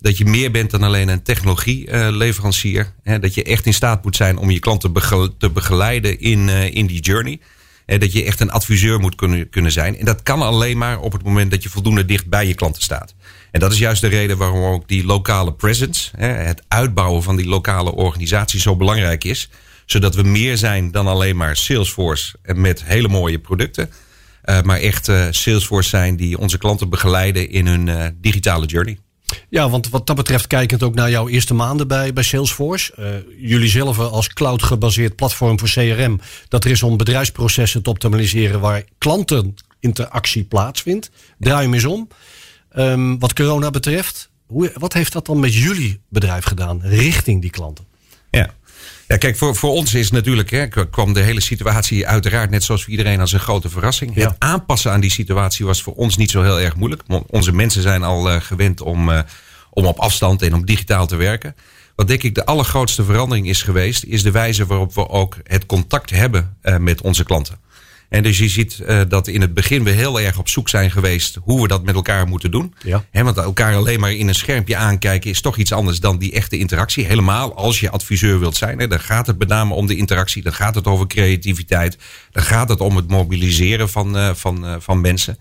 Dat 0.00 0.18
je 0.18 0.24
meer 0.24 0.50
bent 0.50 0.70
dan 0.70 0.82
alleen 0.82 1.08
een 1.08 1.22
technologieleverancier. 1.22 2.92
Dat 3.20 3.34
je 3.34 3.42
echt 3.42 3.66
in 3.66 3.74
staat 3.74 4.04
moet 4.04 4.16
zijn 4.16 4.38
om 4.38 4.50
je 4.50 4.58
klanten 4.58 4.92
te 5.38 5.50
begeleiden 5.50 6.20
in, 6.20 6.48
eh, 6.48 6.74
in 6.74 6.86
die 6.86 7.00
journey. 7.00 7.40
Dat 7.86 8.12
je 8.12 8.24
echt 8.24 8.40
een 8.40 8.50
adviseur 8.50 9.00
moet 9.00 9.14
kunnen, 9.14 9.48
kunnen 9.48 9.72
zijn. 9.72 9.98
En 9.98 10.04
dat 10.04 10.22
kan 10.22 10.42
alleen 10.42 10.78
maar 10.78 11.00
op 11.00 11.12
het 11.12 11.22
moment 11.22 11.50
dat 11.50 11.62
je 11.62 11.68
voldoende 11.68 12.04
dicht 12.04 12.26
bij 12.26 12.46
je 12.46 12.54
klanten 12.54 12.82
staat. 12.82 13.14
En 13.50 13.60
dat 13.60 13.72
is 13.72 13.78
juist 13.78 14.00
de 14.00 14.08
reden 14.08 14.36
waarom 14.36 14.62
ook 14.62 14.88
die 14.88 15.04
lokale 15.04 15.52
presence, 15.52 16.10
het 16.16 16.62
uitbouwen 16.68 17.22
van 17.22 17.36
die 17.36 17.46
lokale 17.46 17.94
organisatie 17.94 18.60
zo 18.60 18.76
belangrijk 18.76 19.24
is. 19.24 19.48
Zodat 19.86 20.14
we 20.14 20.22
meer 20.22 20.56
zijn 20.56 20.90
dan 20.90 21.06
alleen 21.06 21.36
maar 21.36 21.56
Salesforce 21.56 22.36
met 22.42 22.84
hele 22.84 23.08
mooie 23.08 23.38
producten. 23.38 23.90
Eh, 24.42 24.62
maar 24.62 24.78
echt 24.78 25.08
eh, 25.08 25.26
Salesforce 25.30 25.88
zijn 25.88 26.16
die 26.16 26.38
onze 26.38 26.58
klanten 26.58 26.88
begeleiden 26.88 27.50
in 27.50 27.66
hun 27.66 28.14
digitale 28.20 28.66
journey. 28.66 28.98
Ja, 29.48 29.70
want 29.70 29.88
wat 29.88 30.06
dat 30.06 30.16
betreft, 30.16 30.46
kijkend 30.46 30.82
ook 30.82 30.94
naar 30.94 31.10
jouw 31.10 31.28
eerste 31.28 31.54
maanden 31.54 31.88
bij, 31.88 32.12
bij 32.12 32.22
Salesforce. 32.22 32.94
eh, 32.94 33.08
jullie 33.50 33.68
zelf 33.68 33.98
als 33.98 34.28
cloud-gebaseerd 34.28 35.16
platform 35.16 35.58
voor 35.58 35.68
CRM. 35.68 36.20
Dat 36.48 36.64
er 36.64 36.70
is 36.70 36.82
om 36.82 36.96
bedrijfsprocessen 36.96 37.82
te 37.82 37.90
optimaliseren 37.90 38.60
waar 38.60 38.84
klanteninteractie 38.98 40.44
plaatsvindt. 40.44 41.10
Draai 41.38 41.62
hem 41.62 41.74
eens 41.74 41.84
om. 41.84 42.08
Ehm, 42.70 43.18
wat 43.18 43.32
corona 43.32 43.70
betreft, 43.70 44.30
hoe, 44.46 44.72
wat 44.74 44.92
heeft 44.92 45.12
dat 45.12 45.26
dan 45.26 45.40
met 45.40 45.54
jullie 45.54 46.00
bedrijf 46.08 46.44
gedaan 46.44 46.80
richting 46.82 47.40
die 47.40 47.50
klanten? 47.50 47.89
Ja. 49.10 49.16
Kijk, 49.16 49.36
voor, 49.36 49.56
voor 49.56 49.70
ons 49.70 49.94
is 49.94 50.10
natuurlijk, 50.10 50.50
hè, 50.50 50.66
kwam 50.90 51.12
de 51.12 51.20
hele 51.20 51.40
situatie 51.40 52.06
uiteraard 52.06 52.50
net 52.50 52.64
zoals 52.64 52.82
voor 52.82 52.90
iedereen 52.90 53.20
als 53.20 53.32
een 53.32 53.40
grote 53.40 53.68
verrassing. 53.68 54.14
Ja. 54.14 54.28
Het 54.28 54.36
aanpassen 54.38 54.92
aan 54.92 55.00
die 55.00 55.10
situatie 55.10 55.66
was 55.66 55.82
voor 55.82 55.94
ons 55.94 56.16
niet 56.16 56.30
zo 56.30 56.42
heel 56.42 56.60
erg 56.60 56.76
moeilijk. 56.76 57.02
Mo- 57.06 57.24
Onze 57.26 57.52
mensen 57.52 57.82
zijn 57.82 58.02
al 58.02 58.30
eh, 58.30 58.40
gewend 58.40 58.80
om, 58.80 59.10
eh, 59.10 59.20
om 59.70 59.84
op 59.86 59.98
afstand 59.98 60.42
en 60.42 60.54
om 60.54 60.64
digitaal 60.64 61.06
te 61.06 61.16
werken. 61.16 61.56
Wat 61.96 62.08
denk 62.08 62.22
ik 62.22 62.34
de 62.34 62.44
allergrootste 62.44 63.04
verandering 63.04 63.48
is 63.48 63.62
geweest, 63.62 64.04
is 64.04 64.22
de 64.22 64.30
wijze 64.30 64.66
waarop 64.66 64.94
we 64.94 65.08
ook 65.08 65.36
het 65.44 65.66
contact 65.66 66.10
hebben 66.10 66.56
eh, 66.62 66.76
met 66.76 67.00
onze 67.00 67.24
klanten. 67.24 67.58
En 68.10 68.22
dus 68.22 68.38
je 68.38 68.48
ziet 68.48 68.80
eh, 68.80 69.00
dat 69.08 69.28
in 69.28 69.40
het 69.40 69.54
begin 69.54 69.84
we 69.84 69.90
heel 69.90 70.20
erg 70.20 70.38
op 70.38 70.48
zoek 70.48 70.68
zijn 70.68 70.90
geweest 70.90 71.38
hoe 71.42 71.62
we 71.62 71.68
dat 71.68 71.84
met 71.84 71.94
elkaar 71.94 72.26
moeten 72.26 72.50
doen. 72.50 72.74
Ja. 72.84 73.04
Want 73.12 73.36
elkaar 73.36 73.74
alleen 73.74 74.00
maar 74.00 74.12
in 74.12 74.28
een 74.28 74.34
schermpje 74.34 74.76
aankijken 74.76 75.30
is 75.30 75.40
toch 75.40 75.56
iets 75.56 75.72
anders 75.72 76.00
dan 76.00 76.18
die 76.18 76.32
echte 76.32 76.58
interactie. 76.58 77.06
Helemaal 77.06 77.54
als 77.54 77.80
je 77.80 77.90
adviseur 77.90 78.40
wilt 78.40 78.56
zijn. 78.56 78.88
Dan 78.88 79.00
gaat 79.00 79.26
het 79.26 79.38
met 79.38 79.48
name 79.48 79.74
om 79.74 79.86
de 79.86 79.96
interactie. 79.96 80.42
Dan 80.42 80.52
gaat 80.52 80.74
het 80.74 80.86
over 80.86 81.06
creativiteit. 81.06 81.98
Dan 82.30 82.42
gaat 82.42 82.68
het 82.68 82.80
om 82.80 82.96
het 82.96 83.08
mobiliseren 83.08 83.88
van, 83.88 84.16
eh, 84.16 84.30
van, 84.34 84.66
eh, 84.66 84.74
van 84.78 85.00
mensen. 85.00 85.38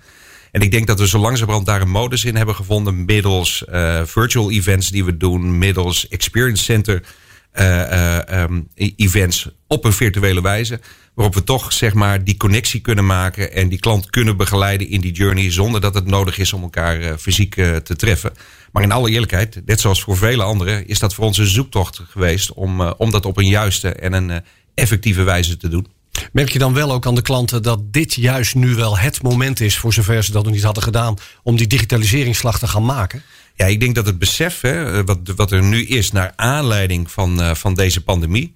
En 0.51 0.61
ik 0.61 0.71
denk 0.71 0.87
dat 0.87 0.99
we 0.99 1.07
zo 1.07 1.19
langzamerhand 1.19 1.65
daar 1.65 1.81
een 1.81 1.89
modus 1.89 2.23
in 2.23 2.35
hebben 2.35 2.55
gevonden. 2.55 3.05
Middels 3.05 3.63
virtual 4.03 4.51
events 4.51 4.89
die 4.89 5.05
we 5.05 5.17
doen. 5.17 5.57
Middels 5.57 6.07
experience 6.07 6.63
center 6.63 7.03
eh, 7.51 8.17
eh, 8.17 8.43
ehm, 8.43 8.61
events 8.75 9.49
op 9.67 9.85
een 9.85 9.93
virtuele 9.93 10.41
wijze. 10.41 10.79
Waarop 11.19 11.37
we 11.37 11.43
toch 11.43 11.73
zeg 11.73 11.93
maar 11.93 12.23
die 12.23 12.37
connectie 12.37 12.79
kunnen 12.79 13.05
maken. 13.05 13.53
En 13.53 13.69
die 13.69 13.79
klant 13.79 14.09
kunnen 14.09 14.37
begeleiden 14.37 14.89
in 14.89 15.01
die 15.01 15.11
journey. 15.11 15.51
Zonder 15.51 15.81
dat 15.81 15.93
het 15.93 16.05
nodig 16.05 16.37
is 16.37 16.53
om 16.53 16.61
elkaar 16.61 16.99
eh, 16.99 17.13
fysiek 17.17 17.57
eh, 17.57 17.75
te 17.75 17.95
treffen. 17.95 18.31
Maar 18.71 18.83
in 18.83 18.91
alle 18.91 19.09
eerlijkheid, 19.09 19.61
net 19.65 19.79
zoals 19.79 20.01
voor 20.01 20.17
vele 20.17 20.43
anderen. 20.43 20.87
Is 20.87 20.99
dat 20.99 21.13
voor 21.13 21.25
ons 21.25 21.37
een 21.37 21.47
zoektocht 21.47 22.01
geweest. 22.09 22.53
Om, 22.53 22.81
eh, 22.81 22.91
om 22.97 23.11
dat 23.11 23.25
op 23.25 23.37
een 23.37 23.47
juiste 23.47 23.89
en 23.89 24.13
een 24.13 24.43
effectieve 24.73 25.23
wijze 25.23 25.57
te 25.57 25.67
doen. 25.67 25.87
Merk 26.31 26.49
je 26.49 26.59
dan 26.59 26.73
wel 26.73 26.91
ook 26.91 27.05
aan 27.05 27.15
de 27.15 27.21
klanten 27.21 27.63
dat 27.63 27.93
dit 27.93 28.13
juist 28.13 28.55
nu 28.55 28.75
wel 28.75 28.97
het 28.97 29.21
moment 29.21 29.59
is, 29.59 29.77
voor 29.77 29.93
zover 29.93 30.23
ze 30.23 30.31
dat 30.31 30.43
nog 30.43 30.53
niet 30.53 30.63
hadden 30.63 30.83
gedaan, 30.83 31.15
om 31.43 31.57
die 31.57 31.67
digitaliseringsslag 31.67 32.59
te 32.59 32.67
gaan 32.67 32.85
maken? 32.85 33.23
Ja, 33.55 33.65
ik 33.65 33.79
denk 33.79 33.95
dat 33.95 34.05
het 34.05 34.19
besef, 34.19 34.61
hè, 34.61 35.03
wat, 35.03 35.19
wat 35.35 35.51
er 35.51 35.63
nu 35.63 35.85
is 35.85 36.11
naar 36.11 36.33
aanleiding 36.35 37.11
van, 37.11 37.55
van 37.55 37.73
deze 37.73 38.03
pandemie. 38.03 38.53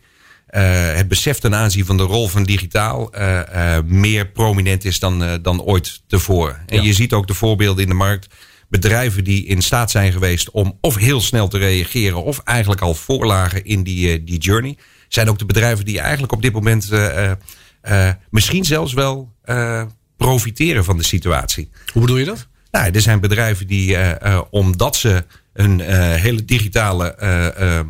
Eh, 0.54 0.96
het 0.96 1.08
besef 1.08 1.39
ten 1.39 1.56
aanzien 1.56 1.86
van 1.86 1.98
de 1.98 2.04
rol 2.04 2.28
van 2.28 2.44
digitaal 2.44 3.12
eh, 3.13 3.76
eh, 3.78 3.84
meer 3.86 4.28
prominent 4.28 4.86
is 4.86 5.00
dan, 5.00 5.39
dan 5.42 5.62
ooit 5.62 6.02
tevoren. 6.08 6.63
En 6.66 6.76
Ja. 6.78 6.84
je 6.84 6.94
ziet 6.94 7.13
ook 7.13 7.28
de 7.28 7.34
voorbeelden 7.34 7.84
in 7.84 7.89
de 7.89 7.96
markt. 7.96 8.34
Bedrijven 8.70 9.24
die 9.24 9.46
in 9.46 9.62
staat 9.62 9.92
zijn 9.92 10.12
geweest 10.12 10.52
om 10.52 10.78
of 10.82 10.96
heel 10.96 11.22
snel 11.22 11.48
te 11.48 11.58
reageren, 11.58 12.24
of 12.24 12.39
eigenlijk 12.44 12.82
al 12.82 12.94
voorlagen 12.94 13.66
in 13.66 13.84
die, 13.84 14.24
die 14.24 14.39
journey. 14.39 14.78
Zijn 15.08 15.30
ook 15.30 15.39
de 15.39 15.46
bedrijven 15.46 15.86
die 15.86 16.00
eigenlijk 16.00 16.34
op 16.34 16.42
dit 16.42 16.54
moment 16.54 16.89
misschien 18.30 18.66
zelfs 18.66 18.94
wel 18.94 19.34
profiteren 20.18 20.84
van 20.84 20.98
de 20.98 21.04
situatie. 21.04 21.70
Hoe 21.92 22.02
bedoel 22.02 22.18
je 22.18 22.26
dat? 22.26 22.48
Nou, 22.72 22.92
er 22.92 23.02
zijn 23.02 23.20
bedrijven 23.20 23.68
die, 23.68 23.98
omdat 24.50 24.96
ze 24.96 25.26
een 25.54 25.82
eh, 25.82 26.13
hele 26.22 26.46
digitale 26.46 27.16
eh, 27.16 27.46
eh, 27.46 27.80
eh, 27.80 27.86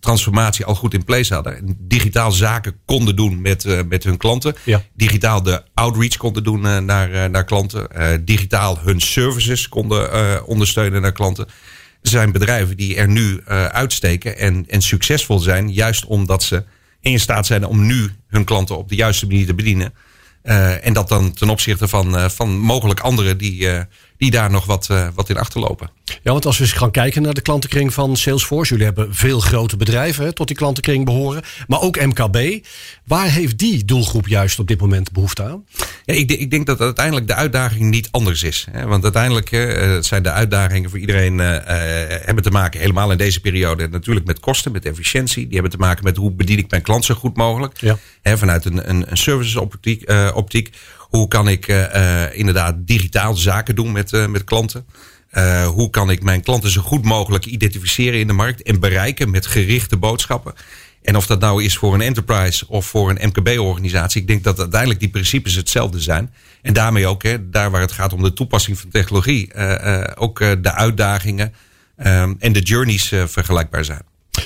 transformatie 0.00 0.64
al 0.64 0.74
goed 0.74 0.94
in 0.94 1.04
place 1.04 1.34
hadden, 1.34 1.76
digitaal 1.78 2.32
zaken 2.32 2.76
konden 2.84 3.16
doen 3.16 3.40
met, 3.40 3.86
met 3.88 4.04
hun 4.04 4.16
klanten, 4.16 4.54
Ja. 4.64 4.82
digitaal 4.94 5.42
de 5.42 5.62
outreach 5.74 6.16
konden 6.16 6.44
doen 6.44 6.84
naar, 6.84 7.30
naar 7.30 7.44
klanten, 7.44 7.88
digitaal 8.24 8.78
hun 8.78 9.00
services 9.00 9.68
konden 9.68 10.46
ondersteunen 10.46 11.02
naar 11.02 11.12
klanten. 11.12 11.46
Er 12.02 12.08
zijn 12.08 12.32
bedrijven 12.32 12.76
die 12.76 12.96
er 12.96 13.08
nu 13.08 13.44
uitsteken 13.72 14.38
en, 14.38 14.64
en 14.68 14.82
succesvol 14.82 15.38
zijn, 15.38 15.72
juist 15.72 16.04
omdat 16.04 16.42
ze 16.42 16.64
in 17.00 17.20
staat 17.20 17.46
zijn 17.46 17.64
om 17.66 17.86
nu 17.86 18.10
hun 18.26 18.44
klanten 18.44 18.78
op 18.78 18.88
de 18.88 18.94
juiste 18.94 19.26
manier 19.26 19.46
te 19.46 19.54
bedienen. 19.54 19.94
En 20.82 20.92
dat 20.92 21.08
dan 21.08 21.32
ten 21.32 21.50
opzichte 21.50 21.88
van, 21.88 22.30
van 22.30 22.58
mogelijk 22.58 23.00
anderen 23.00 23.38
die, 23.38 23.68
die 24.18 24.30
daar 24.30 24.50
nog 24.50 24.64
wat, 24.64 24.90
eh, 24.90 25.08
wat 25.14 25.28
in 25.28 25.36
achterlopen. 25.36 25.90
Ja, 26.04 26.32
want 26.32 26.46
als 26.46 26.58
we 26.58 26.64
eens 26.64 26.72
gaan 26.72 26.90
kijken 26.90 27.22
naar 27.22 27.34
de 27.34 27.40
klantenkring 27.40 27.94
van 27.94 28.16
Salesforce. 28.16 28.70
Jullie 28.70 28.86
hebben 28.86 29.14
veel 29.14 29.40
grote 29.40 29.76
bedrijven 29.76 30.24
hè, 30.24 30.32
tot 30.32 30.46
die 30.46 30.56
klantenkring 30.56 31.04
behoren. 31.04 31.42
Maar 31.66 31.80
ook 31.80 32.00
MKB. 32.00 32.64
Waar 33.04 33.30
heeft 33.30 33.58
die 33.58 33.84
doelgroep 33.84 34.28
juist 34.28 34.58
op 34.58 34.66
dit 34.68 34.80
moment 34.80 35.12
behoefte 35.12 35.42
aan? 35.42 35.64
Ja, 36.04 36.14
ik, 36.14 36.28
denk- 36.28 36.40
ik 36.40 36.50
denk 36.50 36.66
dat 36.66 36.80
uiteindelijk 36.80 37.26
de 37.26 37.34
uitdaging 37.34 37.90
niet 37.90 38.08
anders 38.10 38.42
is. 38.42 38.66
Hè? 38.70 38.86
Want 38.86 39.02
uiteindelijk 39.02 39.52
eh, 39.52 39.96
zijn 40.00 40.22
de 40.22 40.30
uitdagingen 40.30 40.90
voor 40.90 40.98
iedereen 40.98 41.40
eh, 41.40 41.46
hebben 42.24 42.44
te 42.44 42.50
maken, 42.50 42.80
helemaal 42.80 43.10
in 43.10 43.18
deze 43.18 43.40
periode, 43.40 43.88
natuurlijk 43.88 44.26
met 44.26 44.40
kosten, 44.40 44.72
met 44.72 44.84
efficiëntie. 44.84 45.44
Die 45.44 45.52
hebben 45.54 45.70
te 45.70 45.78
maken 45.78 46.04
met 46.04 46.16
hoe 46.16 46.30
bedien 46.32 46.58
ik 46.58 46.70
mijn 46.70 46.82
klant 46.82 47.04
zo 47.04 47.14
goed 47.14 47.36
mogelijk. 47.36 47.80
Ja. 47.80 47.98
Hè, 48.22 48.38
vanuit 48.38 48.64
een, 48.64 48.88
een, 48.90 49.10
een 49.10 49.16
services 49.16 49.56
optiek, 49.56 50.10
optiek. 50.34 50.70
Hoe 51.08 51.28
kan 51.28 51.48
ik 51.48 51.68
eh, 51.68 52.24
eh, 52.24 52.38
inderdaad 52.38 52.74
digitaal 52.78 53.34
zaken 53.34 53.74
doen 53.74 53.92
met, 53.92 54.12
eh, 54.12 54.26
met 54.26 54.44
klanten? 54.44 54.86
Eh, 55.30 55.66
hoe 55.66 55.90
kan 55.90 56.10
ik 56.10 56.22
mijn 56.22 56.42
klanten 56.42 56.70
zo 56.70 56.80
goed 56.80 57.04
mogelijk 57.04 57.46
identificeren 57.46 58.20
in 58.20 58.26
de 58.26 58.32
markt 58.32 58.62
en 58.62 58.80
bereiken 58.80 59.30
met 59.30 59.46
gerichte 59.46 59.96
boodschappen? 59.96 60.54
En 61.02 61.16
of 61.16 61.26
dat 61.26 61.40
nou 61.40 61.64
is 61.64 61.76
voor 61.76 61.94
een 61.94 62.00
enterprise 62.00 62.68
of 62.68 62.86
voor 62.86 63.10
een 63.10 63.28
MKB-organisatie, 63.28 64.20
ik 64.20 64.26
denk 64.26 64.44
dat 64.44 64.58
uiteindelijk 64.58 65.00
die 65.00 65.08
principes 65.08 65.54
hetzelfde 65.54 66.00
zijn. 66.00 66.34
En 66.62 66.72
daarmee 66.72 67.06
ook, 67.06 67.22
hè, 67.22 67.50
daar 67.50 67.70
waar 67.70 67.80
het 67.80 67.92
gaat 67.92 68.12
om 68.12 68.22
de 68.22 68.32
toepassing 68.32 68.78
van 68.78 68.90
technologie, 68.90 69.50
uh, 69.56 70.04
ook 70.14 70.38
de 70.38 70.72
uitdagingen 70.72 71.54
um, 71.98 72.36
en 72.38 72.52
de 72.52 72.60
journeys 72.60 73.12
vergelijkbaar 73.26 73.84
zijn. 73.84 74.02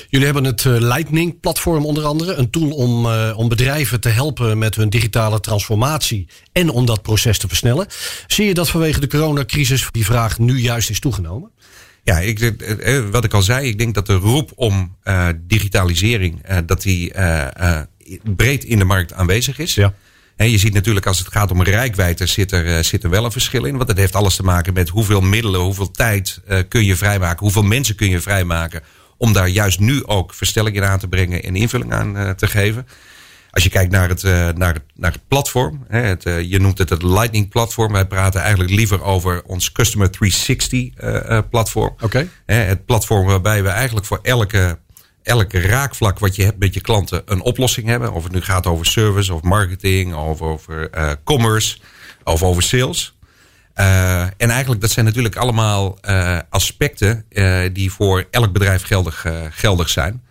Jullie 0.09 0.25
hebben 0.25 0.43
het 0.43 0.63
Lightning-platform 0.63 1.85
onder 1.85 2.05
andere. 2.05 2.33
Een 2.33 2.49
tool 2.49 2.69
om, 2.69 3.05
uh, 3.05 3.33
om 3.35 3.49
bedrijven 3.49 3.99
te 3.99 4.09
helpen 4.09 4.57
met 4.57 4.75
hun 4.75 4.89
digitale 4.89 5.39
transformatie. 5.39 6.27
En 6.51 6.69
om 6.69 6.85
dat 6.85 7.01
proces 7.01 7.37
te 7.37 7.47
versnellen. 7.47 7.87
Zie 8.27 8.45
je 8.45 8.53
dat 8.53 8.69
vanwege 8.69 8.99
de 8.99 9.07
coronacrisis 9.07 9.87
die 9.91 10.05
vraag 10.05 10.39
nu 10.39 10.59
juist 10.59 10.89
is 10.89 10.99
toegenomen? 10.99 11.51
Ja, 12.03 12.19
ik, 12.19 12.39
eh, 12.39 12.97
eh, 12.97 13.05
wat 13.11 13.23
ik 13.23 13.33
al 13.33 13.41
zei, 13.41 13.67
ik 13.67 13.77
denk 13.77 13.93
dat 13.93 14.05
de 14.05 14.13
roep 14.13 14.51
om 14.55 14.95
uh, 15.03 15.27
digitalisering, 15.41 16.49
uh, 16.49 16.57
dat 16.65 16.81
die 16.81 17.13
uh, 17.15 17.81
breed 18.35 18.63
in 18.63 18.77
de 18.77 18.85
markt 18.85 19.13
aanwezig 19.13 19.59
is. 19.59 19.75
Ja. 19.75 19.93
En 20.35 20.51
je 20.51 20.57
ziet 20.57 20.73
natuurlijk 20.73 21.05
als 21.05 21.19
het 21.19 21.27
gaat 21.27 21.51
om 21.51 21.63
rijkwijde 21.63 22.25
zit 22.25 22.51
er, 22.51 22.83
zit 22.83 23.03
er 23.03 23.09
wel 23.09 23.25
een 23.25 23.31
verschil 23.31 23.65
in. 23.65 23.75
Want 23.75 23.87
dat 23.87 23.97
heeft 23.97 24.15
alles 24.15 24.35
te 24.35 24.43
maken 24.43 24.73
met 24.73 24.89
hoeveel 24.89 25.21
middelen, 25.21 25.61
hoeveel 25.61 25.91
tijd 25.91 26.41
kun 26.67 26.85
je 26.85 26.95
vrijmaken, 26.95 27.39
hoeveel 27.39 27.63
mensen 27.63 27.95
kun 27.95 28.09
je 28.09 28.19
vrijmaken. 28.19 28.81
Om 29.17 29.33
daar 29.33 29.47
juist 29.47 29.79
nu 29.79 30.05
ook 30.05 30.33
verstelling 30.33 30.75
in 30.75 30.83
aan 30.83 30.99
te 30.99 31.07
brengen 31.07 31.43
en 31.43 31.55
invulling 31.55 31.93
aan 31.93 32.35
te 32.35 32.47
geven. 32.47 32.87
Als 33.53 33.63
je 33.63 33.69
kijkt 33.69 33.91
naar 33.91 34.09
het, 34.09 34.23
uh, 34.23 34.49
naar 34.49 34.73
het, 34.73 34.83
naar 34.95 35.11
het 35.11 35.27
platform, 35.27 35.85
hè, 35.87 36.01
het, 36.01 36.25
uh, 36.25 36.41
je 36.41 36.59
noemt 36.59 36.77
het 36.77 36.89
het 36.89 37.03
Lightning 37.03 37.49
platform. 37.49 37.91
Wij 37.91 38.05
praten 38.05 38.41
eigenlijk 38.41 38.71
liever 38.71 39.03
over 39.03 39.43
ons 39.43 39.71
Customer 39.71 40.11
360 40.11 40.89
uh, 41.03 41.39
platform. 41.49 41.95
Okay. 42.01 42.29
het 42.45 42.85
platform 42.85 43.25
waarbij 43.25 43.63
we 43.63 43.69
eigenlijk 43.69 44.05
voor 44.05 44.19
elke, 44.21 44.79
elke 45.23 45.61
raakvlak 45.61 46.19
wat 46.19 46.35
je 46.35 46.43
hebt 46.43 46.59
met 46.59 46.73
je 46.73 46.81
klanten 46.81 47.21
een 47.25 47.41
oplossing 47.41 47.87
hebben. 47.87 48.13
Of 48.13 48.23
het 48.23 48.31
nu 48.31 48.41
gaat 48.41 48.65
over 48.65 48.85
service 48.85 49.33
of 49.33 49.41
marketing 49.41 50.15
of 50.15 50.41
over 50.41 50.89
commerce 51.23 51.77
of 52.23 52.43
over 52.43 52.63
sales. 52.63 53.12
En 53.73 54.49
eigenlijk 54.49 54.81
dat 54.81 54.91
zijn 54.91 55.05
natuurlijk 55.05 55.35
allemaal 55.35 55.97
aspecten 56.49 57.25
die 57.73 57.91
voor 57.91 58.27
elk 58.31 58.51
bedrijf 58.53 58.83
geldig, 58.83 59.25
geldig 59.49 59.89
zijn. 59.89 60.23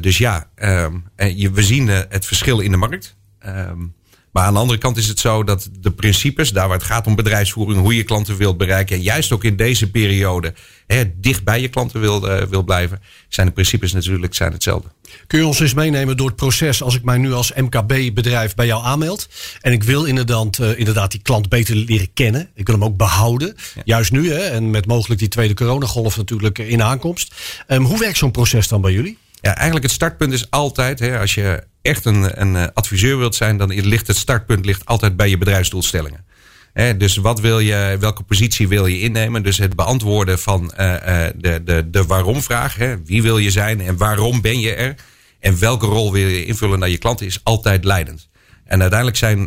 Dus 0.00 0.18
ja, 0.18 0.46
um, 0.62 1.04
je, 1.16 1.50
we 1.50 1.62
zien 1.62 1.88
het 1.88 2.26
verschil 2.26 2.60
in 2.60 2.70
de 2.70 2.76
markt. 2.76 3.16
Um, 3.46 3.94
maar 4.32 4.44
aan 4.44 4.52
de 4.52 4.58
andere 4.58 4.78
kant 4.78 4.96
is 4.96 5.08
het 5.08 5.18
zo 5.18 5.44
dat 5.44 5.68
de 5.80 5.90
principes, 5.90 6.50
daar 6.50 6.68
waar 6.68 6.76
het 6.76 6.86
gaat 6.86 7.06
om 7.06 7.14
bedrijfsvoering, 7.14 7.80
hoe 7.80 7.96
je 7.96 8.02
klanten 8.02 8.36
wilt 8.36 8.56
bereiken, 8.56 8.96
en 8.96 9.02
juist 9.02 9.32
ook 9.32 9.44
in 9.44 9.56
deze 9.56 9.90
periode 9.90 10.54
hè, 10.86 11.04
dicht 11.16 11.44
bij 11.44 11.60
je 11.60 11.68
klanten 11.68 12.00
wil, 12.00 12.28
uh, 12.28 12.42
wil 12.42 12.62
blijven, 12.62 13.00
zijn 13.28 13.46
de 13.46 13.52
principes 13.52 13.92
natuurlijk 13.92 14.34
zijn 14.34 14.52
hetzelfde. 14.52 14.88
Kun 15.26 15.38
je 15.38 15.46
ons 15.46 15.60
eens 15.60 15.74
meenemen 15.74 16.16
door 16.16 16.26
het 16.26 16.36
proces 16.36 16.82
als 16.82 16.94
ik 16.94 17.02
mij 17.02 17.18
nu 17.18 17.32
als 17.32 17.52
MKB-bedrijf 17.52 18.54
bij 18.54 18.66
jou 18.66 18.84
aanmeld 18.84 19.28
en 19.60 19.72
ik 19.72 19.82
wil 19.82 20.04
inderdaad, 20.04 20.58
uh, 20.58 20.78
inderdaad 20.78 21.10
die 21.10 21.22
klant 21.22 21.48
beter 21.48 21.76
leren 21.76 22.12
kennen, 22.14 22.50
ik 22.54 22.66
wil 22.66 22.74
hem 22.74 22.84
ook 22.84 22.96
behouden, 22.96 23.56
ja. 23.74 23.82
juist 23.84 24.12
nu 24.12 24.32
hè, 24.32 24.38
en 24.38 24.70
met 24.70 24.86
mogelijk 24.86 25.20
die 25.20 25.28
tweede 25.28 25.54
coronagolf 25.54 26.16
natuurlijk 26.16 26.58
in 26.58 26.82
aankomst. 26.82 27.34
Um, 27.68 27.84
hoe 27.84 27.98
werkt 27.98 28.18
zo'n 28.18 28.30
proces 28.30 28.68
dan 28.68 28.80
bij 28.80 28.92
jullie? 28.92 29.18
Ja, 29.40 29.54
eigenlijk 29.54 29.82
het 29.82 29.94
startpunt 29.94 30.32
is 30.32 30.50
altijd, 30.50 30.98
hè, 30.98 31.18
als 31.18 31.34
je 31.34 31.64
echt 31.82 32.04
een, 32.04 32.40
een 32.40 32.56
eh, 32.56 32.66
adviseur 32.74 33.18
wilt 33.18 33.34
zijn, 33.34 33.56
dan 33.56 33.72
ligt 33.74 34.06
het 34.06 34.16
startpunt 34.16 34.64
ligt 34.64 34.86
altijd 34.86 35.16
bij 35.16 35.28
je 35.28 35.38
bedrijfsdoelstellingen. 35.38 36.24
He, 36.72 36.96
dus 36.96 37.16
wat 37.16 37.40
wil 37.40 37.58
je, 37.58 37.96
welke 38.00 38.22
positie 38.22 38.68
wil 38.68 38.86
je 38.86 39.00
innemen? 39.00 39.42
Dus 39.42 39.58
het 39.58 39.76
beantwoorden 39.76 40.38
van 40.38 40.72
uh, 40.80 40.86
uh, 40.86 41.26
de, 41.36 41.62
de, 41.64 41.90
de 41.90 42.04
waarom-vraag. 42.04 42.76
Wie 43.04 43.22
wil 43.22 43.38
je 43.38 43.50
zijn 43.50 43.80
en 43.80 43.96
waarom 43.96 44.40
ben 44.40 44.60
je 44.60 44.74
er? 44.74 44.94
En 45.40 45.58
welke 45.58 45.86
rol 45.86 46.12
wil 46.12 46.26
je 46.26 46.44
invullen 46.44 46.78
naar 46.78 46.88
je 46.88 46.98
klanten 46.98 47.26
is 47.26 47.40
altijd 47.42 47.84
leidend. 47.84 48.28
En 48.64 48.80
uiteindelijk 48.80 49.18
zijn 49.18 49.38
uh, 49.38 49.46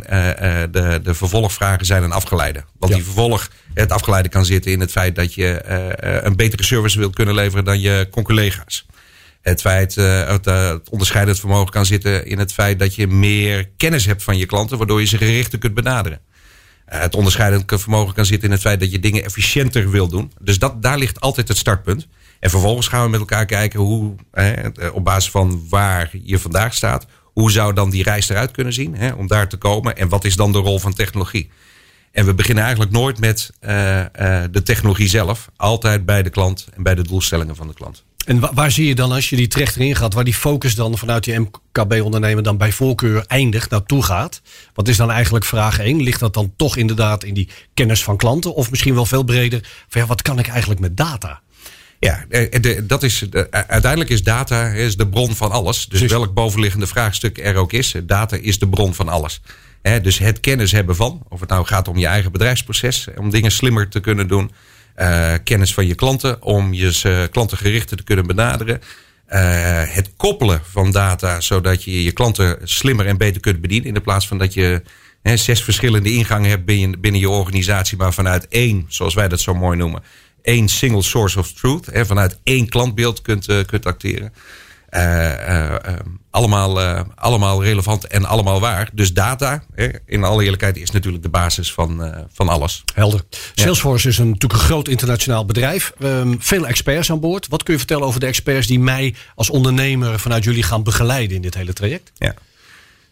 de, 0.70 1.00
de 1.02 1.14
vervolgvragen 1.14 1.86
zijn 1.86 2.02
een 2.02 2.12
afgeleide. 2.12 2.64
Want 2.78 2.92
ja. 2.92 2.98
die 2.98 3.04
vervolg, 3.04 3.48
het 3.74 3.92
afgeleide 3.92 4.28
kan 4.28 4.44
zitten 4.44 4.72
in 4.72 4.80
het 4.80 4.90
feit 4.90 5.14
dat 5.14 5.34
je 5.34 5.60
een 6.24 6.36
betere 6.36 6.62
service 6.64 6.98
wilt 6.98 7.14
kunnen 7.14 7.34
leveren 7.34 7.64
dan 7.64 7.80
je 7.80 8.08
collega's. 8.10 8.86
Het 9.44 9.60
feit, 9.60 9.96
uh, 9.96 10.28
het, 10.28 10.90
onderscheidend 10.90 11.38
vermogen 11.40 11.70
kan 11.70 11.86
zitten 11.86 12.26
in 12.26 12.38
het 12.38 12.52
feit 12.52 12.78
dat 12.78 12.94
je 12.94 13.06
meer 13.06 13.68
kennis 13.76 14.04
hebt 14.06 14.22
van 14.22 14.36
je 14.36 14.46
klanten, 14.46 14.78
waardoor 14.78 15.00
je 15.00 15.06
ze 15.06 15.16
gerichter 15.16 15.58
kunt 15.58 15.74
benaderen. 15.74 16.20
Uh, 16.92 17.00
het 17.00 17.14
onderscheidend 17.14 17.80
vermogen 17.80 18.14
kan 18.14 18.24
zitten 18.24 18.48
in 18.48 18.54
het 18.54 18.62
feit 18.62 18.80
dat 18.80 18.90
je 18.90 18.98
dingen 18.98 19.24
efficiënter 19.24 19.90
wil 19.90 20.08
doen. 20.08 20.32
Dus 20.40 20.58
dat, 20.58 20.82
daar 20.82 20.98
ligt 20.98 21.20
altijd 21.20 21.48
het 21.48 21.56
startpunt. 21.56 22.06
En 22.40 22.50
vervolgens 22.50 22.88
gaan 22.88 23.04
we 23.04 23.10
met 23.10 23.20
elkaar 23.20 23.46
kijken 23.46 23.80
hoe, 23.80 24.14
op 24.92 25.04
basis 25.04 25.30
van 25.30 25.66
waar 25.68 26.10
je 26.22 26.38
vandaag 26.38 26.74
staat, 26.74 27.06
hoe 27.22 27.50
zou 27.50 27.74
dan 27.74 27.90
die 27.90 28.02
reis 28.02 28.28
eruit 28.28 28.50
kunnen 28.50 28.72
zien 28.72 28.96
hè, 28.96 29.12
om 29.12 29.26
daar 29.26 29.48
te 29.48 29.56
komen 29.56 29.96
en 29.96 30.08
wat 30.08 30.24
is 30.24 30.36
dan 30.36 30.52
de 30.52 30.58
rol 30.58 30.78
van 30.78 30.94
technologie? 30.94 31.50
En 32.12 32.26
we 32.26 32.34
beginnen 32.34 32.64
eigenlijk 32.64 32.92
nooit 32.92 33.20
met 33.20 33.50
de 34.50 34.62
technologie 34.64 35.08
zelf, 35.08 35.48
altijd 35.56 36.04
bij 36.04 36.22
de 36.22 36.30
klant 36.30 36.66
en 36.74 36.82
bij 36.82 36.94
de 36.94 37.02
doelstellingen 37.02 37.56
van 37.56 37.66
de 37.66 37.74
klant. 37.74 38.04
En 38.24 38.54
waar 38.54 38.70
zie 38.70 38.86
je 38.86 38.94
dan 38.94 39.12
als 39.12 39.30
je 39.30 39.36
die 39.36 39.48
terecht 39.48 39.76
erin 39.76 39.96
gaat, 39.96 40.14
waar 40.14 40.24
die 40.24 40.34
focus 40.34 40.74
dan 40.74 40.98
vanuit 40.98 41.24
die 41.24 41.38
MKB-ondernemer 41.38 42.42
dan 42.42 42.56
bij 42.56 42.72
voorkeur 42.72 43.24
eindigt, 43.26 43.70
naartoe 43.70 44.02
gaat? 44.02 44.42
Wat 44.74 44.88
is 44.88 44.96
dan 44.96 45.10
eigenlijk 45.10 45.44
vraag 45.44 45.78
1? 45.78 46.02
Ligt 46.02 46.20
dat 46.20 46.34
dan 46.34 46.52
toch 46.56 46.76
inderdaad 46.76 47.24
in 47.24 47.34
die 47.34 47.48
kennis 47.74 48.04
van 48.04 48.16
klanten? 48.16 48.54
Of 48.54 48.70
misschien 48.70 48.94
wel 48.94 49.06
veel 49.06 49.22
breder, 49.22 49.60
van 49.88 50.00
ja, 50.00 50.06
wat 50.06 50.22
kan 50.22 50.38
ik 50.38 50.46
eigenlijk 50.46 50.80
met 50.80 50.96
data? 50.96 51.42
Ja, 51.98 52.24
de, 52.28 52.84
dat 52.86 53.02
is, 53.02 53.26
de, 53.30 53.50
uiteindelijk 53.50 54.10
is 54.10 54.22
data 54.22 54.66
is 54.66 54.96
de 54.96 55.08
bron 55.08 55.34
van 55.34 55.50
alles. 55.50 55.86
Dus 55.86 56.00
welk 56.00 56.34
bovenliggende 56.34 56.86
vraagstuk 56.86 57.38
er 57.38 57.56
ook 57.56 57.72
is, 57.72 57.94
data 58.02 58.36
is 58.36 58.58
de 58.58 58.68
bron 58.68 58.94
van 58.94 59.08
alles. 59.08 59.40
He, 59.82 60.00
dus 60.00 60.18
het 60.18 60.40
kennis 60.40 60.72
hebben 60.72 60.96
van, 60.96 61.22
of 61.28 61.40
het 61.40 61.48
nou 61.48 61.66
gaat 61.66 61.88
om 61.88 61.98
je 61.98 62.06
eigen 62.06 62.32
bedrijfsproces, 62.32 63.08
om 63.16 63.30
dingen 63.30 63.50
slimmer 63.50 63.88
te 63.88 64.00
kunnen 64.00 64.28
doen 64.28 64.50
kennis 65.44 65.74
van 65.74 65.86
je 65.86 65.94
klanten 65.94 66.42
om 66.42 66.72
je 66.72 67.02
uh, 67.06 67.22
klanten 67.30 67.86
te 67.86 68.04
kunnen 68.04 68.26
benaderen. 68.26 68.80
Uh, 69.28 69.82
het 69.86 70.10
koppelen 70.16 70.60
van 70.70 70.90
data 70.90 71.40
zodat 71.40 71.84
je 71.84 72.04
je 72.04 72.12
klanten 72.12 72.58
slimmer 72.62 73.06
en 73.06 73.16
beter 73.16 73.40
kunt 73.40 73.60
bedienen. 73.60 73.94
In 73.94 74.02
plaats 74.02 74.28
van 74.28 74.38
dat 74.38 74.54
je 74.54 74.82
hè, 75.22 75.36
zes 75.36 75.62
verschillende 75.62 76.12
ingangen 76.12 76.50
hebt 76.50 76.64
binnen, 76.64 77.00
binnen 77.00 77.20
je 77.20 77.28
organisatie, 77.28 77.96
maar 77.96 78.12
vanuit 78.12 78.48
één, 78.48 78.84
zoals 78.88 79.14
wij 79.14 79.28
dat 79.28 79.40
zo 79.40 79.54
mooi 79.54 79.76
noemen, 79.76 80.02
één 80.42 80.68
single 80.68 81.02
source 81.02 81.38
of 81.38 81.52
truth. 81.52 81.86
Hè, 81.86 82.06
vanuit 82.06 82.38
één 82.42 82.68
klantbeeld 82.68 83.22
kunt, 83.22 83.46
kunt 83.66 83.86
acteren. 83.86 84.32
Uh, 84.90 85.30
uh, 85.48 85.74
allemaal, 86.34 86.80
uh, 86.80 87.00
allemaal 87.14 87.62
relevant 87.62 88.06
en 88.06 88.24
allemaal 88.24 88.60
waar. 88.60 88.90
Dus 88.92 89.12
data, 89.12 89.64
in 90.06 90.24
alle 90.24 90.42
eerlijkheid, 90.42 90.76
is 90.76 90.90
natuurlijk 90.90 91.22
de 91.22 91.28
basis 91.28 91.72
van, 91.72 92.14
van 92.32 92.48
alles. 92.48 92.82
Helder. 92.94 93.20
Salesforce 93.54 94.08
is 94.08 94.18
een, 94.18 94.28
natuurlijk 94.28 94.60
een 94.60 94.66
groot 94.66 94.88
internationaal 94.88 95.44
bedrijf. 95.44 95.92
Um, 95.98 96.36
veel 96.40 96.66
experts 96.66 97.10
aan 97.10 97.20
boord. 97.20 97.48
Wat 97.48 97.62
kun 97.62 97.72
je 97.72 97.78
vertellen 97.78 98.06
over 98.06 98.20
de 98.20 98.26
experts 98.26 98.66
die 98.66 98.80
mij 98.80 99.14
als 99.34 99.50
ondernemer 99.50 100.18
vanuit 100.18 100.44
jullie 100.44 100.62
gaan 100.62 100.82
begeleiden 100.82 101.36
in 101.36 101.42
dit 101.42 101.54
hele 101.54 101.72
traject? 101.72 102.12
Ja. 102.14 102.34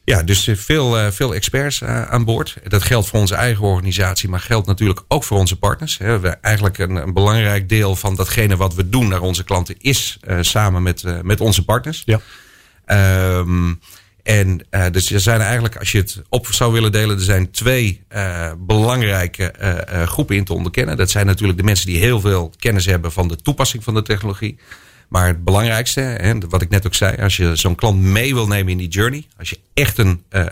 Ja, 0.05 0.23
dus 0.23 0.47
eh, 0.47 0.57
veel, 0.57 1.13
veel 1.13 1.35
experts 1.35 1.85
aan 1.85 2.25
boord. 2.25 2.57
Dat 2.69 2.83
geldt 2.83 3.09
voor 3.09 3.21
onze 3.21 3.35
eigen 3.35 3.65
organisatie, 3.65 4.29
maar 4.29 4.41
geldt 4.41 4.67
natuurlijk 4.67 5.01
ook 5.09 5.25
voor 5.25 5.39
onze 5.39 5.57
partners. 5.57 5.97
We, 5.97 6.37
eigenlijk 6.41 6.79
een, 6.79 6.97
een, 6.97 7.13
belangrijk 7.13 7.69
deel 7.69 7.97
van 7.97 8.15
datgene 8.15 8.57
wat 8.57 8.75
we 8.75 8.89
doen 8.89 9.09
naar 9.09 9.21
onze 9.21 9.45
klanten 9.45 9.75
is 9.79 10.19
samen 10.41 10.83
met, 10.83 11.05
met 11.23 11.41
onze 11.41 11.65
partners. 11.65 12.03
Ja. 12.05 12.21
Um, 12.93 13.81
en 14.23 14.67
dus 14.91 15.11
er 15.11 15.21
zijn 15.21 15.41
eigenlijk, 15.41 15.77
als 15.77 15.93
je 15.93 15.99
het 15.99 16.23
op 16.29 16.47
zou 16.47 16.73
willen 16.73 16.93
delen, 16.93 17.17
er 17.17 17.23
zijn 17.23 17.51
twee 17.51 18.03
belangrijke 18.59 19.55
groepen 20.07 20.37
in 20.37 20.45
te 20.45 20.53
onderkennen. 20.53 20.97
Dat 20.97 21.11
zijn 21.11 21.27
natuurlijk 21.27 21.59
de 21.59 21.65
mensen 21.65 21.87
die 21.87 21.99
heel 21.99 22.21
veel 22.21 22.53
kennis 22.59 22.87
hebben 22.87 23.13
van 23.13 23.29
de 23.29 23.37
toepassing 23.37 23.85
van 23.85 23.95
de 23.95 24.03
technologie. 24.03 24.59
Maar 25.09 25.27
het 25.27 25.45
belangrijkste, 25.45 26.01
hè, 26.01 26.39
wat 26.49 26.63
ik 26.63 26.71
net 26.71 26.87
ook 26.87 26.95
zei, 26.95 27.23
als 27.23 27.37
je 27.37 27.57
zo'n 27.57 27.75
klant 27.75 28.01
mee 28.01 28.35
wil 28.35 28.47
nemen 28.47 28.73
in 28.73 28.79
die 28.79 28.89
journey, 28.89 29.27
als 29.39 29.51
je 29.51 29.59
echt 29.75 29.99
een 29.99 30.23
uh, 30.31 30.47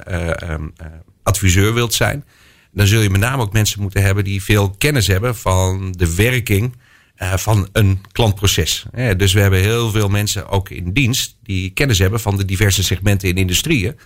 adviseur 1.22 1.74
wilt 1.74 1.94
zijn, 1.94 2.24
dan 2.72 2.86
zul 2.86 3.00
je 3.00 3.10
met 3.10 3.20
name 3.20 3.42
ook 3.42 3.52
mensen 3.52 3.82
moeten 3.82 4.02
hebben 4.02 4.24
die 4.24 4.42
veel 4.42 4.70
kennis 4.78 5.06
hebben 5.06 5.36
van 5.36 5.92
de 5.92 6.14
werking 6.14 6.76
van 7.20 7.68
een 7.72 8.00
klantproces. 8.12 8.84
Dus 9.16 9.32
we 9.32 9.40
hebben 9.40 9.60
heel 9.60 9.90
veel 9.90 10.08
mensen 10.08 10.48
ook 10.48 10.70
in 10.70 10.92
dienst 10.92 11.36
die 11.42 11.70
kennis 11.70 11.98
hebben 11.98 12.20
van 12.20 12.36
de 12.36 12.44
diverse 12.44 12.82
segmenten 12.82 13.28
in 13.28 13.36
industrieën. 13.36 13.98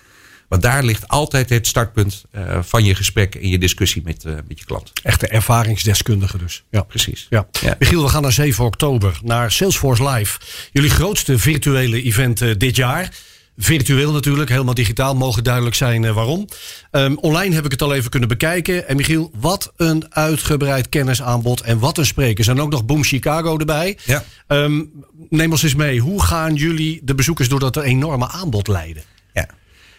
Want 0.49 0.62
daar 0.62 0.85
ligt 0.85 1.09
altijd 1.09 1.49
het 1.49 1.67
startpunt 1.67 2.25
uh, 2.37 2.59
van 2.62 2.85
je 2.85 2.95
gesprek 2.95 3.35
en 3.35 3.49
je 3.49 3.59
discussie 3.59 4.03
met, 4.05 4.25
met 4.25 4.59
je 4.59 4.65
klant. 4.65 4.93
Echte 5.03 5.29
ervaringsdeskundige 5.29 6.39
dus. 6.39 6.65
Ja, 6.71 6.83
precies. 6.83 7.27
Ja. 7.31 7.47
ja. 7.61 7.77
Michiel, 7.79 8.03
we 8.03 8.09
gaan 8.09 8.23
naar 8.23 8.33
7 8.33 8.65
oktober 8.65 9.19
naar 9.23 9.53
Salesforce 9.53 10.09
Live. 10.09 10.39
Jullie 10.73 10.91
grootste 10.91 11.39
virtuele 11.39 12.03
event 12.03 12.61
dit 12.61 12.77
jaar. 12.77 13.12
Virtueel 13.57 14.13
natuurlijk, 14.13 14.51
helemaal 14.51 14.75
digitaal, 14.75 15.15
mogen 15.15 15.45
duidelijk 15.45 15.75
zijn 15.75 16.05
eh, 16.05 16.15
waarom. 16.15 16.47
Ehm, 16.91 17.15
online 17.15 17.55
heb 17.55 17.65
ik 17.65 17.71
het 17.71 17.83
al 17.83 17.95
even 17.95 18.11
kunnen 18.11 18.29
bekijken. 18.29 18.89
En 18.89 18.97
Michiel, 18.97 19.31
wat 19.41 19.73
een 19.77 20.15
uitgebreid 20.15 20.89
kennisaanbod 20.89 21.61
en 21.61 21.79
wat 21.79 21.99
een 21.99 22.07
spreker. 22.07 22.39
Er 22.39 22.45
zijn 22.45 22.61
ook 22.61 22.71
nog 22.71 22.85
Boom 22.85 23.05
Chicago 23.05 23.59
erbij. 23.59 23.99
Ja. 24.05 24.25
Ehm, 24.47 24.83
neem 25.29 25.51
ons 25.51 25.63
eens 25.63 25.75
mee, 25.75 26.01
hoe 26.01 26.23
gaan 26.23 26.55
jullie 26.55 27.01
de 27.05 27.15
bezoekers 27.15 27.49
door 27.49 27.61
dat 27.61 27.77
enorme 27.77 28.29
aanbod 28.29 28.69
leiden? 28.69 29.03
Ja. 29.33 29.47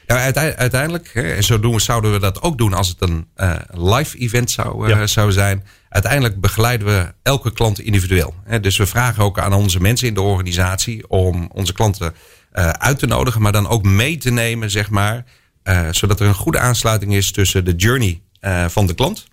Ja, 0.07 0.15
uite- 0.17 0.55
uiteindelijk, 0.57 1.09
hè, 1.13 1.21
en 1.33 1.43
zo 1.43 1.59
doen 1.59 1.73
we, 1.73 1.79
zouden 1.81 2.11
we 2.11 2.19
dat 2.19 2.41
ook 2.41 2.57
doen 2.57 2.73
als 2.73 2.87
het 2.87 3.01
een 3.01 3.27
eh, 3.35 3.55
live 3.71 4.17
event 4.17 4.51
zou, 4.51 4.83
eh, 4.91 4.97
Ja. 4.97 5.07
zou 5.07 5.31
zijn. 5.31 5.63
Uiteindelijk 5.89 6.41
begeleiden 6.41 6.87
we 6.87 7.13
elke 7.23 7.53
klant 7.53 7.79
individueel. 7.79 8.33
Hè. 8.43 8.59
Dus 8.59 8.77
we 8.77 8.85
vragen 8.85 9.23
ook 9.23 9.39
aan 9.39 9.53
onze 9.53 9.79
mensen 9.81 10.07
in 10.07 10.13
de 10.13 10.21
organisatie 10.21 11.09
om 11.09 11.49
onze 11.53 11.73
klanten 11.73 12.13
eh, 12.55 12.69
uit 12.69 12.99
te 12.99 13.05
nodigen, 13.05 13.41
maar 13.41 13.51
dan 13.51 13.67
ook 13.67 13.83
mee 13.83 14.17
te 14.17 14.31
nemen, 14.31 14.71
zeg 14.71 14.89
maar. 14.89 15.25
eh, 15.63 15.87
zodat 15.91 16.19
er 16.19 16.27
een 16.27 16.33
goede 16.33 16.59
aansluiting 16.59 17.13
is 17.13 17.31
tussen 17.31 17.65
de 17.65 17.75
journey 17.75 18.21
eh, 18.39 18.65
van 18.67 18.85
de 18.87 18.93
klant 18.93 19.27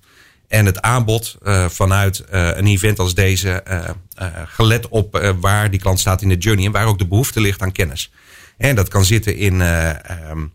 en 0.48 0.66
het 0.66 0.80
aanbod 0.80 1.38
vanuit 1.68 2.24
een 2.30 2.66
event 2.66 2.98
als 2.98 3.14
deze, 3.14 3.62
gelet 4.46 4.88
op 4.88 5.34
waar 5.40 5.70
die 5.70 5.80
klant 5.80 6.00
staat 6.00 6.22
in 6.22 6.28
de 6.28 6.36
journey 6.36 6.66
en 6.66 6.72
waar 6.72 6.86
ook 6.86 6.98
de 6.98 7.06
behoefte 7.06 7.40
ligt 7.40 7.62
aan 7.62 7.72
kennis. 7.72 8.10
En 8.62 8.76
dat 8.76 8.88
kan 8.88 9.04
zitten 9.04 9.36
in 9.36 9.60
eh, 9.60 10.10
ehm, 10.10 10.46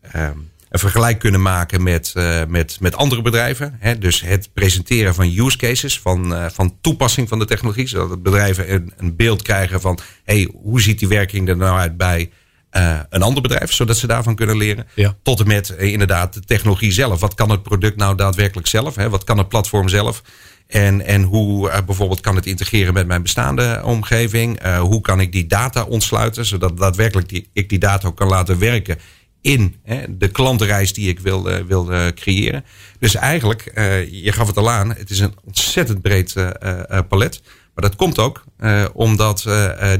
ehm, 0.00 0.38
een 0.74 0.80
vergelijk 0.80 1.18
kunnen 1.18 1.42
maken 1.42 1.82
met, 1.82 2.12
eh, 2.14 2.40
met, 2.48 2.76
met 2.80 2.96
andere 2.96 3.22
bedrijven. 3.22 3.76
Hè? 3.78 3.98
Dus 3.98 4.20
het 4.20 4.50
presenteren 4.52 5.14
van 5.14 5.38
use 5.38 5.56
cases, 5.56 6.00
van, 6.00 6.34
eh, 6.34 6.46
van 6.52 6.76
toepassing 6.80 7.28
van 7.28 7.38
de 7.38 7.44
technologie. 7.44 7.88
Zodat 7.88 8.22
bedrijven 8.22 8.72
een, 8.72 8.92
een 8.96 9.16
beeld 9.16 9.42
krijgen 9.42 9.80
van 9.80 9.98
hey, 10.24 10.50
hoe 10.62 10.80
ziet 10.80 10.98
die 10.98 11.08
werking 11.08 11.48
er 11.48 11.56
nou 11.56 11.78
uit 11.78 11.96
bij 11.96 12.30
eh, 12.70 12.98
een 13.10 13.22
ander 13.22 13.42
bedrijf, 13.42 13.72
zodat 13.72 13.96
ze 13.96 14.06
daarvan 14.06 14.34
kunnen 14.34 14.56
leren. 14.56 14.86
Ja. 14.94 15.16
Tot 15.22 15.40
en 15.40 15.46
met 15.46 15.68
inderdaad 15.68 16.34
de 16.34 16.40
technologie 16.40 16.92
zelf. 16.92 17.20
Wat 17.20 17.34
kan 17.34 17.50
het 17.50 17.62
product 17.62 17.96
nou 17.96 18.16
daadwerkelijk 18.16 18.66
zelf? 18.66 18.94
Hè? 18.94 19.08
Wat 19.08 19.24
kan 19.24 19.38
het 19.38 19.48
platform 19.48 19.88
zelf? 19.88 20.22
En, 20.66 21.06
en 21.06 21.22
hoe 21.22 21.82
bijvoorbeeld 21.86 22.20
kan 22.20 22.36
het 22.36 22.46
integreren 22.46 22.94
met 22.94 23.06
mijn 23.06 23.22
bestaande 23.22 23.80
omgeving? 23.84 24.76
Hoe 24.78 25.00
kan 25.00 25.20
ik 25.20 25.32
die 25.32 25.46
data 25.46 25.84
ontsluiten, 25.84 26.44
zodat 26.44 26.78
daadwerkelijk 26.78 27.28
die, 27.28 27.48
ik 27.52 27.68
die 27.68 27.78
data 27.78 28.08
ook 28.08 28.16
kan 28.16 28.28
laten 28.28 28.58
werken 28.58 28.98
in 29.44 29.76
hè, 29.82 30.18
de 30.18 30.28
klantenreis 30.28 30.92
die 30.92 31.08
ik 31.08 31.20
wil, 31.20 31.50
eh, 31.50 31.64
wil 31.64 31.92
eh, 31.92 32.06
creëren. 32.06 32.64
Dus 32.98 33.14
eigenlijk, 33.14 33.60
eh, 33.62 34.22
je 34.24 34.32
gaf 34.32 34.46
het 34.46 34.56
al 34.56 34.70
aan, 34.70 34.94
het 34.94 35.10
is 35.10 35.18
een 35.18 35.34
ontzettend 35.44 36.02
breed 36.02 36.34
palet. 37.08 37.40
Maar 37.74 37.88
dat 37.88 37.96
komt 37.96 38.18
ook 38.18 38.44
omdat 38.92 39.48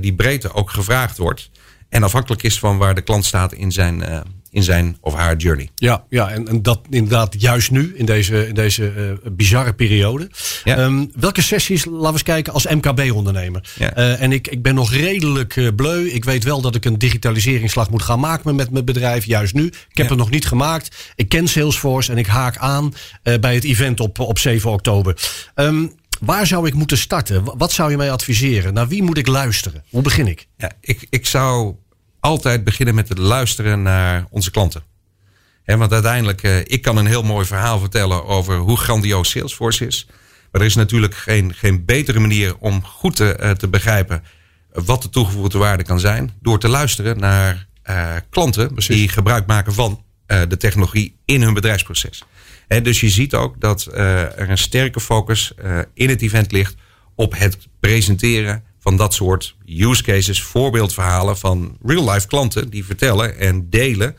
die 0.01 0.15
breedte 0.15 0.53
ook 0.53 0.71
gevraagd 0.71 1.19
wordt. 1.19 1.51
En 1.89 2.03
afhankelijk 2.03 2.43
is 2.43 2.59
van 2.59 2.79
waar 2.79 2.95
de 2.95 3.01
klant 3.01 3.25
staat 3.25 3.53
in 3.53 3.73
zijn, 3.73 4.25
in 4.55 4.63
zijn 4.63 4.97
of 5.01 5.15
haar 5.15 5.37
journey. 5.37 5.69
Ja, 5.75 6.05
ja 6.09 6.31
en, 6.31 6.49
en 6.49 6.63
dat 6.63 6.81
inderdaad 6.91 7.35
juist 7.41 7.71
nu, 7.71 7.93
in 7.97 8.07
deze, 8.07 8.49
in 8.49 8.55
deze 8.55 8.89
eh, 8.89 9.31
bizarre 9.33 9.73
periode. 9.75 10.31
Ja. 10.65 10.77
Ehm, 10.77 11.07
welke 11.15 11.43
sessies, 11.43 11.85
laten 11.85 12.01
we 12.03 12.13
eens 12.13 12.23
kijken, 12.23 12.53
als 12.53 12.67
MKB-ondernemer. 12.67 13.73
Ja. 13.79 13.95
Eh, 13.95 14.21
en 14.23 14.33
ik, 14.33 14.49
ik 14.49 14.63
ben 14.63 14.75
nog 14.75 14.93
redelijk 14.93 15.57
eh, 15.57 15.69
bleu. 15.77 16.07
Ik 16.09 16.25
weet 16.25 16.45
wel 16.45 16.61
dat 16.61 16.75
ik 16.75 16.85
een 16.85 16.99
digitaliseringsslag 16.99 17.91
moet 17.91 18.03
gaan 18.03 18.21
maken 18.21 18.55
met 18.55 18.71
mijn 18.71 18.85
bedrijf, 18.85 19.25
juist 19.25 19.55
nu. 19.55 19.67
Ik 19.67 19.73
heb 19.89 20.07
Ja. 20.07 20.09
het 20.09 20.17
nog 20.19 20.31
niet 20.31 20.47
gemaakt. 20.47 21.13
Ik 21.17 21.29
ken 21.29 21.49
Salesforce 21.49 22.13
en 22.13 22.19
ik 22.19 22.27
haak 22.27 22.57
aan 22.57 22.93
bij 23.41 23.55
het 23.55 23.65
event 23.65 24.01
op, 24.01 24.19
op 24.19 24.39
7 24.39 24.71
oktober. 24.71 25.17
Ehm, 25.55 25.87
waar 26.21 26.47
zou 26.47 26.67
ik 26.67 26.75
moeten 26.75 26.99
starten? 26.99 27.45
Wa- 27.45 27.55
Wat 27.57 27.73
zou 27.73 27.91
je 27.91 27.97
mij 27.97 28.11
adviseren? 28.11 28.75
Naar 28.75 28.89
wie 28.89 29.03
moet 29.03 29.19
ik 29.19 29.27
luisteren? 29.27 29.85
Hoe 29.91 30.03
begin 30.03 30.27
ik? 30.27 30.47
Ja, 30.57 30.71
ik, 30.81 31.07
ik 31.11 31.27
zou 31.27 31.75
altijd 32.25 32.65
beginnen 32.65 32.95
met 32.95 33.09
het 33.09 33.19
luisteren 33.19 33.83
naar 33.83 34.27
onze 34.31 34.51
klanten. 34.51 34.83
Want 35.65 35.93
uiteindelijk, 35.93 36.43
eh, 36.43 36.59
ik 36.59 36.83
kan 36.83 36.97
een 36.97 37.07
heel 37.07 37.23
mooi 37.23 37.47
verhaal 37.47 37.79
vertellen 37.79 38.25
over 38.25 38.57
hoe 38.57 38.77
grandioos 38.77 39.31
Salesforce 39.31 39.87
is. 39.87 40.07
Maar 40.51 40.61
er 40.61 40.67
is 40.67 40.75
natuurlijk 40.75 41.15
geen, 41.15 41.55
geen 41.55 41.85
betere 41.85 42.19
manier 42.19 42.57
om 42.59 42.85
goed 42.85 43.17
te, 43.17 43.35
eh, 43.35 43.51
te 43.51 43.69
begrijpen 43.69 44.23
wat 44.73 45.03
de 45.03 45.09
toegevoegde 45.09 45.59
waarde 45.59 45.83
kan 45.83 46.01
zijn. 46.01 46.33
Door 46.41 46.59
te 46.59 46.69
luisteren 46.69 47.19
naar 47.19 47.67
eh, 47.83 48.15
klanten 48.31 48.75
die 48.75 49.09
gebruik 49.09 49.47
maken 49.47 49.75
van 49.75 50.03
de 50.27 50.57
technologie 50.57 51.17
in 51.25 51.43
hun 51.43 51.55
bedrijfsproces. 51.55 52.25
Hè, 52.69 52.81
dus 52.81 53.01
je 53.01 53.11
ziet 53.11 53.35
ook 53.35 53.61
dat 53.61 53.89
er 53.93 54.51
een 54.51 54.59
sterke 54.59 55.01
focus 55.01 55.53
in 55.95 56.09
het 56.09 56.23
event 56.23 56.53
ligt 56.53 56.75
op 57.15 57.39
het 57.39 57.59
presenteren 57.81 58.65
van 58.85 58.97
dat 58.97 59.15
soort 59.15 59.57
use 59.67 60.03
cases, 60.03 60.43
voorbeeldverhalen 60.43 61.39
van 61.39 61.77
real-life 61.83 62.27
klanten 62.27 62.71
die 62.71 62.85
vertellen 62.85 63.39
en 63.39 63.71
delen 63.71 64.17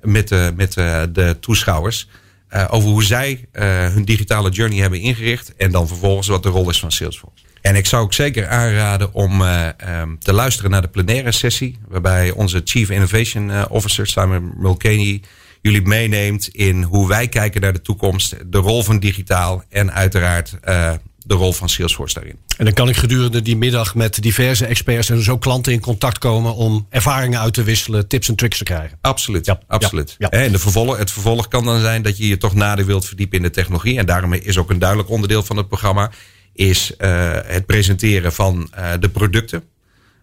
met 0.00 0.28
de, 0.28 0.52
met 0.56 0.72
de, 0.72 1.08
de 1.12 1.36
toeschouwers 1.40 2.08
eh, 2.48 2.64
over 2.70 2.88
hoe 2.88 3.04
zij 3.04 3.48
eh, 3.52 3.64
hun 3.88 4.04
digitale 4.04 4.50
journey 4.50 4.78
hebben 4.78 5.00
ingericht 5.00 5.54
en 5.56 5.70
dan 5.70 5.88
vervolgens 5.88 6.26
wat 6.28 6.42
de 6.42 6.48
rol 6.48 6.70
is 6.70 6.80
van 6.80 6.92
Salesforce. 6.92 7.44
En 7.60 7.76
ik 7.76 7.86
zou 7.86 8.02
ook 8.02 8.12
zeker 8.12 8.48
aanraden 8.48 9.14
om 9.14 9.42
eh, 9.42 9.68
ehm, 9.76 10.16
te 10.18 10.32
luisteren 10.32 10.70
naar 10.70 10.82
de 10.82 10.88
plenaire 10.88 11.32
sessie, 11.32 11.78
waarbij 11.88 12.30
onze 12.30 12.60
Chief 12.64 12.90
Innovation 12.90 13.50
eh, 13.50 13.64
Officer 13.68 14.06
Simon 14.06 14.52
Mulcahy 14.56 15.20
jullie 15.62 15.82
meeneemt 15.82 16.48
in 16.48 16.82
hoe 16.82 17.08
wij 17.08 17.28
kijken 17.28 17.60
naar 17.60 17.72
de 17.72 17.80
toekomst, 17.80 18.36
de 18.46 18.58
rol 18.58 18.82
van 18.82 18.98
digitaal 18.98 19.62
en 19.68 19.92
uiteraard 19.92 20.56
eh, 20.60 20.92
de 21.28 21.34
rol 21.34 21.52
van 21.52 21.68
Salesforce 21.68 22.14
daarin. 22.14 22.38
En 22.56 22.64
dan 22.64 22.74
kan 22.74 22.88
ik 22.88 22.96
gedurende 22.96 23.42
die 23.42 23.56
middag 23.56 23.94
met 23.94 24.22
diverse 24.22 24.66
experts 24.66 25.10
en 25.10 25.16
dus 25.16 25.28
ook 25.28 25.40
klanten 25.40 25.72
in 25.72 25.80
contact 25.80 26.18
komen 26.18 26.54
om 26.54 26.86
ervaringen 26.90 27.40
uit 27.40 27.54
te 27.54 27.62
wisselen, 27.62 28.08
tips 28.08 28.28
en 28.28 28.34
tricks 28.34 28.58
te 28.58 28.64
krijgen. 28.64 28.98
Absoluut, 29.00 29.46
Ja, 29.46 29.60
absoluut. 29.66 30.14
ja, 30.18 30.28
ja. 30.30 30.38
En 30.38 30.52
de 30.52 30.58
vervolg, 30.58 30.98
het 30.98 31.10
vervolg 31.10 31.48
kan 31.48 31.64
dan 31.64 31.80
zijn 31.80 32.02
dat 32.02 32.16
je 32.16 32.28
je 32.28 32.36
toch 32.36 32.54
nader 32.54 32.86
wilt 32.86 33.06
verdiepen 33.06 33.36
in 33.36 33.42
de 33.42 33.50
technologie. 33.50 33.98
En 33.98 34.06
daarom 34.06 34.32
is 34.32 34.58
ook 34.58 34.70
een 34.70 34.78
duidelijk 34.78 35.10
onderdeel 35.10 35.42
van 35.42 35.56
het 35.56 35.68
programma 35.68 36.10
is 36.52 36.96
eh, 36.96 37.30
het 37.44 37.66
presenteren 37.66 38.32
van 38.32 38.68
eh, 38.70 38.90
de 39.00 39.08
producten. 39.08 39.62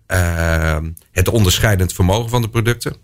Eh, 0.06 0.78
het 1.12 1.28
onderscheidend 1.30 1.93
vermogen 1.93 2.30
van 2.30 2.41
de 2.41 2.49
producten. 2.49 2.95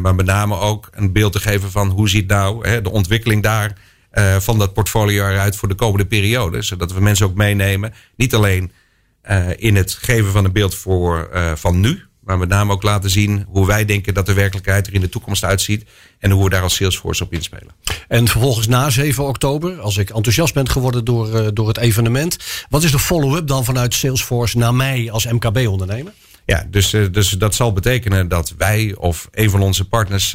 Maar 0.00 0.14
met 0.14 0.26
name 0.26 0.58
ook 0.58 0.88
een 0.92 1.12
beeld 1.12 1.32
te 1.32 1.40
geven 1.40 1.70
van 1.70 1.88
hoe 1.88 2.08
ziet 2.08 2.28
nou 2.28 2.68
hè, 2.68 2.82
de 2.82 2.90
ontwikkeling 2.90 3.42
daar 3.42 3.78
eh, 4.16 4.36
van 4.36 4.58
dat 4.58 4.72
portfolio 4.72 5.28
eruit 5.28 5.56
voor 5.56 5.68
de 5.68 5.74
komende 5.74 6.06
periode. 6.06 6.62
Zodat 6.62 6.92
we 6.92 7.00
mensen 7.00 7.26
ook 7.26 7.34
meenemen. 7.34 7.94
Niet 8.16 8.34
alleen 8.34 8.72
eh, 9.20 9.46
in 9.56 9.76
het 9.76 9.92
geven 9.92 10.32
van 10.32 10.44
een 10.44 10.52
beeld 10.52 10.74
voor, 10.74 11.28
eh, 11.32 11.52
van 11.54 11.80
nu. 11.80 12.04
Maar 12.20 12.38
met 12.38 12.48
name 12.48 12.72
ook 12.72 12.82
laten 12.82 13.10
zien 13.10 13.44
hoe 13.48 13.66
wij 13.66 13.84
denken 13.84 14.14
dat 14.14 14.26
de 14.26 14.32
werkelijkheid 14.32 14.86
er 14.86 14.94
in 14.94 15.00
de 15.00 15.08
toekomst 15.08 15.44
uitziet. 15.44 15.84
En 16.18 16.30
hoe 16.30 16.44
we 16.44 16.50
daar 16.50 16.62
als 16.62 16.74
Salesforce 16.74 17.24
op 17.24 17.32
inspelen. 17.32 17.74
En 18.08 18.28
vervolgens 18.28 18.66
na 18.66 18.90
7 18.90 19.24
oktober, 19.24 19.80
als 19.80 19.96
ik 19.96 20.10
enthousiast 20.10 20.54
ben 20.54 20.68
geworden 20.68 21.04
door, 21.04 21.54
door 21.54 21.68
het 21.68 21.78
evenement, 21.78 22.38
wat 22.68 22.82
is 22.82 22.90
de 22.90 22.98
follow-up 22.98 23.46
dan 23.46 23.64
vanuit 23.64 23.94
Salesforce 23.94 24.58
naar 24.58 24.74
mij 24.74 25.10
als 25.10 25.26
MKB-ondernemer? 25.26 26.12
Ja, 26.46 26.66
dus, 26.70 26.90
dus 26.90 27.30
dat 27.30 27.54
zal 27.54 27.72
betekenen 27.72 28.28
dat 28.28 28.54
wij 28.58 28.94
of 28.98 29.28
een 29.32 29.50
van 29.50 29.62
onze 29.62 29.88
partners 29.88 30.34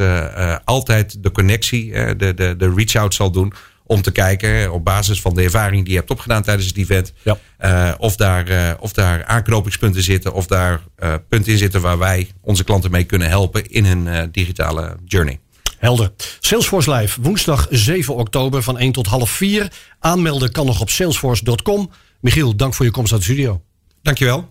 altijd 0.64 1.24
de 1.24 1.32
connectie, 1.32 1.92
de, 2.16 2.34
de, 2.34 2.56
de 2.58 2.74
reach-out 2.76 3.14
zal 3.14 3.32
doen. 3.32 3.54
Om 3.92 4.02
te 4.02 4.12
kijken 4.12 4.72
op 4.72 4.84
basis 4.84 5.22
van 5.22 5.34
de 5.34 5.44
ervaring 5.44 5.84
die 5.84 5.94
je 5.94 6.00
hebt 6.00 6.12
opgedaan 6.12 6.44
tijdens 6.44 6.68
het 6.68 6.78
event. 6.78 7.14
Ja. 7.24 7.38
eh, 7.58 7.94
of, 7.98 8.16
daar, 8.16 8.48
eh, 8.48 8.74
of 8.80 8.94
daar 8.94 9.26
aanknopingspunten 9.26 10.04
zitten. 10.04 10.34
Of 10.34 10.48
daar 10.48 10.82
eh, 10.96 11.14
punten 11.30 11.52
in 11.52 11.58
zitten 11.58 11.82
waar 11.82 11.98
wij 11.98 12.32
onze 12.42 12.64
klanten 12.64 12.92
mee 12.92 13.04
kunnen 13.04 13.28
helpen 13.28 13.70
in 13.70 13.86
hun 13.86 14.32
digitale 14.32 14.96
journey. 15.06 15.40
Helder. 15.78 16.12
Salesforce 16.40 16.92
Live, 16.92 17.22
woensdag 17.22 17.68
7 17.70 18.16
oktober 18.16 18.64
van 18.64 18.78
1 18.78 18.92
tot 18.92 19.08
half 19.08 19.30
4. 19.30 19.72
Aanmelden 20.00 20.52
kan 20.52 20.66
nog 20.66 20.82
op 20.82 20.90
salesforce.com. 20.90 21.92
Michiel, 22.22 22.56
dank 22.56 22.74
voor 22.74 22.86
je 22.86 22.92
komst 22.92 23.12
uit 23.12 23.22
de 23.22 23.28
studio. 23.28 23.62
Dankjewel. 24.02 24.50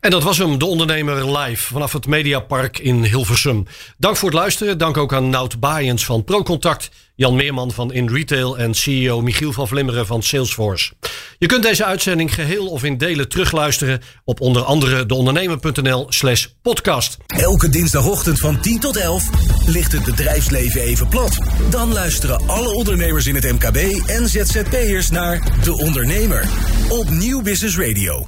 En 0.00 0.10
dat 0.10 0.22
was 0.22 0.38
hem, 0.38 0.58
de 0.58 0.64
ondernemer 0.64 1.38
live 1.38 1.66
vanaf 1.72 1.92
het 1.92 2.06
Mediapark 2.06 2.78
in 2.78 3.04
Hilversum. 3.04 3.66
Dank 3.96 4.16
voor 4.16 4.28
het 4.28 4.38
luisteren. 4.38 4.78
Dank 4.78 4.96
ook 4.96 5.12
aan 5.12 5.30
Nout 5.30 5.60
Baaiens 5.60 6.04
van 6.04 6.24
ProContact, 6.24 6.90
Jan 7.14 7.34
Meerman 7.34 7.70
van 7.70 7.92
In 7.92 8.08
Retail 8.08 8.58
en 8.58 8.74
CEO 8.74 9.20
Michiel 9.20 9.52
van 9.52 9.68
Vlimmeren 9.68 10.06
van 10.06 10.22
Salesforce. 10.22 10.92
Je 11.38 11.46
kunt 11.46 11.62
deze 11.62 11.84
uitzending 11.84 12.34
geheel 12.34 12.66
of 12.66 12.84
in 12.84 12.98
delen 12.98 13.28
terugluisteren 13.28 14.02
op 14.24 14.40
onder 14.40 14.62
andere 14.62 15.06
deondernemer.nl 15.06 16.06
slash 16.08 16.46
podcast. 16.62 17.16
Elke 17.26 17.68
dinsdagochtend 17.68 18.40
van 18.40 18.60
10 18.60 18.80
tot 18.80 18.96
11 18.96 19.28
ligt 19.66 19.92
het 19.92 20.04
bedrijfsleven 20.04 20.80
even 20.80 21.08
plat. 21.08 21.38
Dan 21.70 21.92
luisteren 21.92 22.48
alle 22.48 22.74
ondernemers 22.74 23.26
in 23.26 23.34
het 23.34 23.52
MKB 23.52 23.76
en 24.06 24.28
ZZP'ers 24.28 25.10
naar 25.10 25.58
De 25.62 25.76
Ondernemer 25.76 26.48
op 26.88 27.10
Nieuw 27.10 27.42
Business 27.42 27.78
Radio. 27.78 28.26